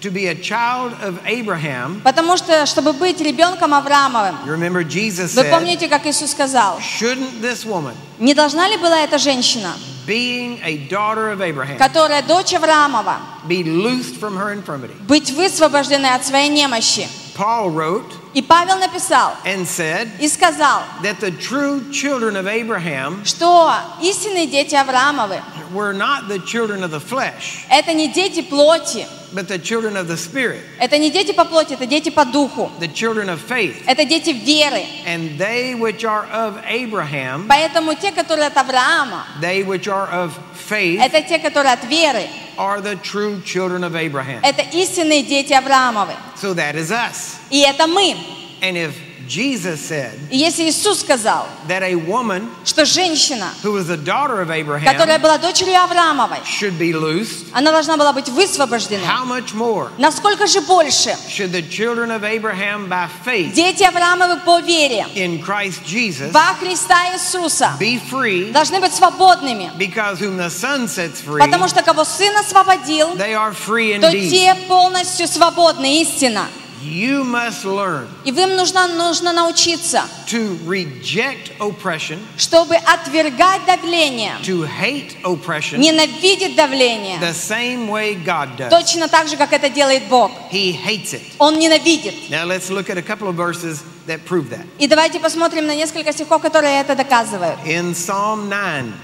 to 0.00 0.10
be 0.10 0.26
a 0.26 0.34
child 0.34 0.92
of 1.02 1.18
Abraham, 1.26 2.00
Потому 2.02 2.36
что, 2.36 2.66
чтобы 2.66 2.92
быть 2.92 3.20
ребенком 3.20 3.74
Авраамовым, 3.74 4.36
you 4.46 4.52
remember 4.52 4.82
Jesus 4.82 5.34
вы 5.34 5.42
said, 5.42 5.50
помните, 5.50 5.88
как 5.88 6.06
Иисус 6.06 6.30
сказал, 6.30 6.78
shouldn't 6.80 7.40
this 7.40 7.64
woman, 7.64 7.94
не 8.18 8.34
должна 8.34 8.68
ли 8.68 8.76
была 8.76 9.00
эта 9.00 9.18
женщина, 9.18 9.74
being 10.06 10.60
a 10.62 10.88
daughter 10.88 11.30
of 11.30 11.40
Abraham, 11.40 11.78
которая 11.78 12.22
дочь 12.22 12.52
Авраамова, 12.52 13.16
be 13.48 13.62
loosed 13.64 14.16
from 14.20 14.36
her 14.36 14.52
infirmity? 14.52 14.94
быть 15.06 15.30
высвобожденной 15.30 16.14
от 16.14 16.24
своей 16.24 16.48
немощи? 16.48 17.08
Paul 17.36 17.70
wrote 17.70 18.19
И 18.33 18.41
Павел 18.41 18.77
написал 18.77 19.33
and 19.45 19.65
said 19.65 20.09
и 20.19 20.27
сказал, 20.27 20.81
that 21.01 21.19
the 21.19 21.31
true 21.31 21.89
children 21.91 22.35
of 22.35 22.47
Abraham 22.47 23.23
что 23.23 23.71
истинные 24.01 24.47
дети 24.47 24.75
Авраамовы 24.75 25.41
were 25.73 25.93
not 25.93 26.27
the 26.27 26.39
children 26.39 26.83
of 26.83 26.91
the 26.91 26.99
flesh, – 26.99 27.69
это 27.69 27.93
не 27.93 28.07
дети 28.09 28.41
плоти, 28.41 29.07
but 29.33 29.47
the 29.47 29.57
children 29.57 29.95
of 29.97 30.07
the 30.07 30.17
Spirit, 30.17 30.61
это 30.79 30.97
не 30.97 31.09
дети 31.11 31.31
по 31.31 31.45
плоти, 31.45 31.73
это 31.73 31.85
дети 31.85 32.09
по 32.09 32.25
духу, 32.25 32.71
the 32.79 32.91
children 32.91 33.29
of 33.29 33.39
faith. 33.39 33.83
это 33.85 34.05
дети 34.05 34.31
веры. 34.31 34.83
And 35.05 35.37
they 35.37 35.73
which 35.75 36.03
are 36.03 36.25
of 36.31 36.61
Abraham, 36.67 37.47
Поэтому 37.47 37.95
те, 37.95 38.11
которые 38.11 38.47
от 38.47 38.57
Авраама, 38.57 39.25
they 39.41 39.63
which 39.63 39.87
are 39.87 40.07
of 40.09 40.31
faith, 40.69 40.99
это 41.01 41.21
те, 41.21 41.39
которые 41.39 41.73
от 41.73 41.83
веры, 41.85 42.27
are 42.57 42.79
the 42.79 42.95
true 42.97 43.41
children 43.43 43.83
of 43.83 43.95
Abraham. 43.95 44.39
это 44.43 44.61
истинные 44.73 45.23
дети 45.23 45.51
Авраамовы. 45.53 46.13
So 46.35 46.53
that 46.53 46.75
is 46.75 46.91
us. 46.91 47.37
И 47.50 47.60
это 47.60 47.86
мы. 47.86 48.16
And 48.62 48.76
if 48.76 48.94
Jesus 49.30 49.80
said 49.80 50.12
если 50.28 50.64
Иисус 50.64 51.00
сказал, 51.00 51.46
that 51.68 51.84
a 51.84 51.94
woman 51.94 52.50
что 52.64 52.84
женщина, 52.84 53.52
who 53.62 53.70
was 53.72 53.86
the 53.86 53.96
daughter 53.96 54.40
of 54.40 54.48
которая 54.48 55.18
Abraham 55.18 55.22
была 55.22 55.38
дочерью 55.38 55.80
Авраамовой, 55.80 56.38
should 56.44 56.76
be 56.76 56.92
loosed, 56.92 57.46
она 57.52 57.70
должна 57.70 57.96
была 57.96 58.12
быть 58.12 58.28
высвобождена. 58.28 59.04
how 59.06 59.24
much 59.24 59.54
more 59.54 59.88
Насколько 59.98 60.48
же 60.48 60.60
больше 60.62 61.16
should 61.28 61.52
the 61.52 61.62
children 61.62 62.10
of 62.10 62.24
Abraham 62.24 62.88
by 62.88 63.08
faith 63.24 63.52
дети 63.54 63.84
Авраамовы 63.84 64.40
по 64.40 64.58
вере 64.58 65.06
in 65.14 65.40
Christ 65.40 65.84
Jesus 65.86 66.32
во 66.32 66.54
Христа 66.58 67.14
Иисуса 67.14 67.76
be 67.78 68.00
free 68.10 68.50
должны 68.50 68.80
быть 68.80 68.92
свободными, 68.92 69.70
because 69.78 70.18
whom 70.18 70.36
the 70.36 70.50
Son 70.50 70.88
sets 70.88 71.20
free, 71.22 71.38
потому 71.38 71.68
что 71.68 71.84
кого 71.84 72.02
Сын 72.02 72.36
освободил, 72.36 73.14
they 73.14 73.34
are 73.34 73.54
free 73.54 73.96
то 74.00 74.08
indeed. 74.10 74.28
те 74.28 74.56
полностью 74.66 75.28
свободны, 75.28 76.02
истина. 76.02 76.48
You 76.82 77.24
must 77.24 77.64
learn 77.64 78.08
И 78.24 78.32
вам 78.32 78.56
нужно, 78.56 78.86
нужно 78.88 79.32
научиться, 79.32 80.02
to 80.26 80.58
reject 80.66 81.52
oppression, 81.58 82.18
чтобы 82.38 82.76
отвергать 82.76 83.66
давление, 83.66 84.36
to 84.42 84.66
hate 84.66 85.20
oppression 85.22 85.78
ненавидеть 85.78 86.56
давление, 86.56 87.18
the 87.20 87.34
same 87.34 87.88
way 87.88 88.14
God 88.14 88.56
does. 88.56 88.70
точно 88.70 89.08
так 89.08 89.28
же, 89.28 89.36
как 89.36 89.52
это 89.52 89.68
делает 89.68 90.04
Бог. 90.08 90.30
He 90.50 90.72
hates 90.72 91.12
it. 91.12 91.22
Он 91.38 91.58
ненавидит. 91.58 92.30
Now 92.30 92.46
let's 92.46 92.70
look 92.70 92.88
at 92.88 92.96
a 92.96 93.02
couple 93.02 93.28
of 93.28 93.34
verses 93.36 93.82
that 94.06 94.24
prove 94.24 94.48
that. 94.48 94.64
И 94.78 94.86
давайте 94.86 95.20
посмотрим 95.20 95.66
на 95.66 95.74
несколько 95.74 96.12
стихов, 96.12 96.40
которые 96.40 96.80
это 96.80 96.96
доказывают. 96.96 97.58
In 97.66 97.92
Psalm 97.92 98.48
9, 98.48 98.94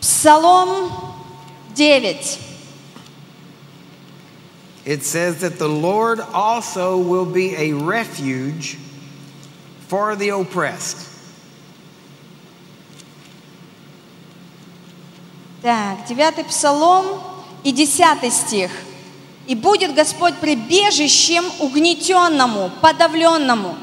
Псалом 0.00 0.90
9. 1.74 2.38
It 4.84 5.04
says 5.04 5.40
that 5.40 5.58
the 5.58 5.68
Lord 5.68 6.20
also 6.32 6.98
will 6.98 7.24
be 7.26 7.54
a 7.56 7.72
refuge 7.72 8.76
for 9.88 10.16
the 10.16 10.30
oppressed. 10.30 11.08
Так, 15.62 16.06
девятый 16.08 16.44
псалом 16.44 17.20
и 17.62 17.70
десятый 17.72 18.30
стих. 18.30 18.70
«И 19.46 19.54
будет 19.56 19.94
Господь 19.94 20.36
прибежищем 20.36 21.44
угнетенному, 21.60 22.70
подавленному, 22.80 23.76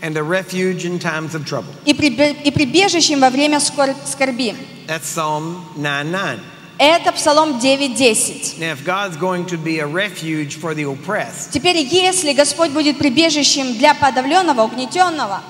and 0.00 0.16
a 0.16 0.22
refuge 0.22 0.84
in 0.84 0.98
times 1.00 1.34
of 1.34 1.44
trouble. 1.44 1.74
и, 1.84 1.92
прибе- 1.92 2.40
и 2.44 2.50
прибежищем 2.52 3.20
во 3.20 3.30
время 3.30 3.58
скор- 3.58 3.96
скорби». 4.06 4.54
That's 4.86 5.04
Psalm 5.06 5.64
9 5.76 6.10
9. 6.12 6.40
Это 6.78 7.10
Псалом 7.10 7.58
9.10. 7.58 8.58
Now, 8.60 8.72
if 8.72 8.84
God's 8.84 9.16
going 9.16 9.46
to 9.46 9.58
be 9.58 9.80
a 9.80 9.86
refuge 9.86 10.56
for 10.60 10.74
the 10.74 10.84
oppressed, 10.84 11.50
Теперь, 11.50 11.76
если 11.78 12.32
Господь 12.32 12.70
будет 12.70 12.98
прибежищем 12.98 13.76
для 13.76 13.94
подавленного, 13.94 14.62
угнетенного, 14.62 15.42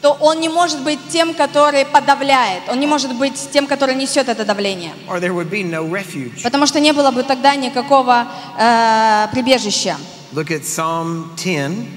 то 0.00 0.12
Он 0.20 0.38
не 0.40 0.48
может 0.48 0.82
быть 0.84 1.00
тем, 1.08 1.34
который 1.34 1.84
подавляет. 1.84 2.62
Он 2.68 2.78
не 2.78 2.86
может 2.86 3.12
быть 3.16 3.34
тем, 3.52 3.66
который 3.66 3.96
несет 3.96 4.28
это 4.28 4.44
давление. 4.44 4.92
Or 5.08 5.18
there 5.18 5.32
would 5.34 5.50
be 5.50 5.64
no 5.64 5.82
refuge. 5.90 6.42
Потому 6.44 6.66
что 6.66 6.78
не 6.78 6.92
было 6.92 7.10
бы 7.10 7.24
тогда 7.24 7.56
никакого 7.56 8.28
э, 8.56 9.28
прибежища. 9.32 9.96
Look 10.32 10.50
at 10.50 10.62
Psalm 10.62 11.34
10, 11.36 11.88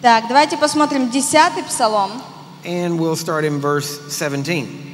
Так, 0.00 0.24
давайте 0.26 0.56
посмотрим 0.56 1.10
10 1.10 1.64
псалом. 1.68 2.10
and 2.64 2.98
we'll 2.98 3.16
start 3.16 3.44
in 3.44 3.60
verse 3.60 4.00
17. 4.10 4.91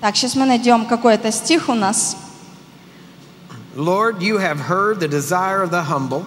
Так, 0.00 0.16
сейчас 0.16 0.34
мы 0.34 0.46
найдем 0.46 0.86
какой-то 0.86 1.32
стих 1.32 1.68
у 1.68 1.74
нас. 1.74 2.16
Lord, 3.74 4.20
you 4.20 4.38
have 4.38 4.58
heard 4.58 5.00
the 5.00 5.08
desire 5.08 5.62
of 5.62 5.70
the 5.70 5.82
humble. 5.82 6.24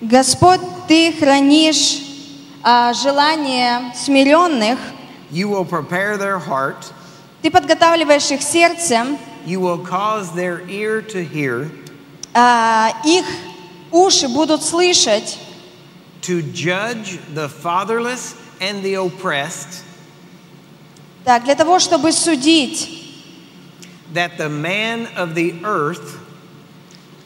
Господь, 0.00 0.60
Ты 0.88 1.12
хранишь 1.12 2.00
а, 2.62 2.92
желание 2.92 3.92
смиренных, 3.94 4.78
You 5.30 5.48
will 5.48 5.64
prepare 5.64 6.16
their 6.18 6.38
heart. 6.38 6.92
Ты 7.42 7.50
подготавливаешь 7.50 8.30
их 8.30 8.42
сердце, 8.42 9.18
You 9.46 9.60
will 9.60 9.78
cause 9.78 10.32
their 10.32 10.60
ear 10.68 11.00
to 11.02 11.24
hear, 11.24 11.70
а, 12.34 12.92
их 13.04 13.24
уши 13.90 14.28
будут 14.28 14.62
слышать, 14.62 15.38
to 16.22 16.42
judge 16.52 17.18
the 17.34 17.48
fatherless 17.48 18.34
and 18.60 18.82
the 18.82 18.94
oppressed, 18.94 19.82
Так, 21.25 21.43
для 21.43 21.55
того, 21.55 21.79
чтобы 21.79 22.11
судить. 22.11 23.01
that 24.13 24.37
the 24.37 24.47
man 24.47 25.07
of 25.17 25.33
the 25.33 25.61
earth 25.63 26.17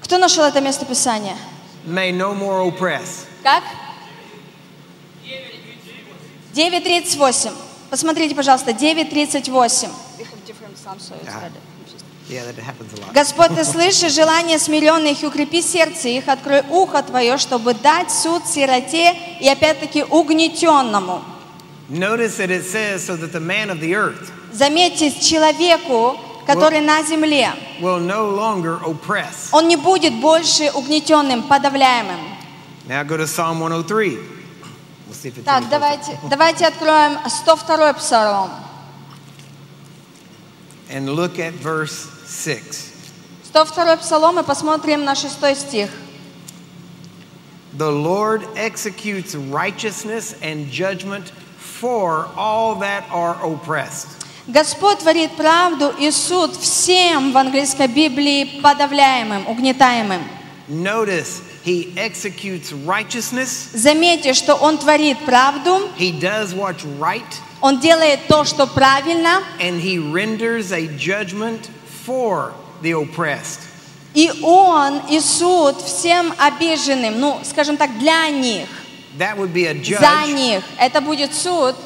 Кто 0.01 0.17
нашел 0.17 0.43
это 0.43 0.59
местописание? 0.61 1.35
may 1.85 2.11
no 2.11 2.33
more 2.33 2.63
oppress. 2.67 3.25
Как? 3.43 3.63
9.38. 6.53 7.53
Посмотрите, 7.89 8.35
пожалуйста, 8.35 8.71
9.38. 8.71 9.89
Yeah, 12.29 12.45
that 12.45 12.55
happens 12.57 12.93
a 12.93 12.97
lot. 12.97 13.13
Господь, 13.13 13.55
Ты 13.55 13.63
слышишь 13.65 14.13
желание 14.13 14.59
смиренных 14.59 15.23
укрепи 15.23 15.61
сердце 15.61 16.09
их, 16.09 16.27
открой 16.27 16.61
ухо 16.69 17.01
Твое, 17.01 17.37
чтобы 17.37 17.73
дать 17.73 18.11
суд 18.11 18.45
сироте 18.45 19.15
и 19.39 19.47
опять-таки 19.47 20.03
угнетенному. 20.03 21.23
Notice 21.89 22.37
that 22.37 22.51
it 22.51 22.63
says, 22.63 23.03
so 23.03 23.15
that 23.15 23.31
the 23.31 23.39
man 23.39 23.69
of 23.69 23.79
the 23.79 23.95
earth 23.95 24.31
Заметьте, 24.51 25.11
человеку, 25.11 26.19
который 26.45 26.81
на 26.81 27.03
земле, 27.03 27.51
will 27.81 27.99
no 27.99 28.29
longer 28.29 28.79
oppress. 28.83 29.49
он 29.51 29.67
не 29.67 29.75
будет 29.75 30.13
больше 30.21 30.71
угнетенным, 30.71 31.43
подавляемым. 31.43 32.19
Now 32.87 33.03
go 33.03 33.17
to 33.17 33.27
Psalm 33.27 33.59
103. 33.59 34.17
We'll 35.07 35.13
see 35.13 35.29
if 35.29 35.37
it's 35.37 35.45
Так, 35.45 35.69
давайте, 35.69 36.19
давайте 36.29 36.65
откроем 36.65 37.17
102 37.27 37.93
псалом. 37.93 38.51
And 40.91 41.09
look 41.09 41.37
at 41.39 41.53
verse 41.53 42.07
6. 42.27 42.93
102 43.51 43.97
псалом 43.97 44.39
и 44.39 44.43
посмотрим 44.43 45.05
на 45.05 45.15
6 45.15 45.55
стих. 45.55 45.89
The 47.77 47.89
Lord 47.91 48.47
executes 48.55 49.35
righteousness 49.35 50.35
and 50.41 50.69
judgment 50.71 51.31
for 51.79 52.27
all 52.35 52.75
that 52.75 53.03
are 53.11 53.35
oppressed. 53.43 54.07
Господь 54.47 54.99
творит 54.99 55.31
правду 55.37 55.93
и 55.99 56.09
суд 56.11 56.55
всем 56.55 57.31
в 57.31 57.37
английской 57.37 57.87
Библии 57.87 58.59
подавляемым, 58.61 59.47
угнетаемым. 59.47 60.21
Notice 60.67 61.41
he 61.63 61.93
executes 61.95 62.71
righteousness, 62.85 63.69
Заметьте, 63.73 64.33
что 64.33 64.55
Он 64.55 64.77
творит 64.77 65.17
правду, 65.25 65.89
he 65.97 66.11
does 66.19 66.53
what's 66.53 66.83
right, 66.99 67.23
Он 67.61 67.79
делает 67.79 68.19
то, 68.27 68.43
что 68.43 68.65
правильно, 68.65 69.43
and 69.59 69.79
he 69.79 69.99
renders 69.99 70.71
a 70.71 70.87
judgment 70.97 71.69
for 72.05 72.53
the 72.81 72.93
oppressed. 72.93 73.59
и 74.15 74.31
Он 74.41 75.01
и 75.09 75.19
суд 75.19 75.79
всем 75.81 76.33
обиженным, 76.39 77.19
ну, 77.19 77.39
скажем 77.43 77.77
так, 77.77 77.99
для 77.99 78.29
них, 78.29 78.67
That 79.18 79.36
would 79.38 79.52
be 79.52 79.66
a 79.66 79.74
за 79.74 79.80
judge 80.00 80.34
них. 80.34 80.62
Это 80.78 81.00
будет 81.00 81.32
суд, 81.34 81.76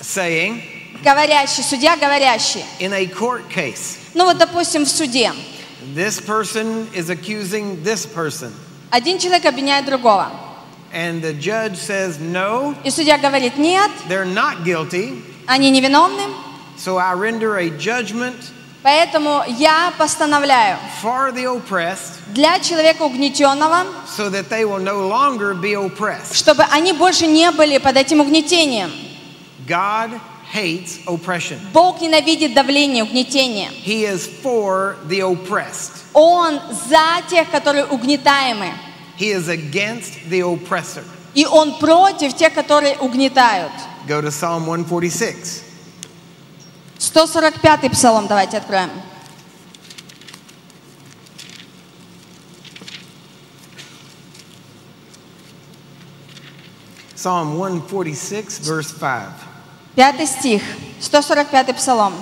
saying, 0.00 0.62
говорящий, 1.02 1.62
судья 1.62 1.96
говорящий. 1.96 2.64
in 2.80 2.92
a 2.92 3.06
court 3.06 3.48
case, 3.48 3.98
Ну 4.14 4.24
вот, 4.26 4.38
допустим, 4.38 4.84
в 4.84 4.88
суде. 4.88 5.32
this 5.94 6.20
person 6.20 6.86
is 6.94 7.08
accusing 7.10 7.82
this 7.82 8.04
person, 8.06 8.52
Один 8.90 9.18
человек 9.18 9.44
обвиняет 9.46 9.86
другого. 9.86 10.30
and 10.92 11.22
the 11.22 11.32
judge 11.34 11.76
says, 11.76 12.18
no, 12.20 12.74
И 12.84 12.90
судья 12.90 13.18
говорит, 13.18 13.56
нет, 13.58 13.90
they're 14.08 14.24
not 14.24 14.64
guilty, 14.64 15.22
они 15.46 15.70
невиновны, 15.70 16.26
so 16.76 16.98
I 16.98 17.14
render 17.14 17.56
a 17.56 17.70
judgment 17.70 18.52
поэтому 18.83 19.43
я 19.47 19.93
постановляю 19.97 20.77
for 21.03 21.31
the 21.33 21.45
oppressed 21.45 22.19
для 22.27 22.59
человека 22.59 23.03
угнетенного, 23.03 23.85
so 24.07 24.29
that 24.29 24.49
they 24.49 24.63
will 24.65 24.79
no 24.79 25.07
longer 25.07 25.53
be 25.53 25.73
oppressed. 25.73 26.33
чтобы 26.33 26.63
они 26.71 26.93
больше 26.93 27.27
не 27.27 27.51
были 27.51 27.77
под 27.77 27.97
этим 27.97 28.19
угнетением. 28.21 28.91
God 29.67 30.11
hates 30.53 30.99
oppression. 31.05 31.57
Бог 31.73 32.01
ненавидит 32.01 32.53
давление, 32.53 33.03
угнетение. 33.03 33.69
He 33.85 34.03
is 34.03 34.29
for 34.43 34.97
the 35.07 35.21
oppressed. 35.21 36.03
Он 36.13 36.59
за 36.89 37.21
тех, 37.29 37.49
которые 37.49 37.85
угнетаемы. 37.85 38.73
He 39.17 39.31
is 39.31 39.47
against 39.47 40.29
the 40.29 40.41
oppressor. 40.41 41.03
И 41.33 41.45
Он 41.45 41.77
против 41.79 42.35
тех, 42.35 42.53
которые 42.53 42.97
угнетают. 42.97 43.71
Go 44.07 44.19
to 44.19 44.31
Psalm 44.31 44.65
146. 44.65 45.63
145-й 47.01 47.89
псалом 47.89 48.27
давайте 48.27 48.57
откроем. 48.57 48.91
Psalm 57.15 57.55
146, 57.57 58.61
verse 58.61 58.91
5. 58.91 59.29
Пятый 59.95 60.27
стих, 60.27 60.61
145-й 60.99 61.73
псалом. 61.73 62.13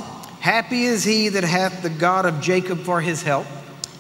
Happy 0.42 0.86
is 0.86 1.04
he 1.04 1.28
that 1.28 1.44
hath 1.44 1.82
the 1.82 1.89
God 1.89 2.26
of 2.26 2.39
Jacob 2.42 2.80
for 2.80 3.02
his 3.02 3.22
help, 3.22 3.46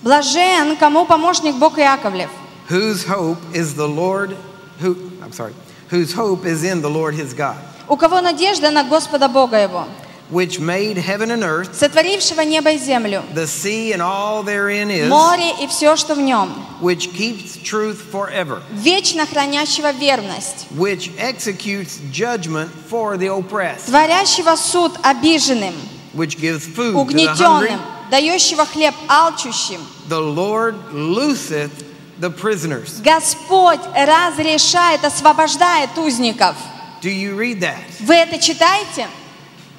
Блажен, 0.01 0.77
кому 0.77 1.05
помощник 1.05 1.55
Бог 1.55 1.77
Яковлев, 1.77 2.29
whose 2.69 3.03
hope 3.03 3.37
is 3.53 3.75
the 3.75 3.87
Lord, 3.87 4.37
who, 4.79 4.95
I'm 5.21 5.33
sorry, 5.33 5.53
whose 5.89 6.13
hope 6.13 6.45
is 6.45 6.63
in 6.63 6.81
the 6.81 6.89
Lord 6.89 7.15
his 7.15 7.33
God, 7.33 7.57
у 7.89 7.97
кого 7.97 8.21
надежда 8.21 8.71
на 8.71 8.85
Господа 8.85 9.27
Бога 9.27 9.57
его, 9.57 9.85
which 10.29 10.59
made 10.59 10.97
heaven 10.97 11.31
and 11.31 11.43
earth, 11.43 11.73
сотворившего 11.73 12.41
небо 12.41 12.71
и 12.71 12.77
землю, 12.77 13.23
the 13.33 13.47
sea 13.47 13.91
and 13.93 14.01
all 14.01 14.43
therein 14.43 14.89
is, 14.91 15.07
море 15.09 15.51
и 15.61 15.67
все, 15.67 15.95
что 15.95 16.15
в 16.15 16.19
нем, 16.19 16.53
which 16.81 17.11
keeps 17.13 17.57
truth 17.63 17.97
forever, 18.11 18.61
вечно 18.71 19.25
хранящего 19.25 19.91
верность, 19.91 20.67
which 20.71 21.11
executes 21.17 21.99
judgment 22.11 22.69
for 22.89 23.17
the 23.17 23.27
oppressed, 23.27 23.87
творящего 23.87 24.55
суд 24.55 24.97
обиженным, 25.03 25.73
which 26.13 26.37
gives 26.39 26.65
food 26.65 26.93
to 26.93 27.13
the 27.13 27.25
hungry. 27.27 27.69
угнетенным, 27.69 27.81
дающего 28.11 28.65
хлеб 28.65 28.93
алчущим. 29.07 29.79
The 30.07 30.19
Lord 30.19 30.75
looseth 30.91 31.85
the 32.19 32.29
prisoners. 32.29 33.01
Господь 33.01 33.79
разрешает, 33.95 35.03
освобождает 35.03 35.97
узников. 35.97 36.55
Do 37.01 37.09
you 37.09 37.35
read 37.37 37.61
that? 37.61 37.77
Вы 38.01 38.15
это 38.15 38.37
читаете? 38.39 39.07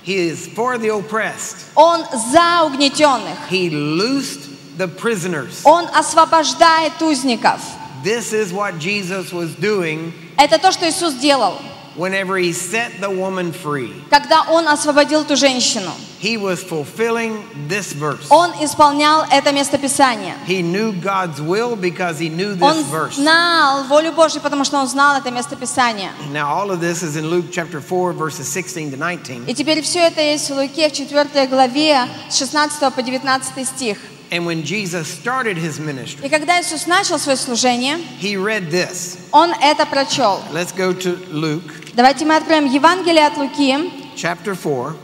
He 0.04 0.28
is 0.28 0.48
for 0.48 0.78
the 0.78 0.90
oppressed. 0.90 1.66
Он 1.76 2.04
за 2.32 2.64
угнетенных. 2.66 3.48
He 3.50 3.70
loosed 3.70 4.78
the 4.78 4.88
prisoners. 4.88 5.62
Он 5.66 5.88
освобождает 5.88 7.02
узников. 7.02 7.60
This 8.04 8.34
is 8.34 8.54
what 8.54 8.78
Jesus 8.78 9.34
was 9.34 9.56
doing 9.56 10.14
Это 10.38 10.60
то, 10.60 10.72
что 10.72 10.88
Иисус 10.88 11.16
делал, 11.16 11.58
Whenever 12.01 12.39
he 12.39 12.53
set 12.53 12.91
the 13.01 13.11
woman 13.11 13.53
free. 13.53 13.93
когда 14.11 14.43
Он 14.49 14.67
освободил 14.67 15.25
ту 15.25 15.37
женщину. 15.37 15.93
He 16.21 16.37
was 16.37 16.63
fulfilling 16.63 17.43
this 17.69 17.93
verse. 17.95 18.27
Он 18.31 18.51
исполнял 18.63 19.25
это 19.31 19.53
местописание. 19.53 20.35
He 20.47 20.63
knew 20.63 20.93
God's 20.93 21.41
will 21.41 21.77
because 21.77 22.19
he 22.19 22.29
knew 22.29 22.59
Он 22.61 22.77
this 22.79 22.87
verse. 22.91 23.15
знал 23.17 23.85
волю 23.85 24.13
Божью, 24.13 24.41
потому 24.41 24.65
что 24.65 24.79
он 24.79 24.87
знал 24.87 25.17
это 25.17 25.31
местописание. 25.31 26.11
Now, 26.33 26.49
all 26.49 26.71
of 26.71 26.81
this 26.81 27.03
is 27.03 27.17
in 27.17 27.29
Luke 27.31 27.47
chapter 27.51 27.81
4, 27.81 28.13
verses 28.13 28.51
16 28.53 28.91
to 28.91 28.97
19. 28.97 29.49
И 29.49 29.55
теперь 29.55 29.83
все 29.83 30.01
это 30.01 30.21
есть 30.21 30.51
в 30.51 30.55
Луке 30.55 30.89
в 30.89 30.93
4 30.93 31.47
главе 31.47 32.07
с 32.29 32.37
16 32.39 32.93
по 32.93 33.03
19 33.03 33.67
стих. 33.67 33.99
And 34.32 34.46
when 34.46 34.64
Jesus 34.64 35.08
started 35.08 35.56
his 35.58 35.80
ministry, 35.80 36.26
И 36.26 36.30
когда 36.30 36.60
Иисус 36.60 36.88
начал 36.88 37.20
свое 37.20 37.38
служение, 37.38 37.98
he 38.20 38.36
read 38.36 38.70
this. 38.72 39.18
Он 39.32 39.52
это 39.62 39.86
прочел. 39.86 40.42
Let's 40.52 40.72
go 40.76 40.94
to 40.94 41.18
Luke 41.32 41.94
Давайте 41.96 42.26
мы 42.26 42.36
откроем 42.36 42.66
Евангелие 42.66 43.26
от 43.26 43.38
Луки, 43.38 43.90
chapter 44.18 44.54
4, 44.54 44.96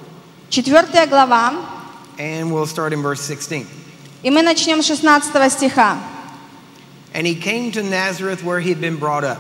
4 0.49 1.07
глава, 1.07 1.53
and 2.17 2.51
we'll 2.51 2.65
start 2.65 2.91
in 2.91 3.01
verse 3.01 3.21
16. 3.21 3.65
и 4.23 4.29
мы 4.29 4.41
начнем 4.41 4.81
с 4.81 4.87
16 4.87 5.51
стиха. 5.53 5.97
And 7.13 7.25
he 7.25 7.35
came 7.35 7.71
to 7.71 7.81
Nazareth 7.83 8.43
where 8.43 8.59
he 8.59 8.69
had 8.69 8.81
been 8.81 8.97
brought 8.97 9.23
up. 9.23 9.39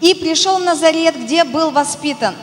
«И 0.00 0.14
пришел 0.14 0.58
в 0.60 0.64
Назарет, 0.64 1.16
где 1.16 1.44
был 1.44 1.70
воспитан, 1.72 2.34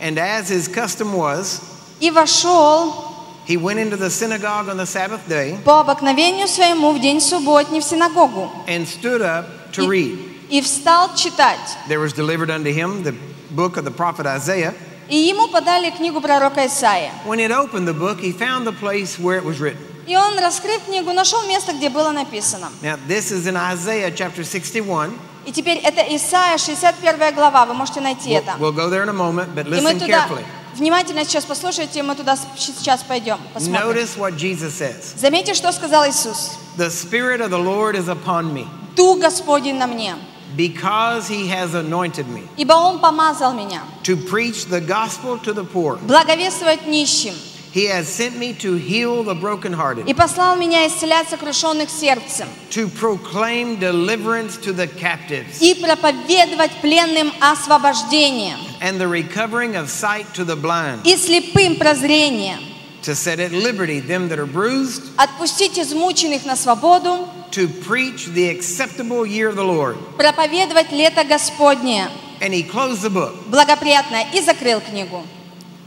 And 0.00 0.16
as 0.18 0.48
his 0.48 0.66
custom 0.68 1.12
was, 1.14 1.60
и 2.00 2.10
вошел 2.10 3.03
he 3.46 3.56
went 3.56 3.78
into 3.78 3.96
the 3.96 4.10
synagogue 4.10 4.68
on 4.68 4.76
the 4.76 4.86
Sabbath 4.86 5.26
day 5.28 5.58
по 5.64 5.80
обыкновению 5.80 6.46
своему 6.48 6.92
в 6.92 7.00
день 7.00 7.20
субботний 7.20 7.80
в 7.80 7.84
синагогу, 7.84 8.50
and 8.66 8.86
stood 8.86 9.22
up 9.22 9.72
to 9.72 9.86
read. 9.88 10.18
и, 10.48 10.58
и 10.58 10.60
встал 10.62 11.14
читать. 11.14 11.58
There 11.88 12.00
was 12.00 12.12
delivered 12.12 12.50
unto 12.50 12.72
him 12.72 13.02
the 13.02 13.14
book 13.50 13.76
of 13.76 13.84
the 13.84 13.90
prophet 13.90 14.26
Isaiah. 14.26 14.74
И 15.08 15.16
ему 15.16 15.48
подали 15.48 15.90
книгу 15.90 16.20
пророка 16.20 16.66
Исаия. 16.66 17.10
When 17.24 17.38
he 17.38 17.44
had 17.44 17.50
opened 17.52 17.88
the 17.88 17.94
book, 17.94 18.20
he 18.20 18.32
found 18.32 18.64
the 18.64 18.72
place 18.72 19.18
where 19.18 19.36
it 19.38 19.44
was 19.44 19.58
written. 19.60 19.90
И 20.06 20.16
он, 20.16 20.38
раскрыв 20.38 20.82
книгу, 20.86 21.12
нашел 21.12 21.42
место, 21.46 21.72
где 21.72 21.88
было 21.88 22.10
написано. 22.10 22.68
Now, 22.82 22.98
this 23.08 23.30
is 23.30 23.46
in 23.46 23.56
Isaiah 23.56 24.10
chapter 24.10 24.44
61. 24.44 25.12
И 25.46 25.52
теперь 25.52 25.78
это 25.78 26.02
Исаия, 26.14 26.58
61 26.58 27.34
глава, 27.34 27.64
вы 27.66 27.74
можете 27.74 28.00
найти 28.00 28.30
We'll, 28.30 28.38
это. 28.38 28.56
we'll 28.58 28.72
go 28.72 28.88
there 28.90 29.02
in 29.02 29.08
a 29.08 29.12
moment, 29.12 29.54
but 29.54 29.66
И 29.66 29.70
мы 29.70 29.76
listen 29.76 29.98
туда 29.98 30.26
carefully. 30.28 30.44
Внимательно 30.75 31.23
сейчас 31.25 31.45
послушайте, 31.45 32.03
мы 32.03 32.15
туда 32.15 32.37
сейчас 32.57 33.03
пойдем, 33.03 33.37
посмотрим. 33.53 33.89
Notice 33.89 34.17
what 34.17 34.35
Jesus 34.37 34.73
says 34.75 35.15
Заметьте, 35.17 35.53
что 35.53 35.71
сказал 35.71 36.07
Иисус. 36.07 36.51
The 36.77 36.89
Spirit 36.89 37.41
of 37.41 37.49
the 37.49 37.57
Lord 37.57 37.95
is 37.95 38.07
upon 38.09 38.53
me, 38.53 38.67
Дух 38.95 39.19
Господень 39.19 39.77
на 39.77 39.87
мне, 39.87 40.15
because 40.55 41.27
he 41.27 41.47
has 41.49 41.73
anointed 41.73 42.27
me 42.27 42.47
ибо 42.57 42.73
Он 42.73 42.99
помазал 42.99 43.53
меня 43.53 43.81
to 44.03 44.15
preach 44.15 44.65
the 44.65 44.81
gospel 44.81 45.37
to 45.41 45.53
the 45.53 45.63
poor. 45.65 45.97
благовествовать 45.97 46.85
нищим 46.87 47.33
He 47.74 47.86
has 47.86 48.08
sent 48.08 48.36
me 48.36 48.52
to 48.54 48.74
heal 48.74 49.22
the 49.22 49.34
brokenhearted, 49.34 50.04
и 50.08 50.12
послал 50.12 50.56
меня 50.56 50.88
исцелять 50.88 51.28
сокрушенных 51.28 51.88
сердцем 51.88 52.48
to 52.70 52.88
proclaim 52.88 53.78
deliverance 53.78 54.56
to 54.58 54.72
the 54.72 54.88
captives, 54.88 55.60
и 55.60 55.74
проповедовать 55.74 56.72
пленным 56.82 57.32
освобождение 57.40 58.56
and 58.80 58.98
the 59.00 59.06
recovering 59.06 59.76
of 59.76 59.88
sight 59.88 60.26
to 60.34 60.44
the 60.44 60.56
blind, 60.56 61.02
и 61.04 61.16
слепым 61.16 61.76
прозрение, 61.76 62.58
to 63.02 63.14
set 63.14 63.38
at 63.38 63.52
liberty 63.52 64.00
them 64.00 64.28
that 64.28 64.40
are 64.40 64.46
bruised, 64.46 65.02
отпустить 65.16 65.78
измученных 65.78 66.44
на 66.44 66.56
свободу, 66.56 67.28
to 67.52 67.68
preach 67.68 68.26
the 68.34 68.48
acceptable 68.48 69.24
year 69.24 69.48
of 69.48 69.54
the 69.54 69.62
Lord. 69.64 69.96
проповедовать 70.16 70.90
лето 70.90 71.22
Господнее, 71.24 72.08
And 72.40 72.52
he 72.52 72.64
closed 72.64 73.02
the 73.02 73.10
book, 73.10 73.34
благоприятное, 73.48 74.26
и 74.34 74.40
закрыл 74.40 74.80
книгу. 74.80 75.24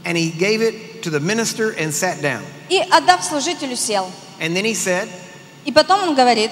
and 0.06 0.16
he 0.16 0.30
gave 0.30 0.62
it 0.62 0.87
to 1.02 1.10
the 1.10 1.20
minister 1.20 1.70
and 1.72 1.92
sat 1.92 2.20
down. 2.22 2.42
И, 2.68 2.80
отдав 2.90 3.22
служителю, 3.22 3.76
сел. 3.76 4.10
And 4.40 4.56
then 4.56 4.64
he 4.64 4.74
said, 4.74 5.08
И 5.64 5.72
потом 5.72 6.08
он 6.08 6.14
говорит, 6.14 6.50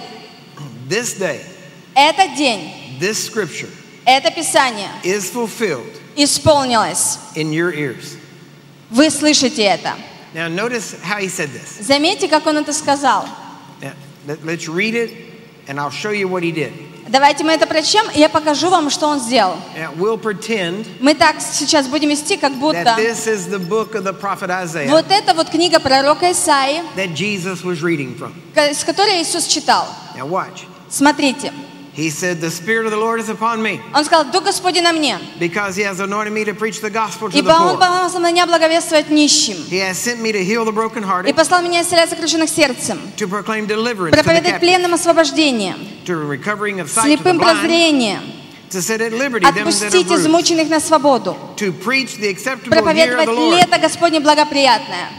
This 0.88 1.14
day, 1.18 1.40
этот 1.94 2.36
день, 2.36 2.98
this 2.98 3.18
scripture 3.24 3.68
это 4.04 4.30
Писание 4.30 4.90
is 5.04 5.30
fulfilled 5.30 6.00
исполнилось. 6.16 7.18
in 7.36 7.52
your 7.52 7.72
ears. 7.72 8.16
Вы 8.90 9.10
слышите 9.10 9.62
это. 9.62 9.94
Now, 10.34 10.48
notice 10.48 11.00
how 11.02 11.18
he 11.18 11.28
said 11.28 11.50
this. 11.50 11.80
Заметьте, 11.80 12.28
как 12.28 12.46
он 12.46 12.58
это 12.58 12.72
сказал. 12.72 13.26
Now, 13.80 13.92
let, 14.26 14.38
us 14.44 14.68
read 14.68 14.94
it, 14.94 15.10
and 15.66 15.78
I'll 15.78 15.90
show 15.90 16.10
you 16.10 16.28
what 16.28 16.42
he 16.42 16.52
did. 16.52 16.72
Давайте 17.09 17.43
мы 17.43 17.53
это 17.53 17.65
прочтем, 17.67 18.05
и 18.13 18.19
я 18.19 18.29
покажу 18.29 18.69
вам, 18.69 18.89
что 18.89 19.07
он 19.07 19.19
сделал. 19.19 19.55
We'll 19.97 20.17
Мы 20.99 21.13
так 21.13 21.37
сейчас 21.39 21.87
будем 21.87 22.09
вести, 22.09 22.37
как 22.37 22.53
будто 22.53 22.83
Isaiah 24.65 24.89
вот 24.89 25.05
это 25.09 25.33
вот 25.33 25.49
книга 25.49 25.79
пророка 25.79 26.31
Исаии, 26.31 26.81
с 28.73 28.83
которой 28.83 29.21
Иисус 29.21 29.45
читал. 29.45 29.87
Смотрите. 30.89 31.51
He 31.96 32.08
said, 32.08 32.40
The 32.40 32.50
Spirit 32.50 32.86
of 32.86 32.90
the 32.90 32.96
Lord 32.96 33.20
is 33.20 33.28
upon 33.28 33.62
me, 33.62 33.78
Он 33.94 34.02
сказал, 34.04 34.32
Дух 34.32 34.44
Господень 34.44 34.82
на 34.82 34.94
мне, 34.94 35.18
because 35.38 35.76
he 35.76 35.82
has 35.82 36.00
anointed 36.00 36.32
me 36.32 36.42
to 36.44 36.54
preach 36.54 36.80
the 36.80 36.88
gospel 36.88 37.28
to 37.28 37.36
ибо 37.36 37.48
the 37.48 37.54
Он 37.54 37.76
poor. 37.76 37.80
помазал 37.80 38.20
меня 38.22 38.46
благовествовать 38.46 39.10
нищим, 39.10 39.56
He 39.68 39.78
has 39.78 39.98
sent 39.98 40.18
me 40.22 40.32
to 40.32 40.42
heal 40.42 40.64
the 40.64 40.72
и 40.72 40.74
brokenhearted, 40.74 41.34
послал 41.34 41.60
меня 41.60 41.82
исцелять 41.82 42.08
сокрушенных 42.08 42.48
сердцем, 42.48 42.98
to 43.18 43.28
proclaim 43.28 43.66
deliverance 43.66 44.12
to 44.12 44.16
the 44.16 44.22
проповедовать 44.22 44.54
captives, 44.54 44.60
пленным 44.60 44.94
освобождение, 44.94 45.76
to 46.06 46.16
recovering 46.16 46.80
of 46.80 46.88
sight 46.88 47.04
to 47.04 47.16
the 47.16 47.22
слепым 47.22 47.36
blind, 47.38 47.60
прозрение, 47.60 48.20
to 48.70 48.80
set 48.80 49.02
at 49.02 49.12
liberty 49.12 49.44
them 49.44 49.54
that 49.54 49.66
are 49.66 49.68
отпустить 49.68 50.06
bruised, 50.06 50.26
измученных 50.26 50.70
на 50.70 50.80
свободу, 50.80 51.36
to 51.56 51.72
preach 51.72 52.16
the 52.16 52.28
acceptable 52.28 52.74
year 52.74 52.80
of 52.80 52.84
проповедовать 52.86 53.26
the 53.26 53.32
Lord. 53.34 53.54
лето 53.58 53.78
Господне 53.78 54.18
благоприятное. 54.20 55.10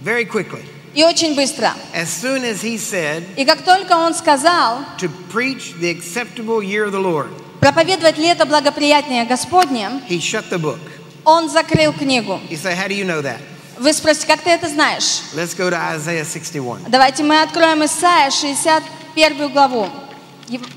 Very 0.00 0.24
quickly. 0.24 0.62
И 0.95 1.03
очень 1.03 1.35
быстро. 1.35 1.73
As 1.93 2.07
soon 2.07 2.43
as 2.43 2.61
he 2.63 2.77
said 2.77 3.23
И 3.35 3.45
как 3.45 3.63
только 3.63 3.91
он 3.93 4.13
сказал 4.15 4.79
to 4.97 5.11
preach 5.31 5.73
the 5.79 5.89
acceptable 5.91 6.61
year 6.63 6.85
of 6.85 6.91
the 6.91 6.99
Lord, 7.01 7.29
проповедовать 7.59 8.17
лето 8.17 8.45
благоприятное 8.45 9.25
Господне, 9.25 10.01
he 10.09 10.19
shut 10.19 10.49
the 10.49 10.57
book. 10.57 10.79
он 11.25 11.49
закрыл 11.49 11.91
книгу. 11.93 12.39
You 12.49 12.57
say, 12.57 12.73
How 12.75 12.87
do 12.87 12.93
you 12.93 13.05
know 13.05 13.21
that? 13.21 13.39
Вы 13.77 13.91
спросите, 13.91 14.25
как 14.27 14.41
ты 14.41 14.51
это 14.51 14.69
знаешь? 14.69 15.21
Let's 15.33 15.53
go 15.53 15.69
to 15.69 15.75
Isaiah 15.95 16.23
61. 16.23 16.85
Давайте 16.87 17.23
мы 17.23 17.41
откроем 17.41 17.83
Исаия, 17.83 18.31
61 18.31 19.49
главу. 19.51 19.89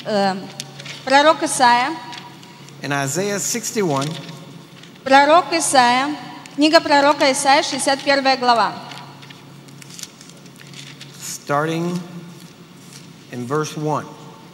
Э, 0.04 0.34
пророк 1.04 1.42
Исаия, 1.44 1.90
In 2.82 2.90
Isaiah 2.90 3.38
61, 3.38 4.04
пророк 5.04 5.52
Исаия, 5.52 6.08
Книга 6.56 6.80
пророка 6.80 7.30
Исаия, 7.30 7.62
61 7.62 8.36
глава. 8.40 8.72
starting 11.47 11.99
in 13.31 13.45
verse 13.47 13.75
1. 13.77 14.05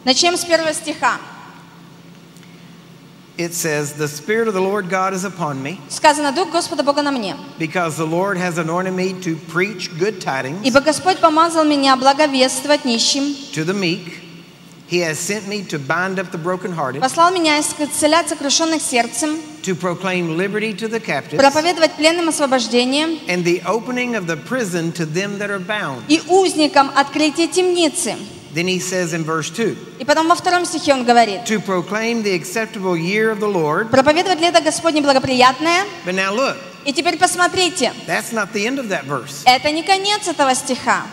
Начнем 0.04 0.36
с 0.36 0.44
первого 0.44 0.72
стиха. 0.72 1.18
It 3.38 3.54
says, 3.54 3.94
The 3.94 4.06
Spirit 4.08 4.48
of 4.48 4.54
the 4.54 4.60
Lord 4.60 4.90
God 4.90 5.14
is 5.14 5.24
upon 5.24 5.62
me, 5.62 5.80
Сказано, 5.88 6.34
Дух 6.34 6.50
Господа 6.52 6.82
Бога 6.82 7.00
на 7.02 7.10
мне. 7.10 7.34
because 7.58 7.96
the 7.96 8.06
Lord 8.06 8.36
has 8.36 8.58
anointed 8.58 8.92
me 8.92 9.14
to 9.22 9.36
preach 9.48 9.88
good 9.98 10.20
tidings 10.20 10.60
Ибо 10.62 10.80
Господь 10.80 11.18
помазал 11.18 11.64
меня 11.64 11.96
благовествовать 11.96 12.84
нищим, 12.84 13.34
to 13.54 13.64
the 13.64 13.72
meek. 13.72 14.20
He 14.87 14.99
has 14.99 15.17
sent 15.17 15.47
me 15.47 15.63
to 15.69 15.79
bind 15.79 16.19
up 16.19 16.31
the 16.31 16.37
brokenhearted, 16.37 17.01
послал 17.01 17.31
меня 17.31 17.59
исцелять 17.59 18.29
сокрушенных 18.29 18.81
сердцем, 18.81 19.39
to 19.63 19.73
proclaim 19.75 20.37
liberty 20.37 20.73
to 20.75 20.87
the 20.87 20.99
captives, 20.99 21.37
проповедовать 21.37 21.93
пленным 21.93 22.29
освобождение 22.29 23.19
and 23.27 23.43
the 23.43 23.63
opening 23.65 24.15
of 24.15 24.27
the 24.27 24.37
prison 24.37 24.91
to 24.91 25.05
them 25.05 25.39
that 25.39 25.49
are 25.49 25.59
bound. 25.59 26.03
и 26.07 26.21
узникам 26.27 26.91
открытие 26.95 27.47
темницы. 27.47 28.15
Then 28.53 28.67
he 28.67 28.79
says 28.79 29.13
in 29.13 29.23
verse 29.25 29.49
2, 29.49 29.75
И 29.99 30.05
потом 30.05 30.27
во 30.29 30.35
втором 30.35 30.65
стихе 30.65 30.93
он 30.93 31.03
говорит, 31.03 31.41
to 31.45 31.59
proclaim 31.59 32.21
the 32.23 32.33
acceptable 32.35 32.95
year 32.95 33.31
of 33.31 33.39
the 33.39 33.51
Lord. 33.51 33.89
проповедовать 33.89 34.39
лето 34.39 34.61
Господне 34.61 35.01
благоприятное. 35.01 35.83
But 36.05 36.13
now 36.13 36.31
look, 36.31 36.57
И 36.85 36.93
теперь 36.93 37.17
посмотрите, 37.17 37.91
that's 38.07 38.31
not 38.31 38.53
the 38.53 38.65
end 38.67 38.77
of 38.79 38.87
that 38.89 39.05
verse. 39.05 39.41
это 39.45 39.71
не 39.71 39.81
конец 39.81 40.27
этого 40.27 40.53
стиха. 40.53 41.07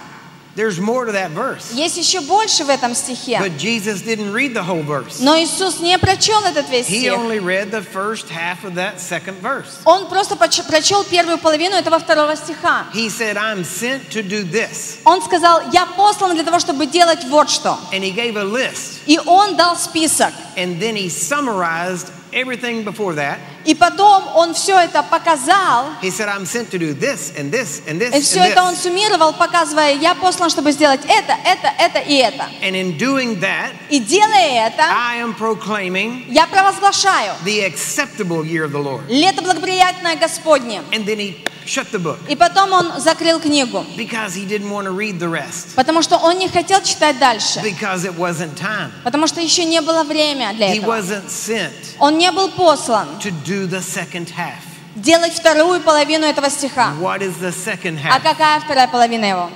There's 0.55 0.79
more 0.79 1.07
to 1.07 1.13
that 1.13 1.31
verse. 1.31 1.73
Есть 1.73 1.97
еще 1.97 2.21
больше 2.21 2.65
в 2.65 2.69
этом 2.69 2.95
стихе. 2.95 3.39
But 3.39 3.57
Jesus 3.57 4.03
didn't 4.03 4.33
read 4.35 4.53
the 4.53 4.63
whole 4.63 4.83
verse. 4.83 5.19
Но 5.21 5.35
Иисус 5.37 5.81
не 5.81 5.97
прочел 5.99 6.41
этот 6.45 6.69
весь 6.69 6.89
He 6.89 7.01
стих. 7.01 7.15
only 7.15 7.39
read 7.39 7.71
the 7.71 7.81
first 7.81 8.29
half 8.29 8.63
of 8.65 8.75
that 8.75 9.01
second 9.01 9.41
verse. 9.41 9.79
Он 9.87 10.09
просто 10.09 10.37
поч- 10.37 10.63
прочел 10.67 11.05
первую 11.05 11.39
половину 11.39 11.75
этого 11.75 11.99
второго 11.99 12.37
стиха. 12.37 12.85
He 12.93 13.09
said, 13.09 13.39
I'm 13.39 13.65
sent 13.65 14.11
to 14.11 14.23
do 14.23 14.45
this. 14.45 14.99
Он 15.05 15.23
сказал, 15.23 15.63
я 15.73 15.87
послан 15.87 16.35
для 16.35 16.45
того, 16.45 16.59
чтобы 16.59 16.85
делать 16.85 17.25
вот 17.29 17.49
что. 17.49 17.79
And 17.91 18.03
he 18.03 18.11
gave 18.15 18.37
a 18.37 18.45
list. 18.45 19.01
И 19.07 19.19
он 19.25 19.57
дал 19.57 19.77
список. 19.77 20.35
And 20.57 20.79
then 20.79 20.97
he 20.97 21.09
summarized 21.09 22.09
everything 22.33 22.83
before 22.85 23.15
that. 23.15 23.39
И 23.65 23.75
потом 23.75 24.27
он 24.35 24.55
все 24.55 24.77
это 24.79 25.03
показал. 25.05 25.87
He 26.03 26.11
said, 26.11 26.29
I'm 26.29 26.45
sent 26.45 26.71
to 26.71 26.79
do 26.79 26.93
this 26.95 27.33
and 27.39 27.53
this 27.53 27.83
and 27.87 28.01
this 28.01 28.13
И 28.13 28.19
and 28.19 28.23
все 28.23 28.41
это 28.41 28.63
он 28.65 28.75
this. 28.75 28.83
суммировал, 28.83 29.33
показывая, 29.35 29.95
я 29.95 30.15
послан, 30.15 30.51
чтобы 30.51 30.73
сделать 30.73 31.01
это, 31.05 31.35
это, 31.45 31.73
это 31.79 31.99
и 32.01 32.15
это. 32.17 32.49
And 32.63 32.75
in 32.75 32.99
doing 32.99 33.39
that, 33.41 33.73
И 33.91 34.01
делая 34.01 34.67
это, 34.69 34.83
I 34.83 35.19
am 35.23 35.35
proclaiming 35.37 36.25
я 36.29 36.47
провозглашаю 36.47 37.35
the 37.45 37.65
acceptable 37.65 38.45
year 38.45 38.65
of 38.65 38.73
the 38.73 38.83
Lord. 38.83 39.03
лето 39.09 39.43
благоприятное 39.43 40.17
Господне. 40.17 40.83
And 40.93 41.07
then 41.07 41.19
he 41.19 41.37
shut 41.67 41.91
the 41.93 41.99
book 41.99 42.19
И 42.29 42.37
потом 42.37 42.73
он 42.73 43.01
закрыл 43.01 43.41
книгу, 43.41 43.85
because 43.97 44.35
he 44.35 44.45
didn't 44.47 44.71
want 44.71 44.87
to 44.87 44.93
read 44.93 45.19
the 45.19 45.29
rest 45.29 45.75
потому 45.77 46.03
что 46.03 46.17
он 46.19 46.39
не 46.39 46.49
хотел 46.49 46.81
читать 46.83 47.19
дальше, 47.19 47.61
because 47.61 48.05
it 48.05 48.17
wasn't 48.17 48.55
time. 48.57 48.91
потому 49.05 49.27
что 49.27 49.41
еще 49.41 49.65
не 49.65 49.81
было 49.81 50.05
времени 50.05 50.53
для 50.57 50.75
He 50.75 50.79
этого. 50.79 50.99
wasn't 50.99 51.29
sent 51.29 51.73
Он 51.99 52.19
не 52.19 52.31
был 52.33 52.49
послан 52.51 53.09
to 53.21 53.31
do 53.45 53.67
the 53.69 53.81
second 53.81 54.29
half. 54.37 54.59
делать 54.97 55.33
вторую 55.33 55.81
половину 55.81 56.27
этого 56.27 56.51
стиха. 56.51 56.93
What 57.01 57.21
is 57.23 57.35
the 57.41 57.53
second 57.53 57.99
А 58.05 58.19
half? 58.19 58.23
какая 58.23 58.61
вторая 58.61 58.89
половина 58.89 59.25
его? 59.25 59.51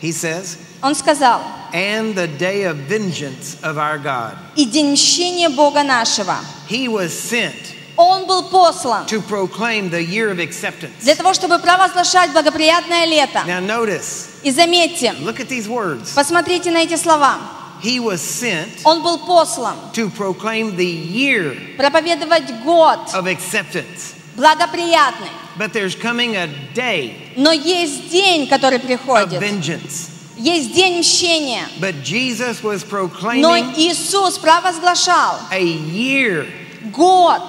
He 0.00 0.12
says, 0.12 0.58
Он 0.80 0.94
сказал, 0.94 1.40
and 1.72 2.14
the 2.14 2.28
day 2.38 2.62
of 2.62 2.76
vengeance 2.88 3.56
of 3.62 3.76
our 3.78 3.98
God. 3.98 4.36
и 4.54 4.64
день 4.64 4.92
мщения 4.92 5.48
Бога 5.50 5.82
нашего. 5.82 6.36
He 6.68 6.86
was 6.88 7.10
sent 7.12 7.74
Он 8.00 8.26
был 8.26 8.44
послан 8.44 9.06
to 9.08 9.20
proclaim 9.20 9.90
the 9.90 10.00
year 10.00 10.30
of 10.30 10.38
acceptance. 10.38 11.02
для 11.02 11.16
того, 11.16 11.34
чтобы 11.34 11.58
провозглашать 11.58 12.30
благоприятное 12.32 13.04
лето. 13.06 13.42
Now 13.44 13.60
notice, 13.60 14.28
И 14.44 14.52
заметьте, 14.52 15.12
look 15.20 15.40
at 15.40 15.48
these 15.48 15.66
words. 15.66 16.14
посмотрите 16.14 16.70
на 16.70 16.78
эти 16.84 16.96
слова. 16.96 17.38
He 17.82 17.98
was 18.00 18.20
sent 18.20 18.68
Он 18.84 19.02
был 19.02 19.18
послан 19.26 19.74
to 19.94 20.10
proclaim 20.10 20.76
the 20.76 20.84
year 20.86 21.56
проповедовать 21.76 22.62
год 22.64 23.00
of 23.14 23.26
acceptance. 23.26 24.14
благоприятный. 24.36 25.30
But 25.58 25.72
there's 25.72 25.96
coming 25.96 26.36
a 26.36 26.46
day 26.74 27.32
Но 27.36 27.50
есть 27.50 28.10
день, 28.10 28.46
который 28.48 28.78
of 28.78 28.86
приходит. 28.86 29.40
vengeance. 29.40 30.10
Есть 30.36 30.72
день 30.72 31.00
мщения. 31.00 31.66
But 31.80 32.04
Jesus 32.04 32.62
was 32.62 32.84
Но 32.84 33.08
proclaiming 33.08 33.74
Иисус 33.76 34.38
провозглашал 34.38 35.40
a 35.50 35.60
year 35.60 36.46
год, 36.92 37.42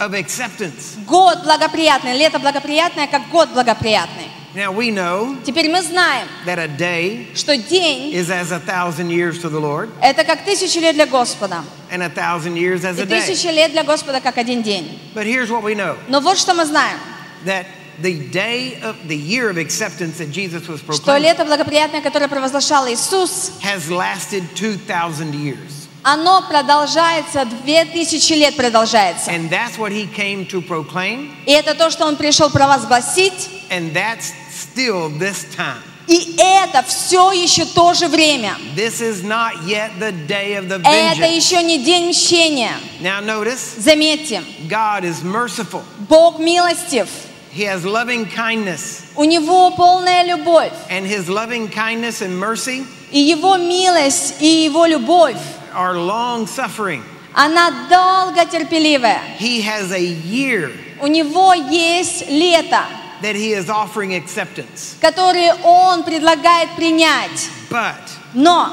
of 0.00 0.12
acceptance. 0.14 0.96
год 1.06 1.42
благоприятный, 1.44 2.16
лето 2.16 2.38
благоприятное, 2.38 3.06
как 3.06 3.28
год 3.30 3.48
благоприятный. 3.50 4.28
Now 4.54 4.72
we 4.72 4.90
know 4.90 5.36
Теперь 5.44 5.68
мы 5.70 5.82
знаем, 5.82 6.26
that 6.46 6.58
a 6.58 6.66
day 6.66 7.28
что 7.34 7.56
день 7.58 8.14
is 8.14 8.30
as 8.30 8.52
a 8.52 8.58
thousand 8.58 9.10
years 9.10 9.38
to 9.42 9.50
the 9.50 9.60
Lord,– 9.60 9.90
это 10.02 10.24
как 10.24 10.44
тысячи 10.46 10.78
лет 10.78 10.94
для 10.94 11.04
Господа. 11.06 11.62
and 11.90 12.02
a 12.02 12.08
thousand 12.08 12.56
years 12.56 12.82
as 12.84 12.98
И 12.98 13.02
a 13.02 13.06
day. 13.06 13.20
тысячи 13.20 13.48
лет 13.48 13.72
для 13.72 13.84
Господа, 13.84 14.20
как 14.20 14.38
один 14.38 14.62
день. 14.62 14.98
But 15.14 15.26
here's 15.26 15.50
what 15.50 15.62
we 15.62 15.74
know 15.74 15.96
Но 16.08 16.20
вот 16.20 16.38
что 16.38 16.54
мы 16.54 16.64
знаем, 16.64 16.98
that 17.44 17.66
the 18.00 18.30
day 18.30 18.78
of 18.82 18.96
the 19.08 19.16
year 19.16 19.50
of 19.50 19.58
acceptance 19.58 20.16
that 20.18 20.30
Jesus 20.32 20.66
was 20.68 20.80
что 20.80 20.86
proclaiming 21.12 21.20
лето 21.22 21.44
благоприятное, 21.44 22.00
которое 22.00 22.28
провозглашал 22.28 22.88
Иисус, 22.88 23.52
has 23.62 23.90
lasted 23.90 24.42
2,000 24.54 25.34
years. 25.34 25.85
Оно 26.06 26.40
продолжается, 26.42 27.44
две 27.64 27.84
тысячи 27.84 28.32
лет 28.34 28.54
продолжается. 28.54 29.28
And 29.32 29.50
that's 29.50 29.76
what 29.76 29.90
he 29.90 30.06
came 30.06 30.46
to 30.46 30.62
proclaim, 30.62 31.32
И 31.46 31.50
это 31.52 31.74
то, 31.74 31.90
что 31.90 32.06
Он 32.06 32.14
пришел 32.14 32.48
провозгласить, 32.48 33.50
and 33.70 33.92
that's 33.92 34.32
still 34.52 35.08
this 35.18 35.44
time. 35.56 35.82
и 36.06 36.36
это 36.38 36.84
все 36.84 37.32
еще 37.32 37.64
то 37.64 37.92
же 37.92 38.06
время. 38.06 38.56
This 38.76 39.00
is 39.00 39.24
not 39.24 39.66
yet 39.66 39.98
the 39.98 40.12
day 40.28 40.54
of 40.56 40.68
the 40.68 40.80
Это 40.80 41.26
еще 41.26 41.60
не 41.64 41.78
день 41.78 42.10
мщения. 42.10 42.74
Now 43.00 43.20
notice, 43.20 43.74
Заметьте, 43.78 44.44
God 44.68 45.02
is 45.02 45.24
merciful. 45.24 45.82
Бог 46.08 46.38
милостив, 46.38 47.08
He 47.52 47.64
has 47.64 47.84
loving 47.84 48.26
kindness, 48.30 49.02
у 49.16 49.24
Него 49.24 49.72
полная 49.72 50.22
любовь, 50.22 50.70
and 50.88 51.04
his 51.04 51.28
loving 51.28 51.68
kindness 51.68 52.22
and 52.22 52.38
mercy 52.38 52.86
и 53.10 53.18
Его 53.18 53.56
милость 53.56 54.36
и 54.40 54.46
Его 54.64 54.86
любовь, 54.86 55.36
are 55.75 55.95
long 55.97 56.45
suffering. 56.47 57.03
она 57.33 57.87
долго 57.89 58.45
терпеливая. 58.45 59.19
He 59.39 59.61
has 59.61 59.91
a 59.91 59.99
year 60.01 60.71
У 61.01 61.07
Него 61.07 61.53
есть 61.53 62.27
лето, 62.29 62.83
that 63.21 63.35
he 63.35 63.53
is 63.53 63.69
offering 63.69 64.13
acceptance. 64.13 64.95
которые 65.01 65.53
Он 65.63 66.03
предлагает 66.03 66.69
принять. 66.75 67.49
But 67.69 67.95
Но 68.33 68.67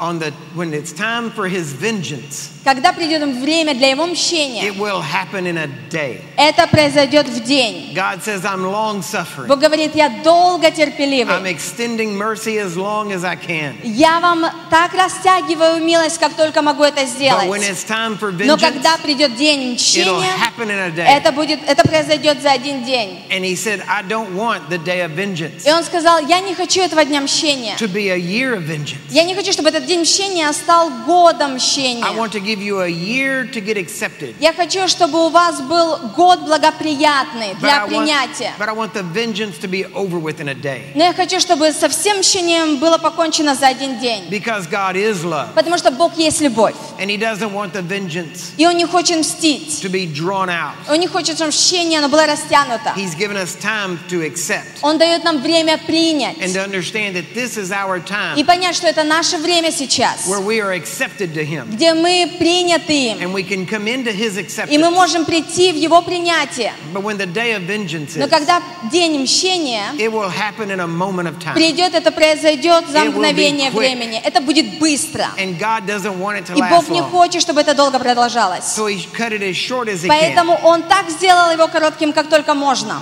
on 0.00 0.18
the 0.18 0.32
when 0.55 0.73
it's 0.73 0.91
time 0.93 1.29
for 1.31 1.47
his 1.47 1.73
vengeance, 1.73 2.49
когда 2.63 2.93
придет 2.93 3.21
время 3.41 3.75
для 3.75 3.89
Его 3.89 4.05
мщения, 4.07 4.63
it 4.63 4.75
will 4.77 5.01
happen 5.01 5.45
in 5.45 5.57
a 5.57 5.67
day. 5.91 6.21
это 6.37 6.65
произойдет 6.67 7.27
в 7.27 7.43
день. 7.43 7.93
God 7.93 8.23
says, 8.23 8.43
I'm 8.45 8.63
long 8.63 9.01
suffering. 9.03 9.47
Бог 9.47 9.59
говорит, 9.59 9.93
я 9.95 10.09
долго 10.23 10.67
I'm 10.67 10.73
терпеливый. 10.73 11.51
extending 11.53 12.15
mercy 12.17 12.57
as 12.57 12.75
long 12.75 13.11
as 13.11 13.23
I 13.23 13.35
can. 13.35 13.75
Я 13.83 14.19
вам 14.19 14.45
так 14.71 14.93
растягиваю 14.93 15.83
милость, 15.83 16.17
как 16.17 16.33
только 16.35 16.61
могу 16.61 16.83
это 16.83 17.01
But 17.01 17.47
when 17.47 17.59
сделать. 17.61 17.69
it's 17.69 17.83
time 17.83 18.17
for 18.17 18.31
Но 18.31 18.55
vengeance, 18.55 18.59
когда 18.61 18.97
придет 18.97 19.35
день 19.35 19.73
мщения, 19.75 20.31
happen 20.39 20.69
in 20.69 20.79
a 20.79 20.89
day. 20.89 21.05
это 21.05 21.31
будет, 21.31 21.59
это 21.67 21.83
произойдет 21.87 22.41
за 22.41 22.51
один 22.51 22.83
день. 22.83 23.19
And 23.29 23.43
he 23.43 23.55
said, 23.55 23.83
I 23.87 24.01
don't 24.01 24.35
want 24.35 24.69
the 24.69 24.77
day 24.79 25.01
of 25.05 25.11
vengeance 25.11 25.67
И 25.67 25.71
он 25.71 25.83
сказал, 25.83 26.19
я 26.25 26.39
не 26.39 26.55
хочу 26.55 26.81
этого 26.81 27.03
дня 27.05 27.21
мщения. 27.21 27.75
to 27.77 27.87
be 27.87 28.09
a 28.09 28.17
year 28.17 28.55
of 28.55 28.63
vengeance. 28.63 29.01
Я 29.11 29.23
не 29.23 29.35
хочу, 29.35 29.51
чтобы 29.51 29.69
этот 29.69 29.85
день 29.85 30.01
мщения 30.01 30.44
стал 30.53 30.89
годом 31.05 31.51
I 31.51 31.55
мщения. 31.55 32.05
want 32.15 32.31
to 32.33 32.39
give 32.39 32.59
you 32.61 32.81
a 32.81 32.87
year 32.89 33.45
to 33.51 33.61
get 33.61 33.77
accepted. 33.77 34.35
Я 34.39 34.53
хочу, 34.53 34.87
чтобы 34.87 35.25
у 35.25 35.29
вас 35.29 35.61
был 35.61 35.97
год 36.15 36.39
благоприятный 36.41 37.53
для 37.59 37.85
принятия. 37.87 38.53
but 38.57 38.69
I 38.69 38.73
want 38.73 38.93
the 38.93 39.03
vengeance 39.03 39.57
to 39.59 39.67
be 39.67 39.85
over 39.93 40.19
with 40.19 40.39
in 40.39 40.49
a 40.49 40.53
day. 40.55 40.91
Но 40.95 41.03
я 41.03 41.13
хочу, 41.13 41.39
чтобы 41.39 41.71
со 41.71 41.89
всем 41.89 42.19
мщением 42.19 42.77
было 42.77 42.97
покончено 42.97 43.55
за 43.55 43.67
один 43.67 43.99
день. 43.99 44.25
Because 44.29 44.67
God 44.69 44.95
is 44.95 45.23
love. 45.23 45.53
Потому 45.55 45.77
что 45.77 45.91
Бог 45.91 46.17
есть 46.17 46.41
любовь. 46.41 46.75
And 46.99 47.09
he 47.09 47.17
doesn't 47.17 47.51
want 47.53 47.73
the 47.73 47.81
vengeance 47.81 48.51
И 48.57 48.65
Он 48.65 48.75
не 48.77 48.85
хочет 48.85 49.17
мстить. 49.19 49.81
to 49.81 49.89
be 49.89 50.05
drawn 50.07 50.49
out. 50.49 50.73
Он 50.89 50.99
не 50.99 51.07
хочет, 51.07 51.35
чтобы 51.35 51.49
мщение 51.49 51.99
оно 51.99 52.09
было 52.09 52.25
растянуто. 52.25 52.93
He's 52.95 53.15
given 53.15 53.35
us 53.37 53.55
time 53.55 53.97
to 54.09 54.21
accept 54.25 54.79
Он 54.81 54.97
дает 54.97 55.23
нам 55.23 55.41
время 55.41 55.77
принять. 55.77 56.37
and 56.39 56.53
to 56.53 56.61
understand 56.63 57.15
that 57.15 57.33
this 57.33 57.57
is 57.57 57.71
our 57.71 57.95
И 58.35 58.43
понять, 58.43 58.75
что 58.75 58.87
это 58.87 59.03
наше 59.03 59.37
время 59.37 59.71
сейчас, 59.71 60.27
where 60.39 60.45
we 60.45 60.61
are 60.61 60.73
accepted 60.73 61.33
to 61.33 61.43
Him 61.43 61.71
где 61.71 61.93
мы 61.93 62.31
приняты 62.37 62.93
им, 63.11 63.17
and 63.19 63.33
we 63.33 63.43
can 63.43 63.65
come 63.65 63.87
into 63.87 64.11
His 64.11 64.35
и 64.69 64.77
мы 64.77 64.91
можем 64.91 65.25
прийти 65.25 65.71
в 65.71 65.75
Его 65.75 66.01
принятие. 66.01 66.73
But 66.93 67.03
when 67.03 67.17
the 67.17 67.25
day 67.25 67.53
of 67.55 67.63
vengeance 67.63 68.15
Но 68.15 68.25
is, 68.25 68.29
когда 68.29 68.61
день 68.91 69.21
мщения 69.21 69.93
it 69.97 70.11
will 70.11 70.29
happen 70.29 70.69
in 70.71 70.79
a 70.79 70.87
moment 70.87 71.27
of 71.27 71.39
time. 71.39 71.53
придет, 71.53 71.93
это 71.93 72.11
произойдет 72.11 72.87
за 72.89 73.05
мгновение 73.05 73.71
времени. 73.71 74.21
Это 74.23 74.41
будет 74.41 74.79
быстро. 74.79 75.27
And 75.37 75.57
God 75.59 75.85
doesn't 75.85 76.19
want 76.19 76.39
it 76.39 76.45
to 76.47 76.57
И 76.57 76.61
Бог 76.61 76.89
не 76.89 77.01
хочет, 77.01 77.41
чтобы 77.41 77.61
это 77.61 77.73
долго 77.73 77.99
продолжалось. 77.99 78.63
So 78.65 78.87
He 78.87 79.05
cut 79.13 79.31
it 79.31 79.41
as 79.41 79.55
short 79.55 79.87
as 79.87 80.03
He 80.03 80.07
can. 80.07 80.09
Поэтому 80.09 80.59
Он 80.63 80.83
так 80.83 81.09
сделал 81.09 81.51
его 81.51 81.67
коротким, 81.67 82.13
как 82.13 82.29
только 82.29 82.53
можно. 82.53 82.99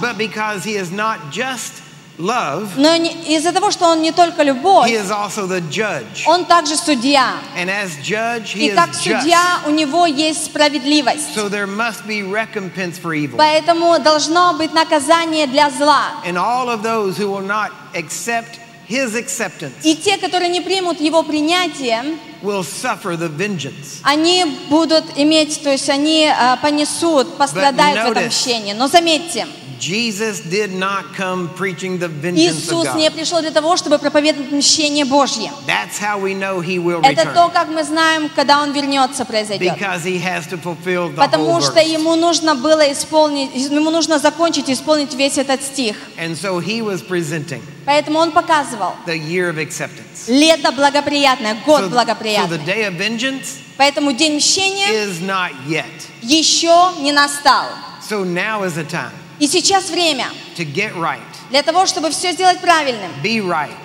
Just 2.17 2.19
love, 2.19 2.69
Но 2.77 2.93
из-за 2.95 3.51
того, 3.51 3.71
что 3.71 3.87
Он 3.87 4.01
не 4.01 4.11
только 4.11 4.43
любовь, 4.43 4.89
He 4.89 4.95
is 4.95 5.09
also 5.09 5.47
the 5.47 5.61
judge. 5.69 6.23
Он 6.25 6.45
также 6.45 6.75
судья. 6.75 7.35
And 7.57 7.69
as 7.69 7.91
judge, 8.03 8.53
He 8.55 8.67
И 8.67 8.69
is 8.69 8.75
как 8.75 8.89
just. 8.91 9.03
судья 9.21 9.61
у 9.65 9.71
Него 9.71 10.05
есть 10.05 10.45
справедливость. 10.45 11.35
So 11.35 11.49
there 11.49 11.67
must 11.67 12.05
be 12.07 12.21
recompense 12.23 12.99
for 13.01 13.13
evil. 13.13 13.37
Поэтому 13.37 13.99
должно 13.99 14.53
быть 14.53 14.73
наказание 14.73 15.47
для 15.47 15.69
зла. 15.69 16.11
And 16.25 16.37
all 16.37 16.69
of 16.69 16.83
those 16.83 17.17
who 17.17 17.27
will 17.29 17.45
not 17.45 17.71
accept 17.93 18.59
His 18.87 19.15
acceptance 19.15 19.71
И 19.83 19.95
те, 19.95 20.17
которые 20.17 20.49
не 20.49 20.59
примут 20.61 20.99
Его 20.99 21.23
принятие, 21.23 22.03
will 22.41 22.63
suffer 22.63 23.15
the 23.17 23.29
vengeance. 23.29 24.01
они 24.03 24.43
будут 24.69 25.05
иметь, 25.15 25.63
то 25.63 25.71
есть 25.71 25.89
они 25.89 26.27
а, 26.27 26.57
понесут, 26.57 27.37
пострадают 27.37 28.09
в 28.09 28.11
этом 28.11 28.27
мщении. 28.27 28.73
Но 28.73 28.87
заметьте, 28.89 29.47
Jesus 29.83 30.39
did 30.39 30.71
not 30.71 31.13
come 31.13 31.49
preaching 31.55 31.99
the 31.99 32.07
vengeance 32.07 32.69
of 32.71 32.85
Иисус 32.85 32.95
не 32.95 33.11
пришел 33.11 33.41
для 33.41 33.51
того, 33.51 33.75
чтобы 33.75 33.99
проповедовать 33.99 34.49
мщение 34.51 35.03
Божье. 35.03 35.51
That's 35.67 35.99
how 35.99 36.17
we 36.17 36.33
know 36.33 36.61
He 36.61 36.79
will 36.79 37.01
Это 37.03 37.33
то, 37.33 37.49
как 37.49 37.67
мы 37.67 37.83
знаем, 37.83 38.29
когда 38.33 38.61
Он 38.61 38.71
вернется, 38.71 39.25
произойдет. 39.25 39.73
Because 39.73 40.05
He 40.05 40.19
has 40.19 40.47
to 40.47 40.57
fulfill 40.57 41.09
the 41.09 41.17
Потому 41.17 41.59
что 41.59 41.81
ему 41.81 42.15
нужно 42.15 42.55
было 42.55 42.89
исполнить, 42.93 43.53
ему 43.55 43.89
нужно 43.89 44.19
закончить 44.19 44.69
исполнить 44.69 45.13
весь 45.15 45.37
этот 45.37 45.61
стих. 45.61 45.97
And 46.17 46.37
so 46.37 46.59
He 46.61 46.81
was 46.81 47.01
presenting 47.01 47.61
Поэтому 47.85 48.19
он 48.19 48.31
показывал 48.31 48.93
the 49.05 49.17
year 49.17 49.49
of 49.49 49.57
acceptance. 49.57 50.27
лето 50.27 50.71
благоприятное, 50.71 51.57
год 51.65 51.81
So, 51.81 51.83
so 51.83 51.89
the 51.89 51.93
благоприятный. 51.93 52.65
day 52.65 52.87
of 52.87 52.93
vengeance 52.97 53.57
Поэтому 53.75 54.13
день 54.13 54.37
мщения 54.37 54.87
is 54.93 55.19
not 55.19 55.51
yet. 55.67 55.83
еще 56.21 56.93
не 57.01 57.11
настал. 57.11 57.65
So 58.07 58.23
now 58.23 58.63
is 58.63 58.75
the 58.75 58.85
time 58.85 59.11
И 59.43 59.47
сейчас 59.47 59.89
время 59.89 60.27
to 60.55 60.63
get 60.63 60.95
right, 60.95 61.19
для 61.49 61.63
того, 61.63 61.85
чтобы 61.85 62.11
все 62.11 62.31
сделать 62.31 62.61
правильным, 62.61 63.11
be 63.21 63.41
right, 63.41 63.75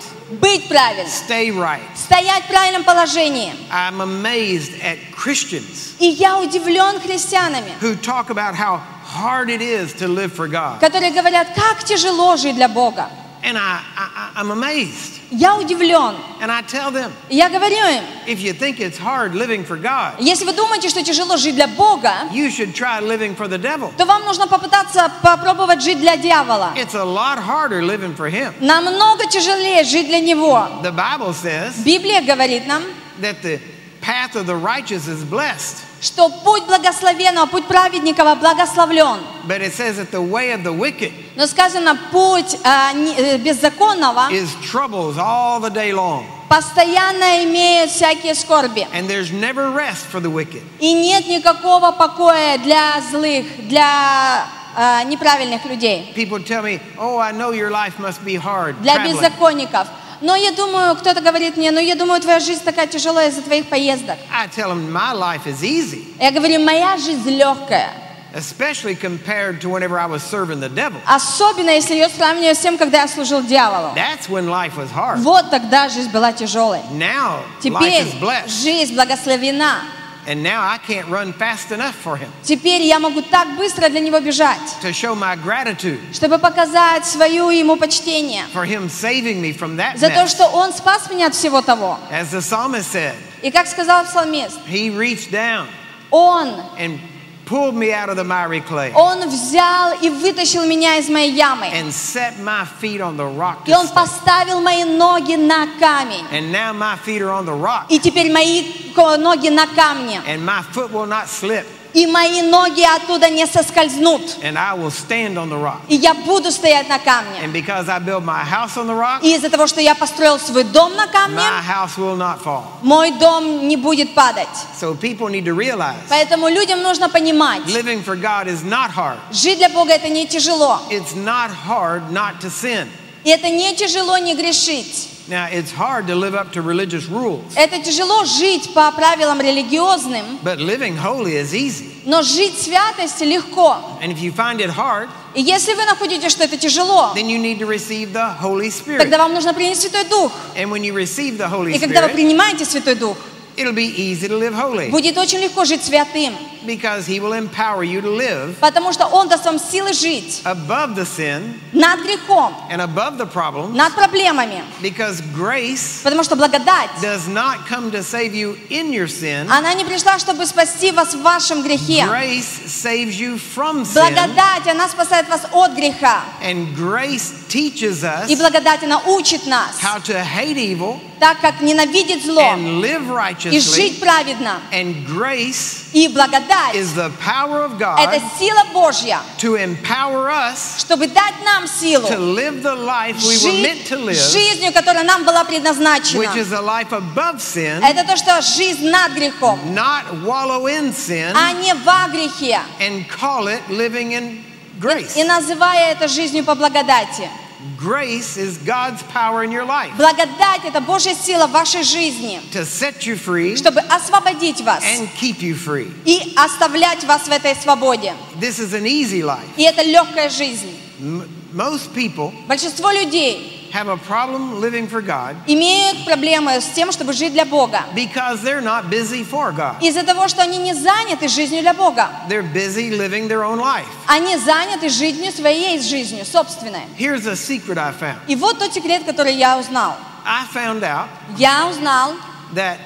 быть 0.41 0.69
правильным, 0.69 1.09
stay 1.09 1.51
right. 1.51 1.81
стоять 1.97 2.45
в 2.45 2.47
правильном 2.47 2.85
положении. 2.85 3.53
I'm 3.69 4.01
amazed 4.01 4.81
at 4.81 4.99
Christians 5.11 5.97
И 5.99 6.07
я 6.07 6.39
удивлен 6.39 7.01
христианами, 7.01 7.73
who 7.81 7.97
talk 7.97 8.31
about 8.31 8.55
how 8.55 8.81
hard 9.05 9.51
it 9.51 9.61
is 9.61 9.93
to 9.95 10.07
live 10.07 10.33
for 10.33 10.47
God. 10.47 10.79
которые 10.79 11.11
говорят, 11.11 11.49
как 11.57 11.83
тяжело 11.83 12.37
жить 12.37 12.55
для 12.55 12.69
Бога. 12.69 13.11
And 13.46 13.58
I, 13.58 13.84
I, 13.98 14.32
I'm 14.38 14.52
amazed. 14.52 15.20
Я 15.30 15.58
удивлен. 15.58 16.16
And 16.40 16.50
I 16.50 16.62
tell 16.62 16.92
them, 16.92 17.12
И 17.30 17.36
Я 17.36 17.50
говорю 17.50 17.76
им, 17.76 18.04
if 18.26 18.40
you 18.40 18.54
think 18.54 18.80
it's 18.80 18.98
hard 18.98 19.36
living 19.36 19.66
for 19.66 19.76
God, 19.76 20.14
если 20.20 20.46
вы 20.46 20.54
думаете, 20.54 20.88
что 20.88 21.04
тяжело 21.04 21.36
жить 21.36 21.56
для 21.56 21.68
Бога, 21.68 22.30
you 22.32 22.50
should 22.50 22.74
try 22.74 23.02
living 23.02 23.36
for 23.36 23.50
the 23.50 23.58
devil. 23.58 23.92
то 23.98 24.06
вам 24.06 24.24
нужно 24.24 24.48
попытаться 24.48 25.12
попробовать 25.22 25.82
жить 25.84 26.00
для 26.00 26.16
дьявола. 26.16 26.74
It's 26.78 26.96
a 26.96 27.04
lot 27.04 27.38
harder 27.38 27.82
living 27.82 28.16
for 28.16 28.30
him. 28.30 28.54
Намного 28.62 29.26
тяжелее 29.26 29.84
жить 29.84 30.08
для 30.08 30.22
него. 30.22 30.66
The 30.82 30.94
Bible 30.94 31.34
says 31.34 31.84
Библия 31.84 32.22
говорит 32.22 32.66
нам, 32.66 32.84
that 33.20 33.42
the 33.42 33.60
path 34.00 34.36
of 34.38 34.46
the 34.46 34.56
righteous 34.56 35.08
is 35.10 35.24
blessed, 35.26 35.84
Что 36.01 36.29
путь 36.29 36.65
благословенного, 36.67 37.47
путь 37.47 37.67
праведников 37.67 38.39
благословлен. 38.39 39.19
but 39.47 39.61
it 39.61 39.73
says 39.73 39.97
that 39.97 40.11
the 40.11 40.21
way 40.23 40.53
of 40.53 40.63
the 40.63 40.73
wicked 40.73 41.13
Но 41.37 41.47
сказано, 41.47 41.99
путь 42.13 42.57
а, 42.65 42.93
э, 42.95 43.39
беззаконного 43.39 44.31
is 44.31 44.49
troubles 44.71 45.17
all 45.19 45.61
the 45.61 45.71
day 45.71 45.93
long. 45.93 46.25
постоянно 46.49 47.45
имеет 47.45 47.91
всякие 47.91 48.35
скорби. 48.35 48.87
And 48.95 49.09
there's 49.09 49.31
never 49.33 49.71
rest 49.71 50.07
for 50.13 50.21
the 50.21 50.31
wicked. 50.31 50.63
И 50.81 50.93
нет 50.93 51.27
никакого 51.27 51.93
покоя 51.93 52.59
для 52.59 53.01
злых, 53.11 53.45
для 53.69 54.45
а, 54.77 55.03
неправильных 55.05 55.65
людей, 55.65 56.13
People 56.15 56.39
tell 56.45 56.63
me, 56.63 56.81
oh, 56.99 57.19
I 57.19 57.33
know 57.33 57.51
your 57.51 57.71
life 57.71 57.99
must 57.99 58.25
be 58.25 58.37
hard. 58.37 58.81
для 58.83 58.95
traveling." 58.97 59.15
беззаконников. 59.21 59.89
Но 60.21 60.35
я 60.37 60.51
думаю, 60.53 60.97
кто-то 60.97 61.21
говорит 61.21 61.57
мне, 61.57 61.71
ну 61.71 61.81
я 61.81 61.95
думаю, 61.95 62.21
твоя 62.21 62.41
жизнь 62.41 62.63
такая 62.65 62.87
тяжелая 62.87 63.29
из-за 63.29 63.43
твоих 63.43 63.67
поездок. 63.69 64.17
I 64.33 64.47
tell 64.49 64.71
them 64.71 64.91
my 64.91 65.13
life 65.15 65.47
is 65.47 65.63
easy, 65.63 66.05
Я 66.21 66.31
говорю, 66.33 66.61
моя 66.61 66.97
жизнь 66.99 67.31
легкая. 67.31 67.91
especially 68.35 68.95
compared 68.95 69.59
to 69.61 69.69
whenever 69.71 69.99
I 69.99 70.05
was 70.07 70.23
serving 70.23 70.61
the 70.61 70.69
devil. 70.69 71.01
Особенно, 71.07 71.71
если 71.71 71.95
ее 71.95 72.09
сравниваю 72.11 72.55
с 72.55 72.59
тем, 72.59 72.77
когда 72.77 73.01
я 73.03 73.09
служил 73.09 73.43
дьяволу. 73.43 73.95
That's 73.97 74.29
when 74.29 74.49
life 74.49 74.77
was 74.77 74.91
hard. 74.95 75.19
Вот 75.19 75.51
тогда 75.51 75.89
жизнь 75.89 76.11
была 76.11 76.33
тяжелой. 76.33 76.81
Now 76.93 77.41
life 77.41 77.63
Теперь 77.63 78.03
is 78.03 78.21
blessed. 78.21 78.49
жизнь 78.49 78.95
благословена. 78.95 79.81
And 80.29 80.43
now 80.43 80.61
I 80.61 80.77
can't 80.77 81.09
run 81.09 81.33
fast 81.33 81.73
enough 81.73 81.95
for 81.95 82.19
him 82.19 82.29
Теперь 82.43 82.83
я 82.83 82.99
могу 82.99 83.23
так 83.23 83.57
быстро 83.57 83.89
для 83.89 84.01
него 84.01 84.21
бежать, 84.21 84.61
to 84.83 84.93
show 84.93 85.15
my 85.15 85.35
gratitude 85.43 85.99
чтобы 86.13 86.39
показать 86.39 87.07
свое 87.07 87.59
ему 87.59 87.77
почтение 87.77 88.45
for 88.53 88.67
him 88.67 88.91
saving 88.91 89.41
me 89.41 89.53
from 89.57 89.77
that 89.77 89.97
за 89.97 90.09
то, 90.09 90.25
mess. 90.25 90.29
что 90.31 90.47
он 90.49 90.73
спас 90.75 91.09
меня 91.11 91.29
от 91.29 91.35
всего 91.35 91.63
того. 91.63 91.99
As 92.11 92.31
the 92.31 92.41
psalmist 92.43 92.93
said, 92.93 93.15
И 93.41 93.51
как 93.51 93.67
сказал 93.67 94.05
псалмист, 94.05 94.59
he 94.69 94.91
reached 94.91 95.31
down 95.31 95.67
он, 96.11 96.61
and 96.79 96.99
pulled 97.48 97.76
me 97.76 97.92
out 97.92 98.08
of 98.10 98.16
the 98.16 98.24
miry 98.24 98.62
clay 98.62 98.92
он 98.96 99.28
взял 99.28 99.94
и 100.02 100.10
вытащил 100.10 100.66
меня 100.66 100.98
из 100.98 101.10
моей 101.10 101.32
ямы. 101.34 101.68
and 101.74 101.92
set 101.92 102.40
my 102.40 102.66
feet 102.82 103.02
on 103.02 103.18
the 103.18 103.26
rock 103.26 103.68
И 103.68 103.72
to 103.72 103.76
он 103.78 103.88
stay. 103.88 103.94
поставил 103.96 104.62
мои 104.62 104.84
ноги 104.86 105.36
на 105.36 105.68
камень. 105.80 106.26
And 106.32 106.52
now 106.52 106.72
my 106.74 106.96
feet 106.98 107.22
are 107.22 107.32
on 107.32 107.46
the 107.46 107.54
rock 107.54 107.86
И 107.90 108.00
теперь 108.00 108.32
мои 108.32 108.64
ко- 108.96 109.18
ноги 109.18 109.50
на 109.50 109.68
камне. 109.68 110.22
and 110.26 110.46
my 110.46 110.62
foot 110.72 110.92
will 110.92 111.06
not 111.06 111.28
slip 111.28 111.66
И 111.95 112.07
мои 112.07 112.43
ноги 112.43 112.83
оттуда 112.83 113.31
не 113.31 113.47
соскользнут. 113.47 114.37
and 114.43 114.59
I 114.59 114.75
will 114.75 114.91
stand 114.91 115.37
on 115.39 115.49
the 115.49 115.57
rock. 115.59 115.81
И 115.89 115.97
я 115.97 116.15
буду 116.15 116.51
стоять 116.53 116.89
на 116.89 116.99
камне. 116.99 117.41
And 117.43 117.53
because 117.53 117.89
I 117.89 117.99
built 117.99 118.23
my 118.25 118.45
house 118.45 118.77
on 118.77 118.87
the 118.87 118.95
rock, 118.95 119.23
И 119.23 119.35
из-за 119.35 119.49
того, 119.51 119.67
что 119.67 119.81
я 119.81 119.95
построил 119.95 120.39
свой 120.39 120.65
дом 120.65 120.95
на 120.97 121.07
камне, 121.07 121.39
my 121.39 121.63
house 121.67 121.97
will 121.97 122.17
not 122.17 122.43
fall. 122.45 122.65
мой 122.83 123.11
дом 123.13 123.67
не 123.69 123.77
будет 123.77 124.15
падать. 124.15 124.49
So 124.79 124.95
people 124.95 125.29
need 125.29 125.45
to 125.45 125.55
realize 125.55 125.97
Поэтому 126.09 126.49
людям 126.49 126.83
нужно 126.83 127.09
понимать, 127.09 127.63
living 127.67 128.05
for 128.05 128.17
God 128.21 128.47
is 128.49 128.63
not 128.63 128.91
hard. 128.95 129.17
жить 129.33 129.59
для 129.59 129.69
Бога 129.71 129.93
это 129.93 130.09
не 130.09 130.27
тяжело. 130.27 130.81
It's 130.91 131.15
not 131.15 131.51
hard 131.67 132.11
not 132.13 132.41
to 132.43 132.51
sin. 132.51 132.89
И 133.25 133.31
это 133.31 133.49
не 133.49 133.75
тяжело 133.75 134.19
не 134.19 134.35
грешить. 134.35 135.09
Now, 135.29 135.47
it's 135.53 135.71
hard 135.71 136.07
to 136.07 136.15
live 136.15 136.35
up 136.35 136.53
to 136.53 136.63
religious 136.63 137.07
rules, 137.07 137.43
Это 137.55 137.79
тяжело 137.83 138.25
жить 138.25 138.73
по 138.73 138.91
правилам 138.93 139.41
религиозным, 139.43 140.39
but 140.43 140.59
living 140.59 140.97
holy 140.97 141.35
is 141.35 141.53
easy. 141.53 141.85
но 142.07 142.23
жить 142.23 142.59
святости 142.59 143.25
легко. 143.25 143.77
And 144.03 144.11
if 144.11 144.21
you 144.21 144.33
find 144.33 144.59
it 144.61 144.71
hard, 144.71 145.09
И 145.35 145.43
если 145.43 145.75
вы 145.75 145.85
находите, 145.85 146.31
что 146.31 146.45
это 146.45 146.57
тяжело, 146.57 147.13
then 147.15 147.27
you 147.29 147.39
need 147.39 147.59
to 147.59 147.67
receive 147.67 148.13
the 148.15 148.35
Holy 148.41 148.71
Spirit. 148.71 148.99
тогда 148.99 149.19
вам 149.19 149.35
нужно 149.35 149.53
принять 149.53 149.79
Святой 149.79 150.05
Дух. 150.05 150.33
And 150.57 150.71
when 150.71 150.83
you 150.83 150.95
receive 150.95 151.37
the 151.37 151.51
Holy 151.51 151.75
И 151.75 151.79
когда 151.79 152.01
вы 152.01 152.09
Spirit, 152.09 152.15
принимаете 152.15 152.65
Святой 152.65 152.95
Дух, 152.95 153.19
it'll 153.59 153.75
be 153.75 153.93
easy 153.95 154.29
to 154.29 154.39
live 154.39 154.55
holy 154.55 154.89
будет 154.89 155.19
очень 155.19 155.41
легко 155.41 155.67
жить 155.67 155.85
святым, 155.85 156.35
because 156.67 157.07
He 157.07 157.21
will 157.21 157.33
empower 157.33 157.83
you 157.83 158.01
to 158.01 158.11
live 158.11 158.57
потому 158.61 158.93
что 158.93 159.07
Он 159.07 159.29
даст 159.29 159.45
вам 159.45 159.59
силы 159.59 159.93
жить 159.93 160.43
above 160.45 160.95
the 160.95 161.05
sin 161.05 161.61
над 161.73 162.01
грехом, 162.01 162.55
and 162.71 162.81
above 162.81 163.19
the 163.19 163.27
problem 163.27 163.75
над 163.75 163.95
проблемами, 163.95 164.63
because 164.81 165.21
grace 165.35 166.01
потому 166.03 166.23
что 166.25 166.37
благодать, 166.37 166.91
does 167.01 167.29
not 167.29 167.67
come 167.69 167.91
to 167.91 168.03
save 168.03 168.35
you 168.35 168.57
in 168.71 168.93
your 168.93 169.09
sin. 169.09 169.49
она 169.51 169.75
не 169.75 169.85
пришла, 169.85 170.19
чтобы 170.19 170.47
спасти 170.47 170.93
вас 170.93 171.15
в 171.15 171.23
вашем 171.23 171.63
грехе. 171.63 172.05
Grace 172.05 172.67
saves 172.67 173.19
you 173.19 173.39
from 173.39 173.85
sin. 173.85 173.95
Благодать, 173.95 174.67
она 174.67 174.89
спасает 174.89 175.29
вас 175.29 175.43
от 175.53 175.73
греха. 175.73 176.23
And 176.43 176.75
grace 176.77 177.33
teaches 177.49 178.05
us 178.05 178.29
И 178.29 178.37
благодать, 178.37 178.83
она 178.83 179.01
учит 179.07 179.47
нас, 179.47 179.79
how 179.81 179.99
to 179.99 180.23
hate 180.23 180.57
evil 180.57 181.01
так 181.19 181.41
как 181.41 181.61
ненавидеть 181.61 182.25
зло 182.25 182.41
and 182.41 182.81
live 182.81 183.03
и 183.03 183.59
righteously. 183.59 183.61
жить 183.61 184.01
праведно. 184.01 184.61
And 184.73 185.07
grace 185.07 185.85
И 185.93 186.09
благодать 186.09 186.48
is 186.75 186.95
the 186.95 187.11
power 187.25 187.63
of– 187.65 187.79
God 187.79 187.99
это 187.99 188.23
сила 188.39 188.65
Божья, 188.73 189.21
to 189.39 189.57
empower 189.57 190.29
us 190.31 190.79
чтобы 190.81 191.07
дать 191.07 191.35
нам 191.45 191.67
силу 191.67 192.09
to 192.09 192.19
live 192.19 192.63
the 192.63 192.75
life 192.75 193.17
we 193.23 193.37
were 193.45 193.63
meant 193.63 193.79
жить 193.79 193.89
to 193.89 193.97
live, 193.99 194.15
жизнью, 194.15 194.73
которая 194.73 195.05
нам 195.05 195.25
была 195.25 195.45
предназначена. 195.45 196.21
which 196.21 196.37
is 196.37 196.53
a 196.53 196.61
life 196.61 196.93
above 196.93 197.41
sin, 197.41 197.83
Это 197.83 198.05
то, 198.07 198.17
что 198.17 198.41
жизнь 198.43 198.89
над 198.91 199.13
грехом, 199.13 199.59
not 199.75 200.05
wallow 200.25 200.67
in 200.67 200.93
sin, 200.93 201.33
а 201.35 201.53
не 201.53 201.75
во 201.75 202.09
грехе. 202.09 202.61
and 202.81 203.07
call 203.09 203.47
it 203.49 203.61
living 203.69 204.13
in 204.13 204.43
grace. 204.81 205.17
И 205.17 205.25
называя 205.25 205.93
это 205.93 206.09
жизнью 206.09 206.45
по 206.45 206.55
благодати. 206.55 207.29
Grace 207.77 208.37
is 208.37 208.57
God's 208.59 209.03
power 209.13 209.43
in 209.43 209.51
your 209.51 209.65
life 209.65 209.91
Благодать– 209.97 210.61
это 210.65 210.81
Божья 210.81 211.15
сила 211.15 211.47
в 211.47 211.51
вашей 211.51 211.83
жизни, 211.83 212.41
to 212.53 212.63
set 212.65 213.05
you 213.07 213.17
free 213.17 213.57
чтобы 213.57 213.81
освободить 213.81 214.61
вас 214.61 214.83
and 214.85 215.09
keep 215.21 215.41
you 215.41 215.55
free. 215.55 215.93
и 216.05 216.35
оставлять 216.37 217.03
вас 217.05 217.23
в 217.23 217.31
этой 217.31 217.55
свободе. 217.57 218.15
This 218.41 218.59
is 218.61 218.73
an 218.75 218.85
easy 218.87 219.23
life. 219.23 219.49
И 219.57 219.63
это 219.65 219.83
легкая 219.83 220.31
жизнь. 220.31 220.73
M- 221.01 221.29
most 221.53 221.93
people 221.95 222.33
Большинство 222.47 222.91
людей 222.93 223.58
have 223.73 223.89
a 223.89 223.97
problem 223.97 224.61
living 224.61 224.89
for 224.89 225.01
God 225.03 225.37
имеют 225.47 226.05
проблемы 226.05 226.61
с 226.61 226.67
тем, 226.75 226.91
чтобы 226.93 227.13
жить 227.13 227.33
для 227.33 227.45
Бога. 227.45 227.85
because 227.95 228.43
they're 228.43 228.61
not 228.61 228.89
busy 228.91 229.25
for 229.25 229.53
God. 229.53 229.77
Из-за 229.83 230.03
того, 230.05 230.29
что 230.29 230.43
они 230.43 230.59
не 230.59 230.75
заняты 230.75 231.29
жизнью 231.29 231.63
для 231.63 231.75
Бога. 231.75 232.11
They're 232.29 232.43
busy 232.43 232.91
living 232.91 233.29
their 233.29 233.43
own 233.43 233.59
life. 233.59 233.87
Они 234.07 234.37
заняты 234.37 234.89
жизнью 234.89 235.33
своей 235.33 235.81
жизнью, 235.81 236.25
собственной. 236.25 236.83
Here's 236.99 237.27
a 237.27 237.37
secret 237.37 237.79
I 237.79 237.93
found. 237.93 238.19
И 238.27 238.37
вот 238.37 238.59
тот 238.59 238.73
секрет, 238.73 239.05
который 239.05 239.35
я 239.35 239.59
узнал. 239.59 239.97
I 240.25 240.45
found 240.53 240.83
out 240.83 241.09
Я 241.37 241.69
узнал, 241.69 242.15
that 242.55 242.79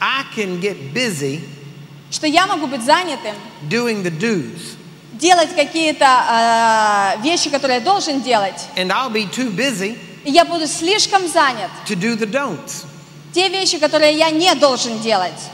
I 0.00 0.24
can 0.34 0.60
get 0.60 0.92
busy 0.92 1.42
что 2.14 2.28
я 2.28 2.46
могу 2.46 2.68
быть 2.68 2.82
занятым, 2.82 3.34
doing 3.68 4.04
the 4.04 4.10
do's, 4.10 4.73
делать 5.18 5.54
какие-то 5.54 6.04
э, 6.04 7.22
вещи, 7.22 7.50
которые 7.50 7.78
я 7.78 7.84
должен 7.84 8.20
делать, 8.20 8.68
and 8.76 8.90
I'll 8.90 9.12
be 9.12 9.28
too 9.30 9.50
busy 9.54 9.96
и 10.24 10.30
я 10.30 10.44
буду 10.44 10.66
слишком 10.66 11.26
занят. 11.28 11.70
to 11.86 11.94
do 11.94 12.16
the 12.16 12.26
don'ts. 12.26 12.84
Те 13.32 13.48
вещи, 13.48 13.78
которые 13.78 14.14
я 14.14 14.30
не 14.30 14.54
должен 14.54 15.00
делать. 15.00 15.50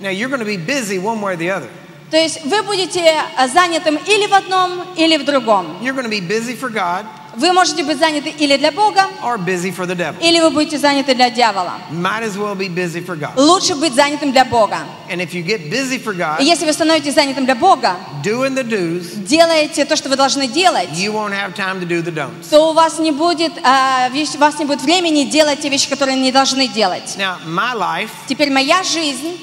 Now, 0.00 0.10
you're 0.10 0.28
going 0.28 0.40
to 0.40 0.46
be 0.46 0.56
busy 0.56 0.98
one 0.98 1.20
way 1.20 1.34
or 1.34 1.36
the 1.36 1.50
other. 1.50 1.68
То 2.10 2.16
есть 2.16 2.44
вы 2.44 2.62
будете 2.62 3.00
э, 3.00 3.48
занятым 3.48 3.96
или 3.96 4.26
в 4.26 4.34
одном, 4.34 4.82
или 4.96 5.16
в 5.16 5.24
другом. 5.24 5.78
You're 5.80 5.94
going 5.94 6.04
to 6.04 6.10
be 6.10 6.20
busy 6.20 6.56
for 6.56 6.70
God 6.70 7.06
Вы 7.40 7.54
можете 7.54 7.82
быть 7.82 7.98
заняты 7.98 8.28
или 8.28 8.58
для 8.58 8.70
Бога, 8.70 9.06
or 9.22 9.38
busy 9.38 9.74
for 9.74 9.86
the 9.86 9.96
devil. 9.96 10.16
или 10.20 10.38
вы 10.40 10.50
будете 10.50 10.76
заняты 10.76 11.14
для 11.14 11.30
дьявола. 11.30 11.72
Might 11.90 12.22
as 12.22 12.36
well 12.36 12.54
be 12.54 12.68
busy 12.68 13.00
for 13.02 13.16
God. 13.18 13.32
Лучше 13.36 13.74
быть 13.76 13.94
занятым 13.94 14.30
для 14.30 14.44
Бога. 14.44 14.80
And 15.10 15.22
if 15.22 15.32
you 15.32 15.42
get 15.42 15.70
busy 15.70 15.98
for 15.98 16.12
И 16.12 16.18
God, 16.18 16.42
если 16.42 16.66
вы 16.66 16.74
становитесь 16.74 17.14
занятым 17.14 17.46
для 17.46 17.54
Бога, 17.54 17.96
doing 18.22 18.54
the 18.54 18.62
do's, 18.62 19.24
делаете 19.24 19.86
то, 19.86 19.96
что 19.96 20.10
вы 20.10 20.16
должны 20.16 20.48
делать, 20.48 20.90
you 20.90 21.12
won't 21.12 21.32
have 21.32 21.54
time 21.54 21.80
to 21.80 21.86
do 21.86 22.02
the 22.02 22.12
don'ts. 22.12 22.50
то 22.50 22.70
у 22.70 22.74
вас 22.74 22.98
не 22.98 23.10
будет, 23.10 23.52
а, 23.64 24.10
у 24.10 24.38
вас 24.38 24.58
не 24.58 24.66
будет 24.66 24.82
времени 24.82 25.24
делать 25.24 25.60
те 25.60 25.70
вещи, 25.70 25.88
которые 25.88 26.18
не 26.18 26.32
должны 26.32 26.68
делать. 26.68 27.16
Now, 27.16 27.36
my 27.46 27.74
life 27.74 28.10
Теперь 28.28 28.50
моя 28.50 28.82
жизнь, 28.82 29.38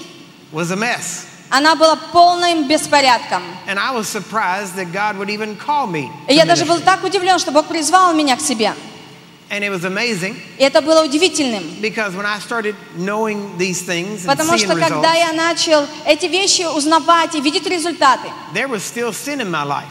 was 0.53 0.71
a 0.71 0.75
mess. 0.75 1.26
Она 1.49 1.75
была 1.75 1.95
полным 2.11 2.67
беспорядком. 2.67 3.41
And 3.67 3.79
I 3.79 3.91
was 3.91 4.07
surprised 4.07 4.75
that 4.75 4.91
God 4.91 5.17
would 5.17 5.29
even 5.29 5.55
call 5.57 5.87
me. 5.87 6.09
И 6.27 6.33
я 6.33 6.45
даже 6.45 6.65
был 6.65 6.79
так 6.79 7.03
удивлен, 7.03 7.39
что 7.39 7.51
Бог 7.51 7.67
призвал 7.67 8.13
меня 8.13 8.35
к 8.35 8.41
себе. 8.41 8.73
And 9.49 9.63
it 9.63 9.69
was 9.71 9.85
amazing 9.85 10.35
И 10.57 10.63
это 10.63 10.81
было 10.81 11.05
удивительным. 11.05 11.63
because 11.79 12.13
when 12.15 12.25
I 12.25 12.37
started 12.39 12.75
knowing 12.97 13.57
these 13.57 13.81
things 13.81 14.25
and 14.25 14.27
Потому 14.27 14.57
что 14.57 14.75
когда 14.75 15.13
я 15.13 15.31
начал 15.31 15.87
эти 16.05 16.25
вещи 16.25 16.63
узнавать 16.63 17.33
и 17.35 17.39
видеть 17.39 17.65
результаты, 17.65 18.27
there 18.53 18.67
was 18.67 18.83
still 18.83 19.13
sin 19.13 19.39
in 19.39 19.49
my 19.49 19.63
life. 19.63 19.85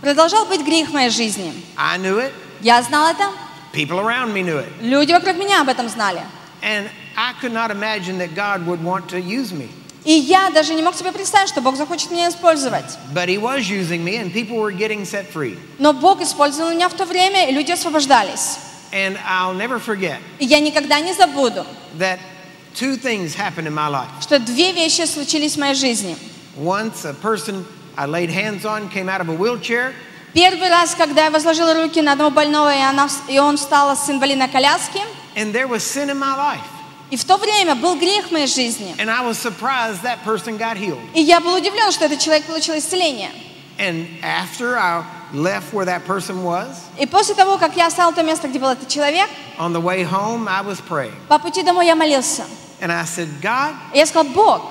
продолжал 0.00 0.46
быть 0.46 0.64
грех 0.64 0.90
в 0.90 0.92
моей 0.92 1.10
жизни. 1.10 1.52
I 1.76 1.98
knew 1.98 2.18
it. 2.18 2.32
Я 2.60 2.80
знал 2.82 3.08
это, 3.10 3.30
People 3.72 3.98
around 3.98 4.32
me 4.32 4.42
knew 4.44 4.58
it. 4.58 4.68
люди 4.80 5.12
вокруг 5.12 5.36
меня 5.36 5.62
об 5.62 5.68
этом 5.68 5.88
знали. 5.88 6.22
And 6.62 6.88
I 7.16 7.32
could 7.40 7.52
not 7.52 7.72
imagine 7.72 8.18
that 8.18 8.36
God 8.36 8.64
would 8.64 8.80
want 8.84 9.08
to 9.08 9.20
use 9.20 9.52
me. 9.52 9.68
И 10.04 10.12
я 10.12 10.50
даже 10.50 10.74
не 10.74 10.82
мог 10.82 10.94
себе 10.94 11.12
представить, 11.12 11.48
что 11.50 11.60
Бог 11.60 11.76
захочет 11.76 12.10
меня 12.10 12.28
использовать. 12.28 12.86
But 13.12 13.28
He 13.28 13.38
was 13.38 13.68
using 13.68 14.02
me, 14.02 14.16
and 14.16 14.32
people 14.32 14.56
were 14.56 14.72
getting 14.72 15.04
set 15.04 15.30
free. 15.30 15.58
Но 15.78 15.92
Бог 15.92 16.22
использовал 16.22 16.70
меня 16.70 16.88
в 16.88 16.94
то 16.94 17.04
время, 17.04 17.48
и 17.48 17.52
люди 17.52 17.72
освобождались. 17.72 18.58
And 18.92 19.18
I'll 19.28 19.54
never 19.54 19.78
forget 19.78 20.18
И 20.38 20.46
я 20.46 20.58
никогда 20.58 20.98
не 21.00 21.12
забуду, 21.12 21.64
that 21.98 22.18
two 22.74 22.96
things 22.96 23.34
happened 23.36 23.66
in 23.66 23.74
my 23.74 23.88
life. 23.88 24.08
что 24.20 24.38
две 24.38 24.72
вещи 24.72 25.04
случились 25.06 25.54
в 25.54 25.58
моей 25.58 25.74
жизни. 25.74 26.16
Once, 26.56 27.04
a 27.04 27.14
person 27.14 27.64
I 27.96 28.06
laid 28.06 28.30
hands 28.30 28.64
on 28.64 28.88
came 28.88 29.08
out 29.08 29.20
of 29.20 29.28
a 29.28 29.36
wheelchair, 29.36 29.92
Первый 30.32 30.68
раз, 30.70 30.94
когда 30.94 31.24
я 31.24 31.30
возложила 31.30 31.74
руки 31.74 32.00
на 32.00 32.12
одного 32.12 32.30
больного, 32.30 32.72
и, 32.72 32.80
она, 32.80 33.08
и 33.28 33.38
он 33.40 33.56
встал 33.56 33.96
с 33.96 34.08
инвалидной 34.08 34.48
коляски, 34.48 35.00
and 35.36 35.52
there 35.52 35.66
was 35.68 35.82
sin 35.82 36.08
in 36.08 36.18
my 36.18 36.34
life. 36.36 36.60
И 37.10 37.16
в 37.16 37.24
то 37.24 37.36
время 37.36 37.74
был 37.74 37.96
грех 37.96 38.28
в 38.28 38.30
моей 38.32 38.46
жизни. 38.46 38.94
And 38.98 39.10
I 39.10 39.24
was 39.26 39.36
surprised 39.38 40.02
that 40.02 40.18
person 40.24 40.56
got 40.58 40.76
healed. 40.76 41.00
И 41.14 41.20
я 41.20 41.40
был 41.40 41.54
удивлен, 41.54 41.90
что 41.92 42.04
этот 42.04 42.20
человек 42.20 42.44
получил 42.46 42.76
исцеление. 42.76 43.30
And 43.78 44.06
after 44.22 44.76
I 44.76 45.02
left 45.32 45.72
where 45.72 45.86
that 45.86 46.04
person 46.06 46.42
was, 46.44 46.68
И 46.98 47.06
после 47.06 47.34
того, 47.34 47.56
как 47.58 47.76
я 47.76 47.86
оставил 47.86 48.12
то 48.12 48.22
место, 48.22 48.46
где 48.48 48.58
был 48.58 48.68
этот 48.68 48.88
человек, 48.88 49.28
on 49.58 49.72
the 49.72 49.80
way 49.80 50.04
home, 50.04 50.48
I 50.48 50.62
was 50.62 50.78
praying. 50.80 51.14
по 51.28 51.38
пути 51.38 51.62
домой 51.62 51.86
я 51.86 51.94
молился. 51.96 52.44
And 52.80 52.90
I 52.92 53.04
said, 53.04 53.28
God, 53.42 53.74
И 53.94 53.98
я 53.98 54.06
сказал, 54.06 54.24
Бог, 54.32 54.62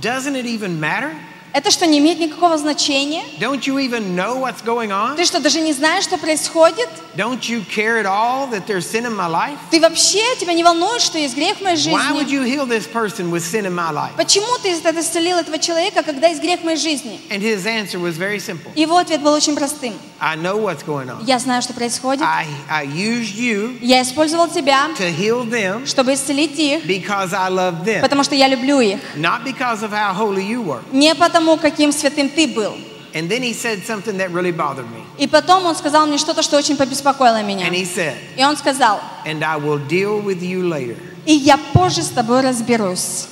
doesn't 0.00 0.34
it 0.36 0.46
even 0.46 0.78
matter? 0.80 1.14
Это 1.54 1.70
что, 1.70 1.86
не 1.86 2.00
имеет 2.00 2.18
никакого 2.18 2.58
значения? 2.58 3.22
Don't 3.38 3.64
you 3.64 3.78
even 3.78 4.16
know 4.16 4.36
what's 4.40 4.60
going 4.64 4.90
on? 4.90 5.14
Ты 5.16 5.24
что, 5.24 5.38
даже 5.40 5.60
не 5.60 5.72
знаешь, 5.72 6.02
что 6.04 6.18
происходит? 6.18 6.88
Don't 7.16 7.48
you 7.48 7.64
care 7.64 7.98
at 8.02 8.06
all 8.06 8.48
that 8.50 8.66
there's 8.66 8.84
sin 8.90 9.06
in 9.06 9.14
my 9.14 9.28
life? 9.28 9.56
Ты 9.70 9.80
вообще, 9.80 10.18
тебя 10.40 10.52
не 10.52 10.64
волнует, 10.64 11.00
что 11.00 11.16
есть 11.16 11.36
грех 11.36 11.58
в 11.58 11.60
моей 11.62 11.76
Why 11.76 12.12
would 12.12 12.28
жизни? 12.28 12.34
you 12.34 12.42
heal 12.42 12.66
this 12.66 12.86
person 12.88 13.30
with 13.30 13.44
sin 13.44 13.66
in 13.66 13.72
my 13.74 13.92
life? 13.92 14.10
Почему 14.16 14.46
ты 14.62 14.70
это 14.72 15.00
исцелил 15.00 15.38
этого 15.38 15.58
человека, 15.60 16.02
когда 16.02 16.26
есть 16.26 16.42
грех 16.42 16.60
в 16.60 16.64
моей 16.64 16.76
жизни? 16.76 17.20
And 17.30 17.40
his 17.40 17.66
answer 17.66 18.00
was 18.00 18.16
very 18.18 18.40
simple. 18.40 18.72
Его 18.74 18.96
ответ 18.98 19.22
был 19.22 19.32
очень 19.32 19.54
простым. 19.54 19.94
I 20.20 20.36
know 20.36 20.56
what's 20.56 20.82
going 20.84 21.08
on. 21.08 21.22
Я 21.24 21.38
знаю, 21.38 21.62
что 21.62 21.72
происходит. 21.72 22.24
I, 22.24 22.46
I 22.68 22.86
used 22.86 23.36
you 23.36 23.78
Я 23.80 24.02
использовал 24.02 24.48
тебя, 24.48 24.88
to 24.98 25.16
heal 25.16 25.48
them 25.48 25.86
чтобы 25.86 26.14
исцелить 26.14 26.58
их, 26.58 26.84
because 26.84 27.32
I 27.32 27.48
love 27.50 27.84
them, 27.84 28.00
потому 28.00 28.24
что 28.24 28.34
я 28.34 28.48
люблю 28.48 28.80
их. 28.80 28.98
not 29.16 29.44
because 29.44 29.82
of 29.84 29.92
how 29.92 30.12
holy 30.12 30.42
you 30.42 30.60
were. 30.64 30.80
Не 30.90 31.14
потому, 31.14 31.43
каким 31.58 31.92
святым 31.92 32.28
ты 32.28 32.46
был. 32.48 32.74
And 33.14 33.28
then 33.28 33.42
he 33.42 33.52
said 33.52 33.84
something 33.86 34.18
that 34.18 34.32
really 34.32 34.50
bothered 34.50 34.86
me. 34.90 35.02
И 35.18 35.28
потом 35.28 35.64
он 35.66 35.76
сказал 35.76 36.06
мне 36.06 36.18
что-то, 36.18 36.42
что 36.42 36.56
очень 36.56 36.76
побеспокоило 36.76 37.42
меня. 37.42 37.68
And 37.68 37.74
he 37.74 37.84
said, 37.84 38.16
И 38.36 38.44
он 38.44 38.56
сказал, 38.56 39.00
And 39.24 39.44
I 39.44 39.56
will 39.56 39.78
deal 39.78 40.20
with 40.20 40.42
you 40.42 40.62
later. 40.68 40.96
и 41.24 41.32
я 41.32 41.56
позже 41.72 42.02
с 42.02 42.08
тобой 42.08 42.40
разберусь. 42.40 43.28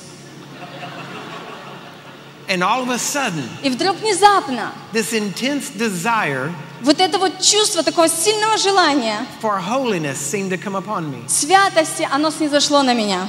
And 2.47 2.61
all 2.61 2.81
of 2.83 2.89
a 2.89 2.97
sudden, 2.97 3.43
И 3.63 3.69
вдруг 3.69 3.97
внезапно 3.97 4.71
this 4.93 5.11
intense 5.13 5.71
desire 5.77 6.51
вот 6.81 6.99
это 6.99 7.17
вот 7.17 7.39
чувство 7.41 7.81
такого 7.83 8.09
сильного 8.09 8.57
желания, 8.57 9.25
for 9.41 9.59
holiness 9.59 10.17
seemed 10.17 10.49
to 10.49 10.57
come 10.57 10.75
upon 10.75 11.09
me 11.09 11.23
святости, 11.27 12.07
оно 12.11 12.31
снизошло 12.31 12.83
на 12.83 12.93
меня. 12.93 13.27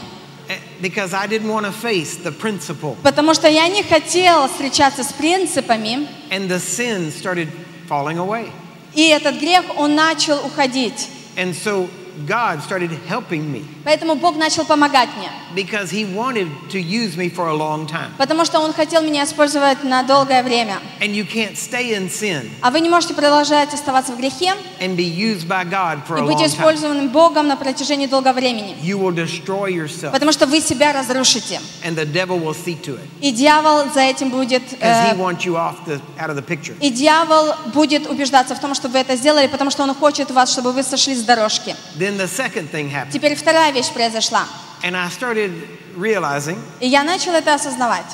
Eh, 0.49 0.57
because 0.81 1.13
I 1.13 1.27
didn't 1.27 1.49
want 1.49 1.65
to 1.67 1.71
face 1.71 2.17
the 2.17 2.31
principle. 2.31 2.95
Потому 3.03 3.33
что 3.35 3.47
я 3.47 3.67
не 3.67 3.83
хотела 3.83 4.47
встречаться 4.47 5.03
с 5.03 5.13
принципами, 5.13 6.07
And 6.31 6.49
the 6.49 6.59
sin 6.59 7.11
started 7.11 7.49
falling 7.87 8.17
away. 8.17 8.51
и 8.95 9.07
этот 9.09 9.39
грех, 9.39 9.63
он 9.77 9.95
начал 9.95 10.43
уходить. 10.45 11.07
And 11.35 11.53
so 11.53 11.87
God 12.26 12.62
started 12.62 12.90
helping 13.08 13.50
me 13.52 13.64
Поэтому 13.84 14.14
Бог 14.14 14.36
начал 14.36 14.64
помогать 14.64 15.08
мне. 15.18 15.28
because 15.54 15.90
He 15.90 16.04
wanted 16.04 16.48
to 16.70 16.78
use 16.80 17.16
me 17.16 17.28
for 17.28 17.48
a 17.48 17.54
long 17.54 17.86
time. 17.86 18.10
Потому 18.18 18.44
что 18.44 18.60
Он 18.60 18.72
хотел 18.72 19.02
меня 19.02 19.24
использовать 19.24 19.84
на 19.84 20.02
долгое 20.04 20.42
время. 20.42 20.78
And 21.00 21.14
you 21.14 21.24
can't 21.26 21.56
stay 21.56 21.92
in 21.94 22.08
sin 22.10 22.48
А 22.62 22.70
вы 22.70 22.80
не 22.80 22.88
можете 22.88 23.14
продолжать 23.14 23.72
оставаться 23.74 24.12
в 24.12 24.18
грехе 24.18 24.54
and 24.80 24.96
be 24.96 25.04
used 25.04 25.46
by 25.48 25.64
God 25.68 26.06
for 26.08 26.16
и 26.18 26.20
a 26.20 26.24
быть 26.24 26.36
long 26.36 26.42
time. 26.42 26.46
использованным 26.46 27.08
Богом 27.10 27.46
на 27.48 27.56
протяжении 27.56 28.06
долгого 28.06 28.32
времени. 28.32 28.76
You 28.82 28.98
will 28.98 29.14
destroy 29.14 29.70
yourself, 29.70 30.12
Потому 30.12 30.32
что 30.32 30.46
вы 30.46 30.60
себя 30.60 30.92
разрушите. 30.92 31.60
and 31.84 31.96
the 31.96 32.06
devil 32.06 32.38
will 32.38 32.54
see 32.54 32.76
to 32.82 32.94
it 32.94 33.08
И 33.20 33.30
дьявол 33.32 33.90
за 33.92 34.00
этим 34.00 34.30
будет... 34.30 34.62
because 34.72 35.10
he 35.10 35.12
э, 35.12 35.16
wants 35.16 35.44
you 35.44 35.56
off 35.56 35.74
the 35.86 36.00
out 36.18 36.30
of 36.30 36.36
the 36.36 36.42
picture. 36.42 36.74
и 36.80 36.90
дьявол 36.90 37.54
будет 37.74 38.06
убеждаться 38.08 38.54
в 38.54 38.60
том, 38.60 38.74
что 38.74 38.88
вы 38.88 38.98
это 38.98 39.16
сделали, 39.16 39.46
потому 39.46 39.70
что 39.70 39.82
он 39.82 39.94
хочет 39.94 40.30
вас, 40.30 40.50
чтобы 40.50 40.72
вы 40.72 40.82
сошли 40.82 41.14
с 41.14 41.22
дорожки. 41.22 41.74
Then 42.04 42.18
the 42.18 42.28
second 42.28 42.68
thing 42.68 42.90
happened, 42.90 43.12
Теперь 43.14 43.34
вторая 43.34 43.72
вещь 43.72 43.90
произошла. 43.90 44.46
and 44.82 44.94
I 44.94 45.08
started 45.08 45.52
realizing 45.96 46.58
И 46.80 46.86
я 46.86 47.02
начал 47.02 47.32
это 47.32 47.54
осознавать. 47.54 48.04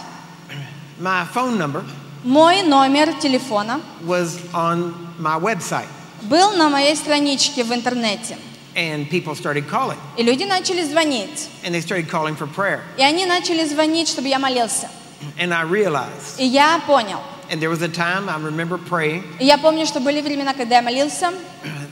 my 1.00 1.26
phone 1.34 1.58
number 1.58 1.82
Мой 2.22 2.62
номер 2.62 3.12
телефона 3.14 3.80
was 4.04 4.38
on 4.52 4.94
my 5.18 5.36
website, 5.40 5.88
был 6.22 6.52
на 6.52 6.68
моей 6.68 6.94
страничке 6.94 7.64
в 7.64 7.72
интернете. 7.72 8.36
and 8.76 9.10
people 9.10 9.34
started 9.34 9.68
calling, 9.68 9.96
И 10.16 10.22
люди 10.22 10.44
начали 10.44 10.84
звонить. 10.84 11.48
and 11.64 11.74
they 11.74 11.80
started 11.80 12.08
calling 12.08 12.36
for 12.36 12.46
prayer, 12.46 12.82
И 12.96 13.02
они 13.02 13.26
начали 13.26 13.64
звонить, 13.64 14.06
чтобы 14.08 14.28
я 14.28 14.38
молился. 14.38 14.88
and 15.36 15.52
I 15.52 15.64
realized. 15.64 16.38
И 16.38 16.44
я 16.44 16.78
понял. 16.86 17.18
And 17.50 17.60
there 17.60 17.70
was 17.70 17.82
a 17.82 17.88
time 17.88 18.28
I 18.28 18.38
remember 18.38 18.78
praying 18.78 19.24
И 19.40 19.46
я 19.46 19.58
помню, 19.58 19.84
что 19.84 19.98
были 19.98 20.20
времена, 20.20 20.54
когда 20.54 20.76
я 20.76 20.82
молился, 20.82 21.32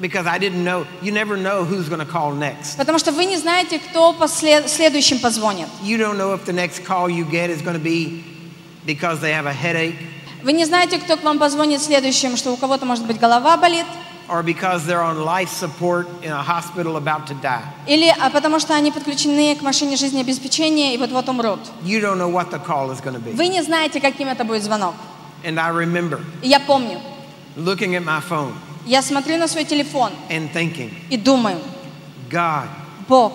because 0.00 0.26
I 0.26 0.38
didn't 0.38 0.64
know. 0.64 0.86
You 1.02 1.12
never 1.12 1.36
know 1.36 1.64
who's 1.64 1.88
going 1.88 2.00
to 2.04 2.10
call 2.10 2.32
next. 2.32 2.76
потому 2.76 2.98
что 2.98 3.12
вы 3.12 3.24
не 3.26 3.36
знаете, 3.36 3.78
кто 3.78 4.12
после- 4.12 4.66
следующим 4.68 5.18
позвонит. 5.20 5.68
You 5.82 5.98
don't 5.98 6.16
know 6.18 6.34
if 6.34 6.44
the 6.44 6.52
next 6.52 6.84
call 6.84 7.08
you 7.08 7.24
get 7.24 7.50
is 7.50 7.62
going 7.62 7.76
to 7.76 7.82
be 7.82 8.24
because 8.86 9.20
they 9.20 9.32
have 9.32 9.46
a 9.46 9.52
headache, 9.52 9.96
Вы 10.42 10.52
не 10.52 10.66
знаете, 10.66 10.98
кто 10.98 11.16
к 11.16 11.22
вам 11.22 11.38
позвонит 11.38 11.80
следующим, 11.80 12.36
что 12.36 12.52
у 12.52 12.56
кого-то, 12.58 12.84
может 12.84 13.06
быть, 13.06 13.18
голова 13.18 13.56
болит, 13.56 13.86
or 14.28 14.42
because 14.42 14.84
they're 14.86 15.02
on 15.02 15.24
life 15.24 15.48
support 15.50 16.06
in 16.22 16.30
a 16.32 16.42
hospital 16.42 16.96
about 16.96 17.26
to 17.26 17.34
die. 17.40 17.62
или 17.86 18.12
а, 18.20 18.28
потому 18.30 18.58
что 18.58 18.74
они 18.74 18.90
подключены 18.90 19.54
к 19.56 19.62
машине 19.62 19.96
жизнеобеспечения 19.96 20.92
и 20.94 20.98
вот-вот 20.98 21.28
умрут. 21.30 21.60
You 21.82 22.00
don't 22.00 22.18
know 22.18 22.28
what 22.30 22.50
the 22.50 22.58
call 22.58 22.90
is 22.90 23.00
going 23.00 23.14
to 23.14 23.20
be. 23.20 23.32
Вы 23.34 23.46
не 23.48 23.62
знаете, 23.62 24.00
каким 24.00 24.28
это 24.28 24.44
будет 24.44 24.62
звонок. 24.62 24.94
And 25.44 25.58
I 25.58 25.70
remember 25.70 26.20
И 26.42 26.48
я 26.48 26.58
помню, 26.60 27.00
looking 27.56 27.94
at 27.96 28.04
my 28.04 28.20
phone 28.20 28.52
Я 28.85 29.01
смотрю 29.01 29.37
на 29.37 29.47
свой 29.47 29.65
телефон 29.65 30.11
and 30.29 30.51
thinking, 30.53 30.91
и 31.09 31.17
думаю, 31.17 31.59
God, 32.29 32.67
Бог, 33.07 33.33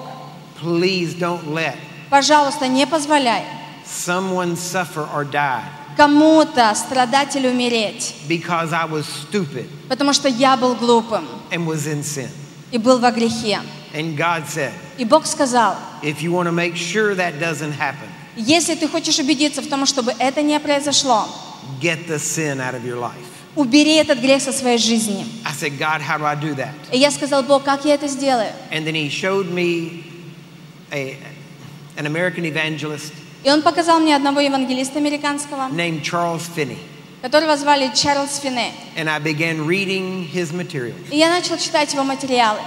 please 0.61 1.15
don't 1.19 1.47
let 1.53 1.77
пожалуйста, 2.11 2.69
не 2.69 2.87
позволяй 2.87 3.43
someone 3.85 4.57
suffer 4.57 5.09
or 5.15 5.25
die 5.25 5.63
кому-то 5.97 6.75
страдать 6.75 7.37
или 7.37 7.49
умереть, 7.49 8.15
because 8.29 8.73
I 8.73 8.85
was 8.87 9.05
stupid 9.07 9.69
потому 9.89 10.13
что 10.13 10.29
я 10.29 10.57
был 10.57 10.75
глупым 10.75 11.27
and 11.51 11.67
was 11.67 11.87
in 11.87 12.03
sin. 12.03 12.29
и 12.73 12.79
был 12.79 12.99
во 12.99 13.11
грехе. 13.13 13.61
And 13.95 14.17
God 14.17 14.49
said, 14.49 14.73
И 14.99 15.05
Бог 15.05 15.25
сказал, 15.27 15.77
if 16.03 16.21
you 16.21 16.33
want 16.33 16.47
to 16.47 16.53
make 16.53 16.75
sure 16.75 17.15
that 17.15 17.39
doesn't 17.39 17.73
happen, 17.73 18.09
если 18.37 18.75
ты 18.75 18.89
хочешь 18.89 19.19
убедиться 19.21 19.63
в 19.63 19.69
том, 19.69 19.87
чтобы 19.87 20.13
это 20.19 20.43
не 20.43 20.59
произошло, 20.59 21.29
get 21.81 22.09
the 22.09 22.19
sin 22.19 22.59
out 22.59 22.75
of 22.75 22.85
your 22.85 22.99
life. 22.99 23.34
Убери 23.57 23.95
этот 23.97 24.19
грех 24.19 24.43
со 24.43 24.53
своей 24.53 24.79
жизни. 24.79 25.25
I 25.45 25.53
said, 25.53 25.79
God, 25.79 26.01
how 26.01 26.19
do 26.19 26.25
I 26.25 26.35
do 26.35 26.55
that? 26.57 26.75
И 26.93 26.99
я 26.99 27.11
сказал, 27.11 27.43
Бог, 27.43 27.65
как 27.65 27.85
я 27.85 27.95
это 27.95 28.09
сделаю? 28.09 28.53
And 28.71 28.87
then 28.87 28.95
he 28.95 29.09
showed 29.09 29.51
me 29.51 30.05
a, 30.93 31.17
an 31.97 32.07
American 32.07 32.45
evangelist 32.45 33.13
И 33.45 33.51
он 33.51 33.63
показал 33.63 34.01
мне 34.01 34.17
одного 34.17 34.41
евангелиста 34.41 34.99
американского, 34.99 35.69
named 35.71 36.03
Charles 36.03 36.43
Finney. 36.55 36.79
которого 37.23 37.57
звали 37.57 37.91
Чарльз 37.95 38.39
Фине. 38.41 38.73
And 38.97 39.09
I 39.09 39.19
began 39.19 39.67
reading 39.67 40.27
his 40.27 40.53
materials. 40.53 41.09
И 41.11 41.17
я 41.17 41.31
начал 41.31 41.57
читать 41.57 41.93
его 41.93 42.05
материалы. 42.05 42.61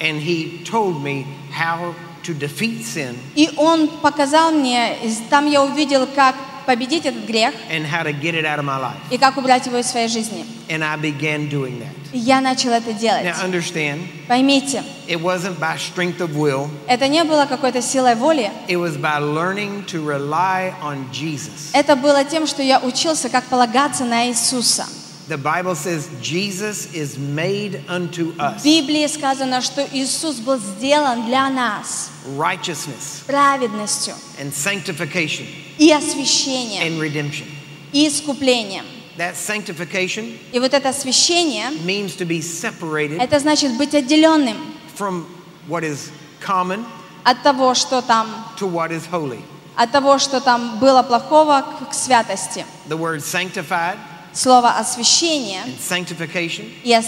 And 0.00 0.20
he 0.20 0.64
told 0.64 1.02
me 1.02 1.26
how 1.50 1.94
to 2.24 2.34
defeat 2.34 2.84
sin 2.84 3.16
И 3.34 3.50
он 3.56 3.88
показал 3.88 4.50
мне, 4.52 4.96
там 5.30 5.46
я 5.50 5.62
увидел, 5.62 6.06
как 6.06 6.34
победить 6.64 7.06
этот 7.06 7.24
грех 7.24 7.54
and 7.70 7.84
how 7.86 8.02
to 8.02 8.12
get 8.12 8.34
it 8.34 8.44
out 8.44 8.58
of 8.58 8.64
my 8.64 8.78
life. 8.80 8.96
и 9.10 9.18
как 9.18 9.36
убрать 9.36 9.66
его 9.66 9.78
из 9.78 9.86
своей 9.86 10.08
жизни. 10.08 10.44
And 10.68 10.82
I 10.82 10.96
began 10.96 11.48
doing 11.50 11.80
that. 11.80 11.88
И 12.12 12.18
я 12.18 12.40
начал 12.40 12.70
это 12.70 12.92
делать. 12.92 13.24
Now, 13.24 13.42
understand, 13.44 14.00
Поймите, 14.28 14.82
it 15.08 15.20
wasn't 15.20 15.58
by 15.58 15.76
strength 15.78 16.20
of 16.20 16.34
will, 16.36 16.68
это 16.86 17.08
не 17.08 17.24
было 17.24 17.46
какой-то 17.46 17.80
силой 17.82 18.14
воли, 18.14 18.50
it 18.68 18.76
was 18.76 18.96
by 18.96 19.18
learning 19.18 19.84
to 19.86 20.02
rely 20.04 20.74
on 20.82 21.10
Jesus. 21.12 21.70
это 21.72 21.96
было 21.96 22.24
тем, 22.24 22.46
что 22.46 22.62
я 22.62 22.78
учился, 22.80 23.28
как 23.28 23.44
полагаться 23.44 24.04
на 24.04 24.28
Иисуса. 24.28 24.86
The 25.28 25.38
Bible 25.38 25.76
says 25.76 26.08
Jesus 26.20 26.88
is 26.92 27.16
made 27.16 27.80
unto 27.88 28.32
В 28.32 28.38
us 28.40 28.62
Библии 28.64 29.06
сказано, 29.06 29.62
что 29.62 29.86
Иисус 29.92 30.36
был 30.40 30.58
сделан 30.58 31.24
для 31.26 31.48
нас 31.48 32.10
righteousness 32.36 33.22
праведностью 33.26 34.14
and 34.40 34.52
sanctification 34.52 35.46
и 35.78 35.90
освящением, 35.92 36.82
and 36.82 36.98
redemption. 37.00 37.46
и 37.92 38.08
искуплением. 38.08 38.84
That 39.18 39.34
sanctification 39.36 40.38
И 40.52 40.58
вот 40.58 40.72
это 40.72 40.88
освящение, 40.88 41.68
means 41.84 42.16
to 42.16 42.24
be 42.26 42.40
separated 42.40 43.20
это 43.20 43.38
значит 43.38 43.76
быть 43.76 43.94
отделенным 43.94 44.56
from 44.98 45.26
what 45.68 45.82
is 45.84 46.10
common 46.40 46.84
от 47.24 47.42
того, 47.42 47.74
что 47.74 48.00
там, 48.02 48.28
to 48.58 48.66
what 48.70 48.90
is 48.90 49.02
holy. 49.10 49.40
от 49.76 49.90
того, 49.92 50.18
что 50.18 50.40
там 50.40 50.78
было 50.78 51.02
плохого 51.02 51.62
к, 51.80 51.90
к 51.90 51.94
святости. 51.94 52.64
The 52.88 52.96
word 52.96 53.20
sanctified 53.22 53.98
Слово 54.34 54.70
освящение 54.78 55.60
and 55.64 55.78
sanctification 55.78 56.70
и 56.82 56.96
ос- 56.96 57.04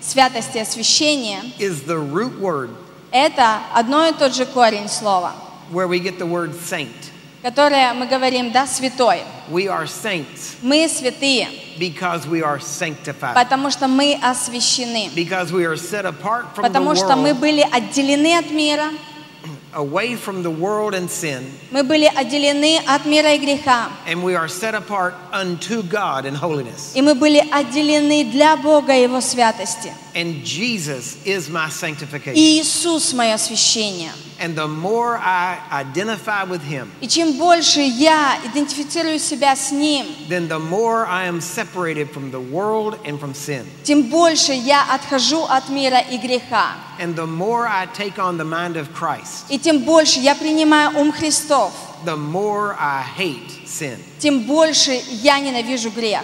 святость 0.00 0.54
и 0.54 0.60
освящение 0.60 1.40
is 1.58 1.84
the 1.84 1.98
root 1.98 2.38
word– 2.40 2.70
это 3.10 3.58
одно 3.74 4.06
и 4.06 4.12
тот 4.12 4.32
же 4.36 4.46
корень 4.46 4.88
слова, 4.88 5.32
where 5.72 5.88
we 5.88 5.98
get 5.98 6.18
the 6.20 6.26
word 6.26 6.54
saint. 6.64 7.09
Которое 7.42 7.94
мы 7.94 8.06
говорим, 8.06 8.52
да, 8.52 8.66
святой. 8.66 9.22
We 9.50 9.66
are 9.66 9.86
saints 9.86 10.56
Мы 10.62 10.88
святые, 10.88 11.48
because 11.78 12.26
we 12.26 12.42
are 12.42 12.60
sanctified, 12.60 13.34
потому 13.34 13.70
что 13.70 13.88
мы 13.88 14.18
освящены, 14.22 15.10
because 15.14 15.52
we 15.52 15.64
are 15.64 15.76
set 15.76 16.04
apart 16.04 16.54
from 16.54 16.62
the 16.64 16.68
потому 16.68 16.94
что 16.94 17.16
мы 17.16 17.30
world, 17.32 17.40
были 17.40 17.66
отделены 17.72 18.36
от 18.38 18.50
мира, 18.50 18.90
away 19.74 20.14
from 20.16 20.42
the 20.42 20.50
world 20.50 20.94
and 20.94 21.08
sin, 21.10 21.42
мы 21.70 21.82
были 21.82 22.06
отделены 22.14 22.78
от 22.86 23.06
мира 23.06 23.32
и 23.32 23.38
греха, 23.38 23.88
and 24.06 24.22
we 24.22 24.34
are 24.36 24.48
set 24.48 24.74
apart 24.74 25.14
unto 25.32 25.82
God 25.82 26.26
in 26.26 26.34
holiness. 26.34 26.92
и 26.94 27.00
мы 27.02 27.14
были 27.14 27.42
отделены 27.50 28.24
для 28.30 28.56
Бога 28.56 28.94
и 28.94 29.02
Его 29.02 29.20
святости. 29.20 29.92
And 30.13 30.43
Jesus 30.43 31.17
is 31.25 31.49
my 31.49 31.69
sanctification. 31.69 32.35
И 32.35 32.59
Иисус – 32.61 33.13
мое 33.13 33.33
освящение. 33.33 34.11
And 34.37 34.53
the 34.55 34.67
more 34.67 35.17
I 35.17 35.59
identify 35.71 36.43
with 36.43 36.61
Him, 36.61 36.89
И 37.01 37.07
чем 37.07 37.33
больше 37.37 37.79
я 37.81 38.37
идентифицирую 38.43 39.17
себя 39.19 39.55
с 39.55 39.71
Ним, 39.71 40.05
then 40.27 40.47
the 40.49 40.59
more 40.59 41.05
I 41.05 41.25
am 41.27 41.39
separated 41.39 42.11
from 42.11 42.31
the 42.31 42.39
world 42.41 42.97
and 43.05 43.17
from 43.19 43.33
sin. 43.33 43.65
тем 43.83 44.03
больше 44.09 44.51
я 44.53 44.83
отхожу 44.93 45.43
от 45.45 45.69
мира 45.69 45.99
и 45.99 46.17
греха. 46.17 46.73
And 46.99 47.15
the 47.15 47.25
more 47.25 47.65
I 47.67 47.87
take 47.87 48.17
on 48.19 48.37
the 48.37 48.43
mind 48.45 48.75
of 48.75 48.93
Christ, 48.93 49.45
И 49.49 49.57
тем 49.57 49.83
больше 49.85 50.19
я 50.19 50.35
принимаю 50.35 50.97
ум 50.99 51.11
Христов, 51.13 51.71
the 52.03 52.17
more 52.17 52.75
I 52.77 53.03
hate 53.17 53.65
sin. 53.65 53.97
тем 54.19 54.41
больше 54.43 55.01
я 55.21 55.39
ненавижу 55.39 55.91
грех. 55.91 56.23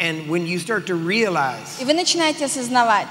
And 0.00 0.28
when 0.30 0.46
you 0.46 0.58
start 0.58 0.86
to 0.86 0.94
realize 0.94 1.78
И 1.78 1.84
вы 1.84 1.92
начинаете 1.92 2.46
осознавать, 2.46 3.08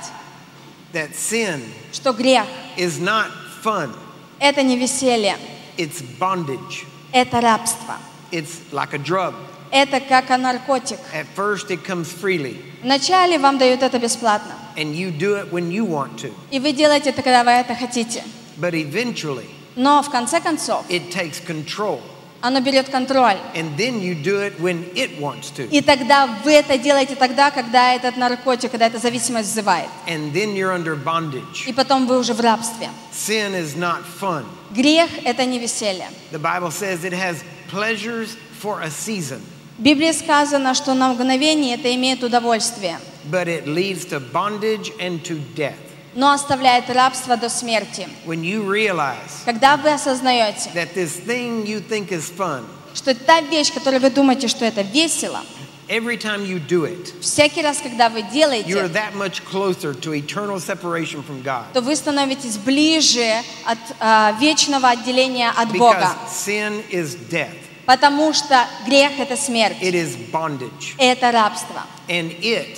that 0.92 1.12
sin 1.16 1.62
что 1.94 2.14
грех 2.14 2.46
is 2.78 3.00
not 3.00 3.28
fun,– 3.64 3.92
это 4.40 4.64
не 4.64 4.76
веселье, 4.76 5.38
it's 5.78 6.02
bondage, 6.20 6.86
это 7.14 7.42
рабство. 7.42 7.98
it's 8.32 8.60
like 8.72 8.94
a 8.94 8.98
drug. 8.98 9.36
Это 9.72 10.00
как 10.00 10.30
наркотик. 10.30 10.98
At 11.14 11.28
first, 11.36 11.70
it 11.70 11.84
comes 11.86 12.08
freely, 12.12 12.58
Вначале 12.82 13.38
вам 13.38 13.60
дают 13.60 13.84
это 13.84 14.00
бесплатно. 14.00 14.56
and 14.76 14.96
you 14.96 15.12
do 15.12 15.36
it 15.36 15.52
when 15.52 15.70
you 15.72 15.86
want 15.86 16.18
to. 16.18 16.34
И 16.50 16.60
вы 16.60 16.72
делаете 16.72 17.12
это, 17.12 17.22
когда 17.22 17.44
вы 17.44 17.52
это 17.52 17.76
хотите. 17.76 18.24
But 18.58 18.74
eventually, 18.74 19.46
Но 19.76 20.02
в 20.02 20.10
конце 20.10 20.42
концов 20.42 20.84
it 20.90 21.12
takes 21.12 21.40
control, 21.40 22.02
оно 22.42 22.60
берет 22.62 22.90
контроль. 22.90 23.38
and 23.56 23.78
then 23.78 24.00
you 24.00 24.16
do 24.16 24.40
it 24.40 24.60
when 24.60 24.86
it 24.96 25.20
wants 25.20 25.52
to. 25.52 25.68
И 25.70 25.82
тогда 25.82 26.28
вы 26.44 26.54
это 26.54 26.78
делаете 26.78 27.16
тогда, 27.16 27.52
когда 27.52 27.94
этот 27.94 28.18
наркотик, 28.18 28.72
когда 28.72 28.88
эта 28.88 28.98
зависимость 29.00 29.50
взывает. 29.50 29.90
And 30.08 30.34
then 30.34 30.56
you're 30.56 30.74
under 30.74 30.96
bondage. 30.96 31.68
И 31.68 31.74
потом 31.74 32.08
вы 32.08 32.18
уже 32.20 32.34
в 32.34 32.40
рабстве. 32.42 32.90
Sin 33.14 33.54
is 33.54 33.76
not 33.76 34.04
fun. 34.20 34.46
Грех– 34.72 35.10
это 35.24 35.46
не 35.46 35.60
веселье. 35.60 36.08
The 36.32 36.40
Bible 36.40 36.72
says 36.72 37.04
it 37.04 37.14
has 37.14 37.44
pleasures 37.72 38.38
for 38.62 38.82
a 38.82 38.90
season, 38.90 39.42
В 39.78 39.82
Библии 39.82 40.12
сказано, 40.12 40.74
что 40.74 40.94
на 40.94 41.14
мгновение 41.14 41.76
это 41.76 41.94
имеет 41.96 42.22
удовольствие, 42.24 43.00
but 43.32 43.48
it 43.48 43.66
leads 43.66 44.06
to 44.10 44.20
bondage 44.20 44.92
and 45.00 45.24
to 45.24 45.40
death. 45.56 45.76
Но 46.16 46.32
оставляет 46.32 46.89
рабство 46.89 47.38
до 47.38 47.49
смерти. 47.49 48.07
When 48.26 48.41
you 48.41 48.66
realize 48.68 49.43
Когда 49.45 49.78
вы 49.78 49.91
осознаете, 49.91 50.70
that 50.74 50.93
this 50.95 51.20
thing 51.26 51.66
you 51.66 51.80
think 51.88 52.10
is 52.12 52.30
fun, 52.36 52.64
что 52.93 53.14
та 53.14 53.41
вещь, 53.41 53.72
которую 53.74 54.01
вы 54.01 54.10
думаете, 54.10 54.47
что 54.47 54.66
это 54.66 54.82
весело, 54.82 55.41
every 55.88 56.18
time 56.18 56.45
you 56.45 56.60
do 56.60 56.86
it, 56.86 57.20
всякий 57.22 57.62
раз, 57.62 57.80
когда 57.80 58.10
вы 58.10 58.22
делаете, 58.24 58.72
that 58.88 59.14
much 59.16 59.41
closer 59.51 59.93
to 59.93 60.14
eternal 60.14 60.57
separation 60.60 61.24
from 61.24 61.43
God. 61.43 61.66
то 61.74 61.82
вы 61.82 61.95
становитесь 61.95 62.57
ближе 62.57 63.41
от 63.66 63.78
а, 63.99 64.36
вечного 64.39 64.89
отделения 64.89 65.49
от 65.49 65.72
Бога. 65.72 66.16
Because 66.26 66.47
sin 66.47 66.84
is 66.91 67.16
death, 67.30 67.55
Потому 67.86 68.34
что 68.34 68.68
грех– 68.86 69.14
это 69.20 69.36
смерть, 69.36 69.78
it 69.82 69.93
is 69.93 70.16
bondage, 70.32 70.93
это 70.97 71.32
рабство. 71.32 71.84
and 72.07 72.32
it 72.41 72.78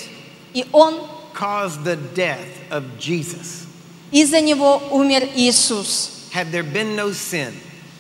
И 0.53 0.65
Он, 0.73 0.95
caused 1.33 1.83
the 1.83 1.95
death 1.95 2.47
of 2.69 2.83
Jesus. 2.99 3.65
из-за 4.11 4.41
Него 4.41 4.81
умер 4.91 5.29
Иисус, 5.35 6.29
Had 6.33 6.51
there 6.51 6.63
been 6.63 6.95
no 6.95 7.11
sin, 7.11 7.53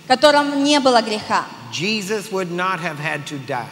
в 0.05 0.07
котором 0.07 0.63
не 0.63 0.79
было 0.79 1.01
греха. 1.01 1.45
Jesus 1.71 2.31
would 2.31 2.51
not 2.51 2.79
have 2.79 2.97
had 2.99 3.25
to 3.27 3.37
die. 3.47 3.67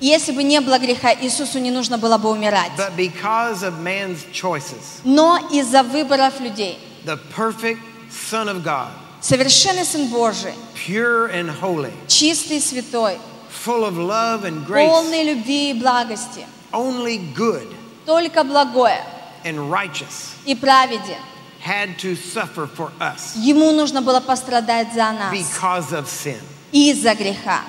Если 0.00 0.32
бы 0.32 0.42
не 0.42 0.60
было 0.60 0.78
греха, 0.78 1.12
Иисусу 1.12 1.58
не 1.58 1.70
нужно 1.70 1.98
было 1.98 2.16
бы 2.16 2.30
умирать. 2.30 2.70
But 2.76 2.96
because 2.96 3.62
of 3.62 3.80
man's 3.82 4.24
choices, 4.32 5.00
Но 5.04 5.38
из-за 5.52 5.82
выборов 5.82 6.40
людей, 6.40 6.78
the 7.04 7.18
perfect 7.36 7.80
Son 8.10 8.48
of 8.48 8.62
God, 8.64 8.88
совершенный 9.20 9.84
Сын 9.84 10.08
Божий, 10.08 10.54
pure 10.74 11.28
and 11.30 11.50
holy, 11.50 11.92
чистый, 12.08 12.60
святой, 12.60 13.18
full 13.50 13.84
of 13.84 13.98
love 13.98 14.44
and 14.44 14.64
grace, 14.66 14.88
полный 14.88 15.24
любви 15.24 15.70
и 15.70 15.74
благости, 15.74 16.46
only 16.72 17.18
good 17.34 17.68
только 18.06 18.44
благое 18.44 19.02
and 19.44 19.70
righteous, 19.70 20.34
и 20.44 20.54
праведен, 20.54 21.18
had 21.64 21.96
to 21.98 22.14
suffer 22.16 22.66
for 22.66 22.90
us 23.00 23.34
Ему 23.36 23.70
нужно 23.72 24.00
было 24.02 24.20
пострадать 24.20 24.92
за 24.94 25.12
нас 25.12 25.32
because 25.34 25.92
of 25.92 26.06
sin. 26.08 26.40
из-за 26.72 27.14
греха. 27.14 27.60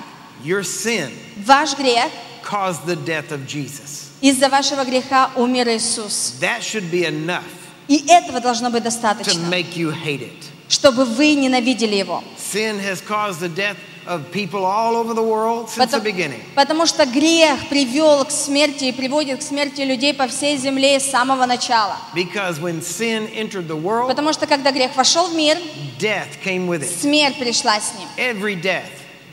Your 0.44 0.62
sin 0.62 1.10
Ваш 1.44 1.76
грех 1.76 2.10
caused 2.42 2.84
the 2.86 2.96
death 2.96 3.30
of 3.32 3.46
Jesus. 3.46 4.08
Из-за 4.20 4.48
вашего 4.48 4.84
греха 4.84 5.30
умер 5.36 5.68
Иисус. 5.68 6.34
That 6.40 6.62
should 6.62 6.90
be 6.90 7.04
enough 7.06 7.44
И 7.88 8.04
этого 8.08 8.40
должно 8.40 8.70
быть 8.70 8.82
to 8.82 8.84
достаточно, 8.84 9.48
make 9.48 9.76
you 9.76 9.90
hate 9.92 10.22
it. 10.22 10.44
чтобы 10.68 11.04
вы 11.04 11.34
ненавидели 11.34 11.96
Его. 11.96 12.22
Sin 12.38 12.78
has 12.78 13.00
caused 13.00 13.40
the 13.40 13.48
death 13.48 13.76
of 14.06 14.30
people 14.32 14.64
all 14.64 14.96
over 14.96 15.14
the 15.14 15.22
world 15.22 15.68
since 15.68 15.90
the 15.90 15.98
Потому, 15.98 16.04
beginning. 16.04 16.42
потому 16.54 16.86
что 16.86 17.06
грех 17.06 17.68
привел 17.68 18.24
к 18.24 18.30
смерти 18.30 18.84
и 18.84 18.92
приводит 18.92 19.40
к 19.40 19.42
смерти 19.42 19.82
людей 19.82 20.12
по 20.14 20.26
всей 20.26 20.56
земле 20.56 20.98
с 21.00 21.10
самого 21.10 21.46
начала. 21.46 21.96
Because 22.14 22.58
when 22.60 22.80
sin 22.82 23.28
entered 23.34 23.66
the 23.68 23.76
world, 23.80 24.08
Потому 24.08 24.32
что 24.32 24.46
когда 24.46 24.72
грех 24.72 24.96
вошел 24.96 25.28
в 25.28 25.34
мир, 25.34 25.56
death 25.98 26.28
came 26.44 26.66
with 26.66 26.82
it. 26.82 27.00
смерть 27.00 27.38
пришла 27.38 27.78
с 27.80 27.92
ним. 27.98 28.08
Every 28.16 28.54
death 28.60 28.84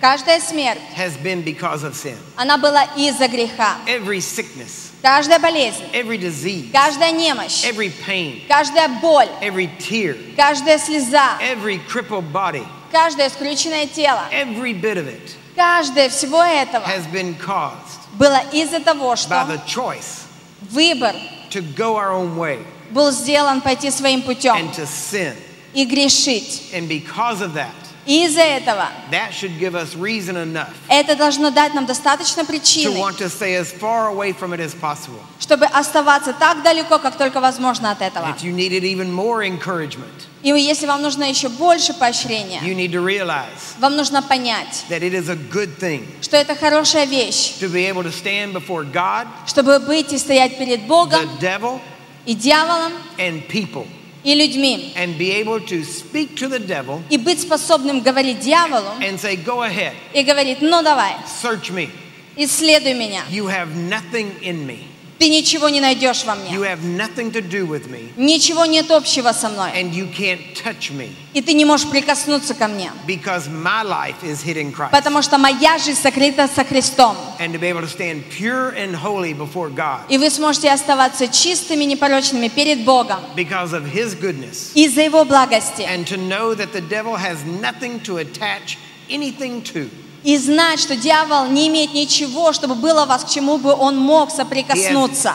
Каждая 0.02 0.40
смерть, 0.40 0.80
has 0.96 1.18
been 1.22 1.44
because 1.44 1.84
of 1.84 1.94
sin. 1.94 2.16
она 2.38 2.58
была 2.58 2.84
из-за 2.96 3.28
греха. 3.28 3.76
Every 3.86 4.20
sickness, 4.20 4.92
Каждая 5.02 5.40
болезнь, 5.40 5.84
every 5.94 6.18
disease, 6.18 6.72
каждая 6.72 7.12
немощь, 7.12 7.66
every 7.66 7.92
pain, 8.06 8.44
каждая 8.48 8.88
боль, 9.02 9.28
every 9.42 9.70
tear, 9.78 10.18
каждая 10.38 10.78
слеза, 10.78 11.38
every 11.42 11.80
crippled 11.90 12.32
body, 12.32 12.66
каждое 12.92 13.30
скрюченное 13.30 13.88
тело, 13.88 14.24
every 14.32 14.74
bit 14.74 14.98
of 14.98 15.08
it 15.08 15.36
каждое 15.56 16.10
всего 16.10 16.44
этого 16.44 16.86
has 16.86 17.06
been 17.12 17.36
caused 17.38 18.00
было 18.14 18.42
из-за 18.52 18.80
того, 18.80 19.14
by 19.14 19.16
что 19.16 19.46
the 19.48 19.62
choice 19.66 20.26
выбор 20.72 21.16
to 21.50 21.62
go 21.76 21.96
our 21.96 22.12
own 22.12 22.36
way 22.38 22.60
был 22.92 23.12
сделан 23.12 23.62
пойти 23.62 23.92
своим 23.92 24.22
путем 24.22 24.56
and 24.56 24.74
to 24.74 24.86
sin. 24.86 25.36
и 25.74 25.86
грешить. 25.86 26.72
And 26.74 26.88
because 26.88 27.42
of 27.42 27.54
that, 27.54 27.74
И 28.06 28.26
из-за 28.26 28.42
этого 28.42 28.88
that 29.12 29.32
should 29.32 29.60
give 29.60 29.76
us 29.76 29.96
reason 29.96 30.36
enough 30.36 30.70
это 30.88 31.16
должно 31.16 31.52
дать 31.52 31.74
нам 31.74 31.86
достаточно 31.86 32.42
to 32.42 32.48
причины, 32.48 32.98
want 32.98 33.18
to 33.18 33.30
stay 33.30 33.56
as 33.56 33.72
far 33.72 34.08
away 34.10 34.32
from 34.32 34.54
it 34.54 34.60
as 34.60 34.74
possible. 34.74 35.20
чтобы 35.40 35.66
оставаться 35.66 36.34
так 36.34 36.64
далеко, 36.64 37.00
как 37.00 37.18
только 37.18 37.40
возможно 37.40 37.92
от 37.92 38.02
этого. 38.02 38.26
If 38.28 38.42
you 38.44 38.52
needed 38.54 38.84
even 38.84 39.12
more 39.12 39.44
encouragement, 39.44 40.28
И 40.42 40.50
если 40.50 40.86
вам 40.86 41.02
нужно 41.02 41.26
еще 41.26 41.50
больше 41.50 41.94
поощрения, 41.94 42.62
you 42.62 42.74
need 42.74 42.92
to 42.92 43.04
realize 43.04 43.76
вам 43.80 43.96
нужно 43.98 44.22
понять, 44.22 44.86
that 44.90 45.02
it 45.02 45.14
is 45.14 45.30
a 45.30 45.36
good 45.36 45.78
thing 45.78 46.08
что 46.22 46.38
это 46.38 46.56
хорошая 46.56 47.06
вещь, 47.06 47.56
to 47.60 47.70
be 47.70 47.86
able 47.86 48.04
to 48.04 48.12
stand 48.12 48.54
before 48.54 48.86
God, 48.90 49.28
чтобы 49.46 49.80
быть 49.80 50.14
и 50.14 50.18
стоять 50.18 50.58
перед 50.58 50.88
Богом 50.88 51.20
the 51.22 51.40
devil, 51.40 51.82
и 52.26 52.34
дьяволом, 52.34 52.94
and 53.18 53.46
people, 53.50 53.86
и 54.25 54.35
людьми, 54.35 54.93
and 54.97 55.19
be 55.19 55.31
able 55.33 55.61
to 55.61 55.85
speak 55.85 56.35
to 56.37 56.49
the 56.49 56.59
devil 56.59 57.03
и 57.11 57.19
быть 57.19 57.41
способным 57.41 58.01
говорить 58.01 58.41
дьяволу 58.41 58.99
and 59.01 59.19
say, 59.21 59.37
Go 59.37 59.63
ahead, 59.63 59.93
и 60.15 60.23
говорить, 60.23 60.63
ну 60.63 60.83
давай, 60.83 61.15
search 61.43 61.71
me. 61.71 61.91
исследуй 62.37 62.95
меня, 62.95 63.23
You 63.31 63.47
have 63.47 63.75
nothing 63.77 64.31
in 64.43 64.67
me, 64.67 64.87
ты 65.19 65.29
ничего 65.29 65.69
не 65.69 65.81
найдешь 65.81 66.25
во 66.25 66.33
you 66.35 66.59
мне, 66.59 66.69
have 66.69 66.83
nothing 66.83 67.31
to 67.31 67.41
do 67.41 67.65
with 67.67 67.89
me, 67.89 68.11
ничего 68.17 68.67
нет 68.67 68.91
общего 68.91 69.33
со 69.33 69.49
мной, 69.49 69.71
and 69.73 69.93
you 69.93 70.07
can't 70.13 70.41
touch 70.55 70.91
me 70.91 71.11
и 71.33 71.41
ты 71.41 71.53
не 71.53 71.65
можешь 71.65 71.89
прикоснуться 71.89 72.53
ко 72.55 72.67
мне, 72.67 72.91
because 73.07 73.49
my 73.49 73.83
life 73.85 74.17
is 74.25 74.43
hid 74.43 74.57
in 74.57 74.73
Christ. 74.73 74.91
потому 74.91 75.23
что 75.23 75.39
моя 75.39 75.79
жизнь 75.79 76.01
сокрыта 76.01 76.49
со 76.49 76.65
Христом. 76.65 77.17
And 77.39 77.53
to 77.53 77.59
be 77.61 77.69
able 77.69 77.81
to 77.83 77.89
stand 77.89 78.25
pure 78.29 78.71
and 78.77 78.95
holy 78.97 79.33
before 79.35 79.71
God 79.71 80.01
И 80.09 80.19
вы 80.19 80.29
сможете 80.31 80.71
оставаться 80.73 81.29
чистыми, 81.29 81.85
непорочными 81.85 82.49
перед 82.49 82.85
Богом 82.85 83.21
because 83.37 83.73
of 83.73 83.85
His 83.87 84.15
goodness, 84.21 84.73
из-за 84.75 85.03
Его 85.03 85.25
благости. 85.25 85.83
and 85.89 86.05
to 86.09 86.17
know 86.17 86.55
that 86.55 86.73
the 86.73 86.81
devil 86.83 87.15
has 87.17 87.45
nothing 87.45 88.01
to 88.01 88.17
attach 88.19 88.79
anything 89.09 89.63
to. 89.63 89.89
И 90.24 90.38
знать, 90.38 90.80
что 90.82 90.96
дьявол 90.98 91.48
не 91.48 91.68
имеет 91.70 91.94
ничего, 91.94 92.52
чтобы 92.52 92.76
было 92.76 93.06
вас, 93.06 93.24
к 93.24 93.30
чему 93.30 93.58
бы 93.58 93.74
он 93.74 93.98
мог 93.98 94.30
соприкоснуться. 94.32 95.34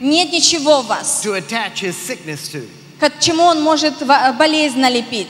Нет 0.00 0.32
ничего 0.32 0.82
в 0.82 0.86
вас, 0.88 1.20
к 2.98 3.18
чему 3.20 3.44
он 3.44 3.62
может 3.62 4.00
во- 4.02 4.32
болезнь 4.32 4.80
налепить. 4.80 5.28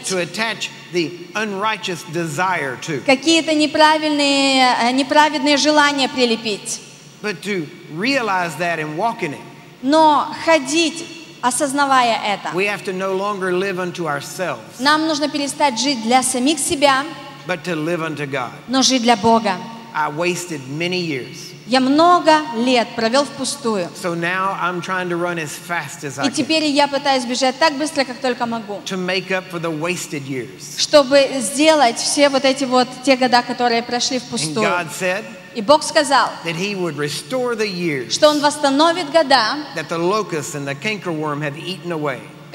Какие-то 3.04 3.52
неправильные, 3.54 4.76
э, 4.82 4.92
неправедные 4.92 5.56
желания 5.58 6.08
прилепить. 6.08 6.80
Но 9.82 10.26
ходить, 10.46 11.04
осознавая 11.42 12.18
это, 12.34 12.50
нам 14.80 15.06
нужно 15.06 15.28
перестать 15.28 15.78
жить 15.78 16.02
для 16.02 16.22
самих 16.22 16.58
себя, 16.58 17.04
but 17.47 17.62
to 17.64 17.74
live 17.76 18.03
unto 18.03 18.26
God. 18.26 18.53
но 18.68 18.82
жить 18.82 19.03
для 19.03 19.16
Бога. 19.16 19.57
I 19.94 20.11
wasted 20.11 20.61
many 20.68 21.01
years. 21.01 21.53
Я 21.66 21.80
много 21.80 22.42
лет 22.57 22.86
провел 22.94 23.24
впустую. 23.24 23.88
So 24.01 24.14
now 24.14 24.57
I'm 24.61 24.80
trying 24.80 25.09
to 25.09 25.16
run 25.16 25.38
as 25.38 25.51
fast 25.57 26.05
as 26.05 26.18
I 26.18 26.26
И 26.26 26.30
can 26.30 26.34
теперь 26.34 26.64
я 26.66 26.86
пытаюсь 26.86 27.24
бежать 27.24 27.59
так 27.59 27.74
быстро, 27.76 28.05
как 28.05 28.18
только 28.18 28.47
могу, 28.47 28.82
to 28.84 28.97
make 28.97 29.30
up 29.32 29.44
for 29.51 29.59
the 29.61 29.70
wasted 29.70 30.22
years. 30.28 30.76
чтобы 30.78 31.26
сделать 31.40 31.97
все 31.97 32.28
вот 32.28 32.44
эти 32.44 32.64
вот 32.64 32.86
те 33.05 33.16
года, 33.16 33.42
которые 33.42 33.82
прошли 33.82 34.18
And 34.18 34.22
впустую. 34.28 34.66
God 34.68 34.88
said 34.92 35.24
И 35.55 35.62
Бог 35.62 35.82
сказал, 35.82 36.28
that 36.44 36.55
He 36.55 36.74
would 36.76 36.97
restore 36.99 37.57
the 37.57 37.66
years 37.66 38.11
что 38.12 38.28
Он 38.28 38.40
восстановит 38.40 39.11
года, 39.11 39.57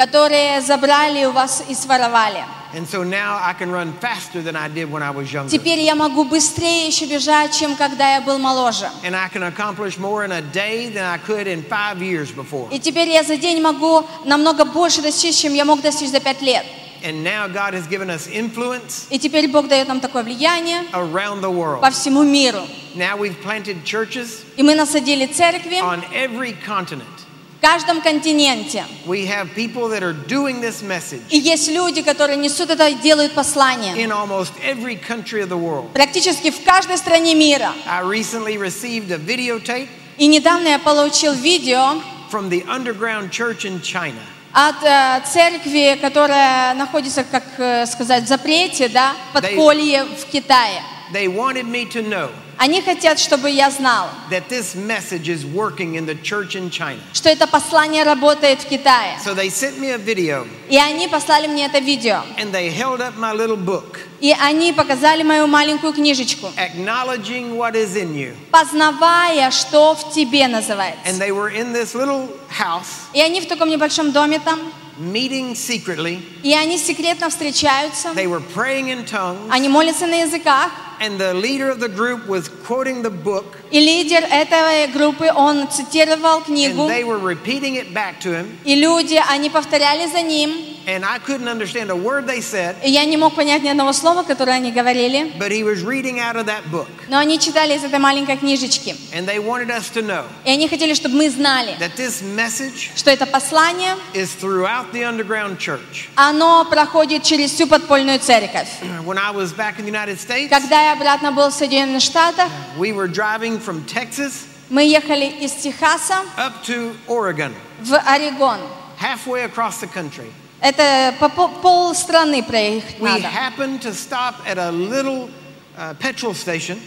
которые 0.05 0.61
забрали 0.61 1.25
у 1.25 1.31
вас 1.31 1.63
и 1.69 1.75
своровали. 1.75 2.43
And 2.73 2.87
so 2.87 3.03
now 3.03 3.37
I 3.43 3.53
can 3.53 3.69
run 3.69 3.91
faster 3.99 4.41
than 4.41 4.55
I 4.55 4.69
did 4.69 4.89
when 4.89 5.03
I 5.03 5.11
was 5.11 5.31
younger. 5.31 5.49
Теперь 5.49 5.79
я 5.81 5.93
могу 5.93 6.23
быстрее 6.23 6.87
еще 6.87 7.05
бежать, 7.05 7.53
чем 7.53 7.75
когда 7.75 8.15
я 8.15 8.21
был 8.21 8.39
моложе. 8.39 8.89
And 9.03 9.15
I 9.15 9.27
can 9.27 9.43
accomplish 9.43 9.97
more 9.99 10.23
in 10.25 10.31
a 10.31 10.41
day 10.41 10.89
than 10.89 11.03
I 11.03 11.17
could 11.17 11.47
in 11.47 11.63
five 11.63 12.01
years 12.01 12.31
before. 12.31 12.69
И 12.71 12.79
теперь 12.79 13.09
я 13.09 13.23
за 13.23 13.35
день 13.37 13.61
могу 13.61 14.03
намного 14.25 14.65
больше 14.65 15.01
достичь, 15.01 15.35
чем 15.35 15.53
я 15.53 15.65
мог 15.65 15.81
достичь 15.81 16.09
за 16.09 16.19
пять 16.19 16.41
лет. 16.41 16.65
And 17.03 17.23
now 17.23 17.47
God 17.47 17.73
has 17.73 17.87
given 17.87 18.09
us 18.09 18.27
influence 18.27 19.07
И 19.09 19.19
теперь 19.19 19.47
Бог 19.49 19.67
дает 19.67 19.87
нам 19.87 19.99
такое 19.99 20.23
влияние 20.23 20.83
around 20.93 21.41
the 21.41 21.51
world. 21.51 21.81
по 21.81 21.91
всему 21.91 22.23
миру. 22.23 22.61
Now 22.95 23.17
we've 23.17 23.35
planted 23.43 23.83
churches 23.83 24.43
И 24.55 24.63
мы 24.63 24.75
насадили 24.75 25.25
церкви 25.27 25.79
on 25.81 26.03
every 26.13 26.55
continent. 26.65 27.20
Каждом 27.61 28.01
континенте. 28.01 28.83
We 29.05 29.25
have 29.27 29.53
people 29.55 29.87
that 29.89 30.01
are 30.03 30.13
doing 30.27 30.59
this 30.61 30.81
message 30.81 31.21
И 31.29 31.37
есть 31.37 31.69
люди, 31.69 32.01
которые 32.01 32.37
несут 32.37 32.69
это 32.69 32.87
и 32.89 32.95
делают 32.95 33.33
послание. 33.33 33.95
in 33.95 34.11
almost 34.11 34.51
every 34.63 34.95
country 34.97 35.41
of 35.41 35.49
the 35.49 35.57
world. 35.57 35.93
Практически 35.93 36.49
в 36.51 36.63
каждой 36.63 36.97
стране 36.97 37.35
мира. 37.35 37.71
I 37.87 38.01
recently 38.03 38.57
received 38.57 39.11
a 39.11 39.17
videotape 39.17 39.87
И 40.17 40.27
недавно 40.27 40.67
я 40.67 40.79
получил 40.79 41.33
видео 41.33 42.01
from 42.31 42.49
the 42.49 42.63
underground 42.67 43.29
church 43.31 43.65
in 43.65 43.81
China. 43.81 44.19
от 44.53 44.83
э, 44.83 45.21
церкви, 45.31 45.97
которая 46.01 46.73
находится, 46.73 47.23
как 47.23 47.43
э, 47.57 47.85
сказать, 47.85 48.25
в 48.25 48.27
запрете, 48.27 48.89
да, 48.89 49.13
подполье 49.33 50.03
в 50.03 50.25
Китае. 50.29 50.81
They 51.13 51.27
wanted 51.27 51.65
me 51.65 51.85
to 51.91 52.01
know 52.01 52.29
Они 52.63 52.79
хотят, 52.83 53.17
чтобы 53.17 53.49
я 53.49 53.71
знал, 53.71 54.07
that 54.29 54.43
this 54.47 54.75
message 54.75 55.27
is 55.27 55.43
working 55.43 55.95
in 55.95 56.05
the 56.05 56.13
church 56.21 56.55
in 56.55 56.69
China. 56.69 56.99
что 57.11 57.27
это 57.27 57.47
послание 57.47 58.03
работает 58.03 58.61
в 58.61 58.67
Китае. 58.69 59.17
So 59.25 59.33
they 59.33 59.49
sent 59.49 59.79
me 59.79 59.89
a 59.89 59.97
video 59.97 60.47
И 60.69 60.77
они 60.77 61.07
послали 61.07 61.47
мне 61.47 61.65
это 61.65 61.79
видео. 61.79 62.21
and 62.37 62.51
they 62.53 62.69
held 62.69 63.01
up 63.01 63.17
my 63.17 63.33
little 63.33 63.57
book, 63.57 63.97
И 64.19 64.31
они 64.39 64.73
показали 64.73 65.23
мою 65.23 65.47
маленькую 65.47 65.91
книжечку, 65.91 66.51
acknowledging 66.55 67.55
what 67.55 67.73
is 67.75 67.95
in 67.95 68.13
you. 68.13 68.35
познавая, 68.51 69.49
что 69.49 69.95
в 69.95 70.13
тебе 70.13 70.47
называется. 70.47 71.01
And 71.09 71.17
they 71.19 71.31
were 71.31 71.49
in 71.49 71.73
this 71.73 71.95
little 71.95 72.29
house 72.47 73.07
И 73.13 73.21
они 73.21 73.41
в 73.41 73.47
таком 73.47 73.69
небольшом 73.69 74.11
доме 74.11 74.37
там, 74.37 74.59
meeting 74.99 75.53
secretly. 75.55 76.21
и 76.43 76.53
они 76.53 76.77
секретно 76.77 77.31
встречаются, 77.31 78.09
They 78.09 78.27
were 78.27 78.43
praying 78.53 78.89
in 78.89 79.03
tongues, 79.03 79.47
они 79.49 79.67
молятся 79.67 80.05
на 80.05 80.21
языках, 80.21 80.69
and 81.01 81.19
the 81.19 81.33
leader 81.33 81.69
of 81.69 81.79
the 81.79 81.89
group 81.89 82.27
was 82.27 82.47
quoting 82.65 83.01
the 83.01 83.09
book, 83.09 83.57
и 83.71 83.79
лидер 83.79 84.23
этой 84.23 84.87
группы, 84.87 85.31
он 85.35 85.67
цитировал 85.69 86.41
книгу, 86.41 86.83
and 86.83 86.89
they 86.89 87.03
were 87.03 87.17
repeating 87.19 87.75
it 87.75 87.93
back 87.93 88.19
to 88.21 88.29
him. 88.31 88.57
и 88.63 88.75
люди, 88.75 89.19
они 89.29 89.49
повторяли 89.49 90.07
за 90.07 90.21
ним, 90.21 90.51
And 90.87 91.05
I 91.05 91.19
couldn't 91.19 91.47
understand 91.47 91.91
a 91.91 91.95
word 91.95 92.25
they 92.25 92.41
said, 92.41 92.75
и 92.83 92.89
я 92.89 93.05
не 93.05 93.15
мог 93.15 93.35
понять 93.35 93.61
ни 93.61 93.69
одного 93.69 93.93
слова, 93.93 94.23
которое 94.23 94.53
они 94.53 94.71
говорили, 94.71 95.31
but 95.37 95.51
he 95.51 95.63
was 95.63 95.83
reading 95.83 96.19
out 96.19 96.35
of 96.35 96.45
that 96.47 96.63
book. 96.71 96.87
но 97.07 97.19
они 97.19 97.37
читали 97.39 97.75
из 97.75 97.83
этой 97.83 97.99
маленькой 97.99 98.37
книжечки. 98.37 98.95
And 99.13 99.27
they 99.27 99.37
wanted 99.39 99.69
us 99.69 99.89
to 99.93 100.01
know 100.01 100.25
И 100.43 100.49
они 100.49 100.67
хотели, 100.67 100.93
чтобы 100.95 101.15
мы 101.17 101.29
знали, 101.29 101.75
that 101.79 101.95
this 101.97 102.23
message 102.23 102.91
что 102.95 103.11
это 103.11 103.27
послание, 103.27 103.95
is 104.15 104.29
throughout 104.35 104.91
the 104.91 105.03
underground 105.03 105.59
church. 105.59 106.09
оно 106.15 106.65
проходит 106.65 107.23
через 107.23 107.51
всю 107.51 107.67
подпольную 107.67 108.17
церковь. 108.19 108.69
When 109.05 109.19
I 109.19 109.29
was 109.31 109.53
back 109.53 109.77
in 109.77 109.85
the 109.85 109.91
United 109.91 110.19
States, 110.19 110.49
Когда 110.49 110.89
я 110.89 110.90
обратно 110.91 111.31
был 111.31 111.49
в 111.49 111.53
Соединенных 111.53 112.01
Штатах, 112.01 112.49
we 112.77 112.91
were 112.93 113.07
driving 113.07 113.59
from 113.59 113.83
Texas 113.85 114.45
мы 114.69 114.83
ехали 114.85 115.25
из 115.25 115.51
Техаса 115.53 116.23
up 116.37 116.53
to 116.65 116.95
Oregon, 117.07 117.53
в 117.81 117.93
Орегон. 118.05 118.59
halfway 118.99 119.43
across 119.45 119.79
the 119.81 119.87
country. 119.87 120.31
Это 120.61 121.13
по 121.19 121.27
по- 121.29 121.47
пол 121.47 121.93
страны 121.95 122.43
проехать 122.43 122.99
We 122.99 123.09
надо. 123.09 123.27
happened 123.27 123.81
to 123.81 123.93
stop 123.93 124.35
at 124.47 124.57
a 124.57 124.69
little 124.71 125.29
uh, 125.77 125.93
petrol 125.99 126.33
station 126.33 126.77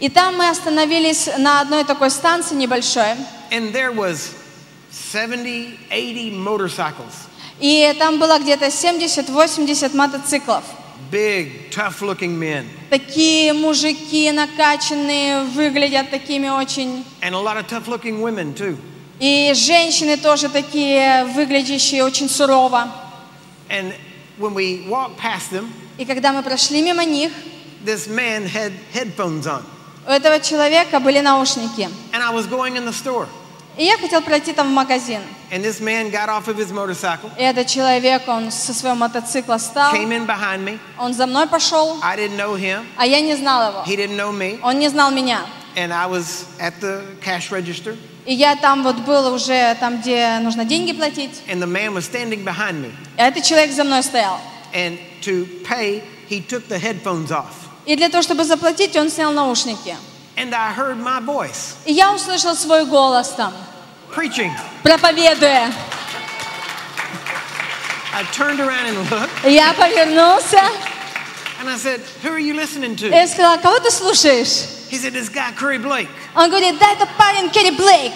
И 0.00 0.08
там 0.08 0.36
мы 0.36 0.48
остановились 0.48 1.28
на 1.38 1.60
одной 1.60 1.84
такой 1.84 2.10
станции 2.10 2.54
небольшой. 2.56 3.14
and 3.50 3.72
there 3.72 3.92
was 3.92 4.34
70, 4.90 5.78
80 5.90 6.32
motorcycles. 6.32 7.14
И 7.60 7.94
там 7.98 8.18
было 8.18 8.38
где-то 8.38 8.66
70-80 8.66 9.94
мотоциклов. 9.94 10.64
Big, 11.10 11.70
tough-looking 11.70 12.38
men, 12.38 12.66
Такие 12.90 13.52
мужики 13.52 14.30
накачанные, 14.30 15.42
выглядят 15.44 16.10
такими 16.10 16.48
очень. 16.48 17.04
and 17.22 17.34
a 17.34 17.38
lot 17.38 17.56
of 17.56 17.66
tough-looking 17.66 18.20
women 18.20 18.54
too. 18.54 18.76
И 19.18 19.52
женщины 19.54 20.16
тоже 20.16 20.48
такие, 20.48 21.24
выглядящие 21.34 22.02
очень 22.04 22.28
сурово. 22.28 22.88
And 23.68 23.92
when 24.38 24.54
we 24.54 24.86
walked 24.88 25.16
past 25.18 25.50
them, 25.50 25.70
И 25.98 26.04
когда 26.04 26.32
мы 26.32 26.42
прошли 26.42 26.80
мимо 26.82 27.04
них, 27.04 27.30
this 27.84 28.06
man 28.08 28.46
had 28.46 28.72
headphones 28.92 29.46
on, 29.46 29.62
у 30.06 30.10
этого 30.10 30.40
человека 30.40 31.00
были 31.00 31.20
наушники. 31.20 31.88
and 32.12 32.22
I 32.22 32.30
was 32.32 32.46
going 32.46 32.76
in 32.76 32.84
the 32.84 32.92
store, 32.92 33.26
И 33.80 33.84
я 33.84 33.96
хотел 33.96 34.20
пройти 34.20 34.52
там 34.52 34.68
в 34.68 34.72
магазин. 34.72 35.22
and 35.50 35.64
this 35.64 35.80
man 35.80 36.10
got 36.10 36.28
off 36.28 36.48
of 36.48 36.56
his 36.58 36.70
motorcycle, 36.70 37.30
И 37.38 37.42
этот 37.42 37.66
человек, 37.66 38.28
он 38.28 38.50
со 38.50 38.74
своего 38.74 38.94
мотоцикла 38.94 39.56
встал, 39.56 39.94
came 39.94 40.10
in 40.12 40.26
behind 40.26 40.62
me. 40.62 40.78
он 40.98 41.14
за 41.14 41.26
мной 41.26 41.46
пошел, 41.46 41.98
I 42.02 42.14
didn't 42.14 42.36
know 42.36 42.54
him, 42.60 42.84
а 42.98 43.06
я 43.06 43.22
не 43.22 43.34
знала 43.36 43.70
его. 43.70 43.82
he 43.86 43.96
didn't 43.96 44.16
know 44.16 44.32
me, 44.32 44.60
Он 44.62 44.78
не 44.78 44.88
знал 44.90 45.10
меня. 45.10 45.46
and 45.76 45.94
I 45.94 46.04
was 46.06 46.44
at 46.60 46.74
the 46.82 47.02
cash 47.24 47.50
register, 47.50 47.96
И 48.26 48.34
я 48.34 48.54
там 48.54 48.82
вот 48.82 48.96
был 48.96 49.32
уже 49.32 49.74
там, 49.80 50.02
где 50.02 50.38
нужно 50.42 50.66
деньги 50.66 50.92
платить. 50.92 51.40
and 51.48 51.62
the 51.62 51.66
man 51.66 51.94
was 51.94 52.04
standing 52.04 52.44
behind 52.44 52.82
me, 52.82 52.92
И 53.16 53.22
этот 53.22 53.44
человек 53.44 53.72
за 53.72 53.84
мной 53.84 54.02
стоял. 54.02 54.38
and 54.74 54.98
to 55.22 55.46
pay, 55.64 56.02
he 56.28 56.42
took 56.46 56.68
the 56.68 56.78
headphones 56.78 57.30
off, 57.32 57.54
И 57.86 57.96
для 57.96 58.10
того, 58.10 58.20
чтобы 58.22 58.44
заплатить, 58.44 58.94
он 58.96 59.08
снял 59.08 59.32
наушники. 59.32 59.96
and 60.36 60.54
I 60.54 60.70
heard 60.74 60.98
my 61.02 61.18
voice 61.24 61.76
И 61.86 61.94
я 61.94 62.12
услышал 62.12 62.54
свой 62.54 62.84
голос 62.84 63.30
там, 63.30 63.54
preaching. 64.13 64.51
проповедуя. 64.83 65.71
I 68.13 68.23
turned 68.31 68.59
around 68.61 68.85
and 68.87 69.09
looked, 69.09 69.45
И 69.45 69.53
Я 69.53 69.73
повернулся 69.73 70.61
and 71.59 71.69
I 71.69 71.77
said, 71.77 72.01
"Who 72.23 72.31
are 72.31 72.39
you 72.39 72.53
listening 72.53 72.93
и 72.93 72.95
to?" 72.95 73.09
я 73.09 73.27
сказала, 73.27 73.57
кого 73.57 73.79
ты 73.79 73.91
слушаешь? 73.91 74.89
He 74.89 74.97
said, 74.97 75.13
"This 75.13 75.29
guy 75.29 75.51
Curry 75.57 75.77
Blake." 75.79 76.07
Он 76.35 76.49
говорит, 76.49 76.77
да, 76.79 76.91
это 76.93 77.07
парень 77.17 77.49
Керри 77.49 77.71
Блейк. 77.71 78.13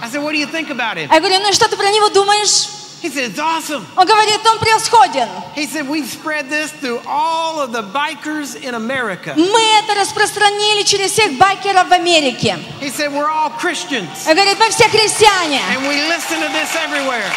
I 0.00 0.08
said, 0.08 0.22
"What 0.22 0.32
do 0.32 0.38
you 0.38 0.46
think 0.46 0.70
about 0.70 0.96
him?" 0.96 1.08
А 1.10 1.14
я 1.14 1.20
говорю, 1.20 1.40
ну 1.40 1.50
и 1.50 1.52
что 1.52 1.68
ты 1.68 1.76
про 1.76 1.90
него 1.90 2.08
думаешь? 2.08 2.68
He 3.02 3.10
said, 3.10 3.32
"It's 3.32 3.38
awesome." 3.38 3.84
Он 3.96 4.06
говорит, 4.06 4.40
он 4.46 4.58
превосходен. 4.58 5.28
He 5.54 5.66
said, 5.66 5.86
"We've 5.86 6.08
spread 6.10 6.48
this 6.48 6.70
through 6.80 7.02
all 7.06 7.60
of 7.60 7.70
the 7.72 7.82
bikers 7.82 8.54
in 8.56 8.74
America." 8.74 9.34
Мы 9.36 9.60
это 9.78 9.94
распространили 9.94 10.84
через 10.84 11.12
всех 11.12 11.36
байкеров 11.36 11.88
в 11.88 11.92
Америке. 11.92 12.58
He 12.80 12.88
said, 12.90 13.12
"We're 13.12 13.28
all 13.28 13.50
Christians, 13.60 14.26
Он 14.26 14.34
говорит, 14.34 14.58
мы 14.58 14.70
все 14.70 14.88
христиане. 14.88 15.60
and 15.74 15.86
we 15.86 16.00
listen 16.08 16.40
to 16.40 16.48
this 16.48 16.74
everywhere." 16.76 17.30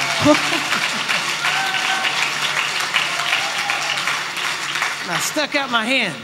And 5.04 5.12
I 5.12 5.20
stuck 5.20 5.56
out 5.56 5.70
my 5.70 5.86
hand, 5.86 6.16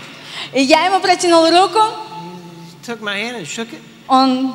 И 0.54 0.62
я 0.62 0.86
ему 0.86 1.00
протянул 1.00 1.50
руку, 1.50 1.80
took 2.86 3.02
my 3.02 3.18
hand 3.18 3.38
and 3.38 3.46
shook 3.48 3.72
it. 3.74 3.82
он 4.08 4.54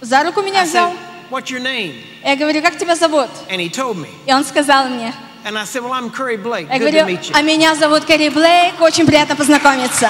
за 0.00 0.22
руку 0.24 0.42
меня 0.42 0.60
I 0.62 0.64
взял. 0.64 0.92
"What's 1.29 1.49
your 1.49 1.59
name?" 1.59 1.95
Я 2.23 2.35
говорю, 2.35 2.61
как 2.61 2.77
тебя 2.77 2.95
зовут? 2.95 3.29
And 3.49 3.59
he 3.59 3.69
told 3.69 3.97
me. 3.97 4.09
И 4.25 4.33
он 4.33 4.43
сказал 4.43 4.87
мне. 4.89 5.13
And 5.43 5.57
I 5.57 5.63
said, 5.63 5.81
"Well, 5.81 5.93
I'm 5.93 6.11
Curry 6.11 6.37
Blake. 6.37 6.67
Я 6.69 6.77
Good 6.77 6.91
to 6.91 6.91
говорю, 6.91 7.05
meet 7.05 7.29
you." 7.29 7.31
а 7.33 7.41
меня 7.41 7.75
зовут 7.75 8.05
Кэрри 8.05 8.29
Блейк, 8.29 8.81
очень 8.81 9.05
приятно 9.05 9.35
познакомиться. 9.35 10.09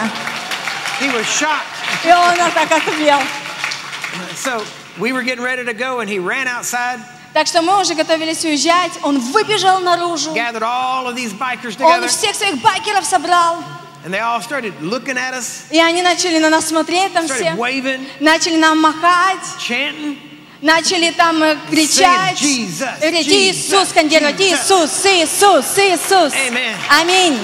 He 0.99 1.09
was 1.13 1.25
shocked. 1.25 1.77
И 2.03 2.11
он 2.11 2.51
так 2.51 2.71
отвел. 2.71 3.19
So 4.35 4.63
we 4.97 5.11
were 5.11 5.21
getting 5.23 5.43
ready 5.43 5.63
to 5.63 5.73
go, 5.73 5.99
and 5.99 6.09
he 6.09 6.19
ran 6.19 6.47
outside, 6.47 6.99
Так 7.33 7.45
что 7.45 7.61
мы 7.61 7.79
уже 7.79 7.93
готовились 7.93 8.43
уезжать, 8.45 8.93
он 9.03 9.19
выбежал 9.19 9.79
наружу, 9.79 10.33
gathered 10.33 10.63
all 10.63 11.07
of 11.07 11.15
these 11.15 11.33
bikers 11.33 11.79
он 11.79 12.01
together, 12.01 12.07
всех 12.07 12.35
своих 12.35 12.59
байкеров 12.61 13.05
собрал, 13.05 13.63
and 14.05 14.11
they 14.11 14.19
all 14.19 14.41
started 14.41 14.73
looking 14.81 15.17
at 15.17 15.35
us, 15.35 15.65
и 15.69 15.79
они 15.79 16.01
начали 16.01 16.39
на 16.39 16.49
нас 16.49 16.65
смотреть 16.65 17.13
там 17.13 17.27
все, 17.27 17.53
waving, 17.55 18.07
начали 18.19 18.55
нам 18.57 18.81
махать, 18.81 19.43
chanting. 19.59 20.17
Начали 20.61 21.11
там 21.11 21.41
э, 21.43 21.57
кричать, 21.69 22.37
Saying, 22.39 22.67
"Jesus, 22.67 22.99
говорить, 22.99 23.27
Jesus, 23.27 23.73
Иисус, 23.73 23.89
скандировать, 23.89 24.39
Jesus." 24.39 25.05
Иисус, 25.05 25.05
Иисус, 25.05 25.77
Иисус. 25.77 26.33
Аминь. 26.89 27.37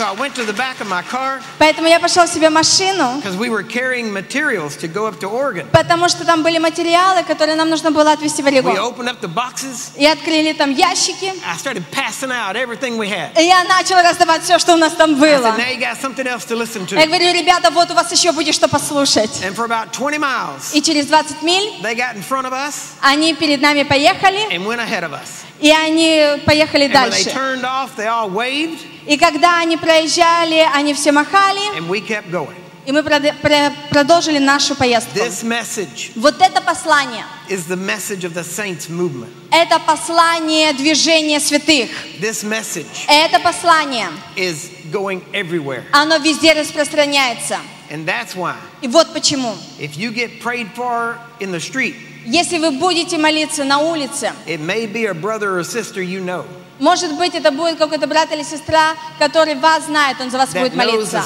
So 0.00 0.06
I 0.06 0.12
went 0.12 0.34
to 0.36 0.46
the 0.46 0.54
back 0.54 0.80
of 0.80 0.88
my 0.88 1.02
car 1.02 1.42
Поэтому 1.58 1.86
я 1.86 2.00
пошел 2.00 2.26
себе 2.26 2.48
машину, 2.48 3.20
because 3.20 3.36
we 3.36 3.50
were 3.50 3.62
carrying 3.62 4.10
materials 4.10 4.74
to 4.76 4.88
go 4.88 5.04
up 5.06 5.20
to 5.20 5.28
Oregon. 5.28 5.66
потому 5.72 6.08
что 6.08 6.24
там 6.24 6.42
были 6.42 6.56
материалы, 6.56 7.22
которые 7.22 7.54
нам 7.54 7.68
нужно 7.68 7.90
было 7.90 8.12
отвезти 8.12 8.40
в 8.42 8.46
We 8.46 8.48
Орегон. 8.48 8.78
opened 8.78 9.10
up 9.10 9.20
the 9.20 9.28
boxes. 9.28 9.90
И 9.98 10.06
открыли 10.06 10.54
там 10.54 10.70
ящики, 10.70 11.30
I 11.46 11.54
started 11.58 11.84
passing 11.92 12.30
out 12.32 12.56
everything 12.56 12.96
we 12.96 13.10
had. 13.10 13.38
и 13.38 13.44
я 13.44 13.62
начала 13.64 14.02
раздавать 14.02 14.42
все, 14.42 14.58
что 14.58 14.72
у 14.72 14.78
нас 14.78 14.94
там 14.94 15.10
I 15.10 15.36
было. 15.36 15.48
said, 15.48 15.58
now 15.58 15.68
you 15.68 15.78
got 15.78 15.98
something 16.00 16.26
else 16.26 16.46
to 16.46 16.56
listen 16.56 16.86
Я 16.90 17.02
to. 17.04 17.06
говорю, 17.06 17.34
ребята, 17.34 17.70
вот 17.70 17.90
у 17.90 17.94
вас 17.94 18.10
еще 18.10 18.32
будет 18.32 18.54
что 18.54 18.68
послушать. 18.68 19.42
And 19.42 19.54
for 19.54 19.66
about 19.66 19.92
20 19.92 20.18
miles, 20.18 20.72
И 20.72 20.80
через 20.80 21.08
20 21.08 21.42
миль 21.42 21.74
they 21.82 21.94
got 21.94 22.16
in 22.16 22.22
front 22.22 22.46
of 22.46 22.54
us 22.54 22.94
они 23.02 23.34
перед 23.34 23.60
нами 23.60 23.82
поехали, 23.82 24.48
and 24.50 24.64
went 24.64 24.80
ahead 24.80 25.04
of 25.04 25.12
us. 25.12 25.44
и 25.60 25.70
они 25.70 26.40
поехали 26.46 26.86
And 26.86 26.94
when 26.94 27.10
they 27.10 27.24
дальше. 27.24 27.30
turned 27.34 27.66
off, 27.66 27.94
they 27.96 28.06
all 28.06 28.30
waved, 28.30 28.86
И 29.06 29.16
когда 29.16 29.58
они 29.60 29.76
проезжали, 29.76 30.66
они 30.74 30.94
все 30.94 31.12
махали, 31.12 31.60
and 31.78 31.88
we 31.88 32.00
kept 32.00 32.30
going. 32.30 32.54
и 32.86 32.92
мы 32.92 33.00
прод- 33.00 33.34
про- 33.40 33.72
продолжили 33.90 34.38
нашу 34.38 34.74
поездку. 34.74 35.18
This 35.18 35.42
message 35.42 36.12
Вот 36.16 36.40
это 36.40 36.60
послание, 36.60 37.24
is 37.48 37.66
the 37.66 37.76
message 37.76 38.24
of 38.24 38.34
the 38.34 38.42
saints 38.44 38.88
movement. 38.88 39.30
это 39.50 39.78
послание 39.80 40.72
движения 40.72 41.40
святых. 41.40 41.90
This 42.20 42.42
message 42.44 43.04
Это 43.08 43.38
послание, 43.40 44.08
is 44.36 44.70
going 44.90 45.22
everywhere. 45.32 45.84
оно 45.92 46.16
везде 46.18 46.52
распространяется. 46.52 47.58
And 47.90 48.06
that's 48.06 48.34
why 48.36 48.54
И 48.82 48.88
вот 48.88 49.12
почему. 49.12 49.56
if 49.78 49.96
you 49.96 50.10
get 50.12 50.40
prayed 50.40 50.68
for 50.74 51.18
in 51.40 51.50
the 51.52 51.60
street, 51.60 51.94
Если 52.26 52.58
вы 52.58 52.72
будете 52.72 53.16
молиться 53.18 53.64
на 53.64 53.78
улице, 53.78 54.32
it 54.46 54.60
may 54.60 54.86
be 54.86 55.06
a 55.06 55.14
brother 55.14 55.58
or 55.58 55.64
sister 55.64 56.02
you 56.02 56.20
know 56.22 56.44
может 56.80 57.14
быть, 57.16 57.34
это 57.34 57.50
будет 57.52 57.78
какой-то 57.78 58.06
брат 58.06 58.32
или 58.32 58.42
сестра, 58.42 58.94
который 59.18 59.54
вас 59.54 59.84
знает, 59.86 60.20
он 60.20 60.30
за 60.30 60.38
вас 60.38 60.50
that 60.50 60.60
будет 60.60 60.74
молиться. 60.74 61.22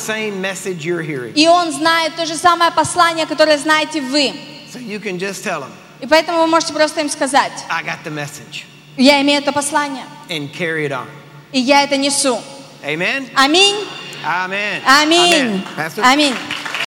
И 1.34 1.48
он 1.48 1.72
знает 1.72 2.16
то 2.16 2.26
же 2.26 2.34
самое 2.34 2.70
послание, 2.72 3.26
которое 3.26 3.56
знаете 3.58 4.00
вы. 4.00 4.34
So 4.72 4.80
you 4.80 5.00
can 5.00 5.18
just 5.18 5.44
tell 5.44 5.60
them, 5.60 5.70
И 6.00 6.06
поэтому 6.06 6.38
вы 6.40 6.46
можете 6.48 6.72
просто 6.72 7.00
им 7.00 7.08
сказать, 7.08 7.52
I 7.68 7.82
got 7.84 8.02
the 8.04 8.12
message, 8.12 8.64
я 8.96 9.20
имею 9.22 9.40
это 9.40 9.52
послание, 9.52 10.04
and 10.28 10.50
carry 10.52 10.86
it 10.88 10.90
on. 10.90 11.06
и 11.52 11.60
я 11.60 11.82
это 11.82 11.96
несу. 11.96 12.40
Amen? 12.82 13.28
Аминь. 13.34 13.76
Аминь. 14.86 15.64
Pastor? 15.76 16.02
Аминь. 16.02 16.34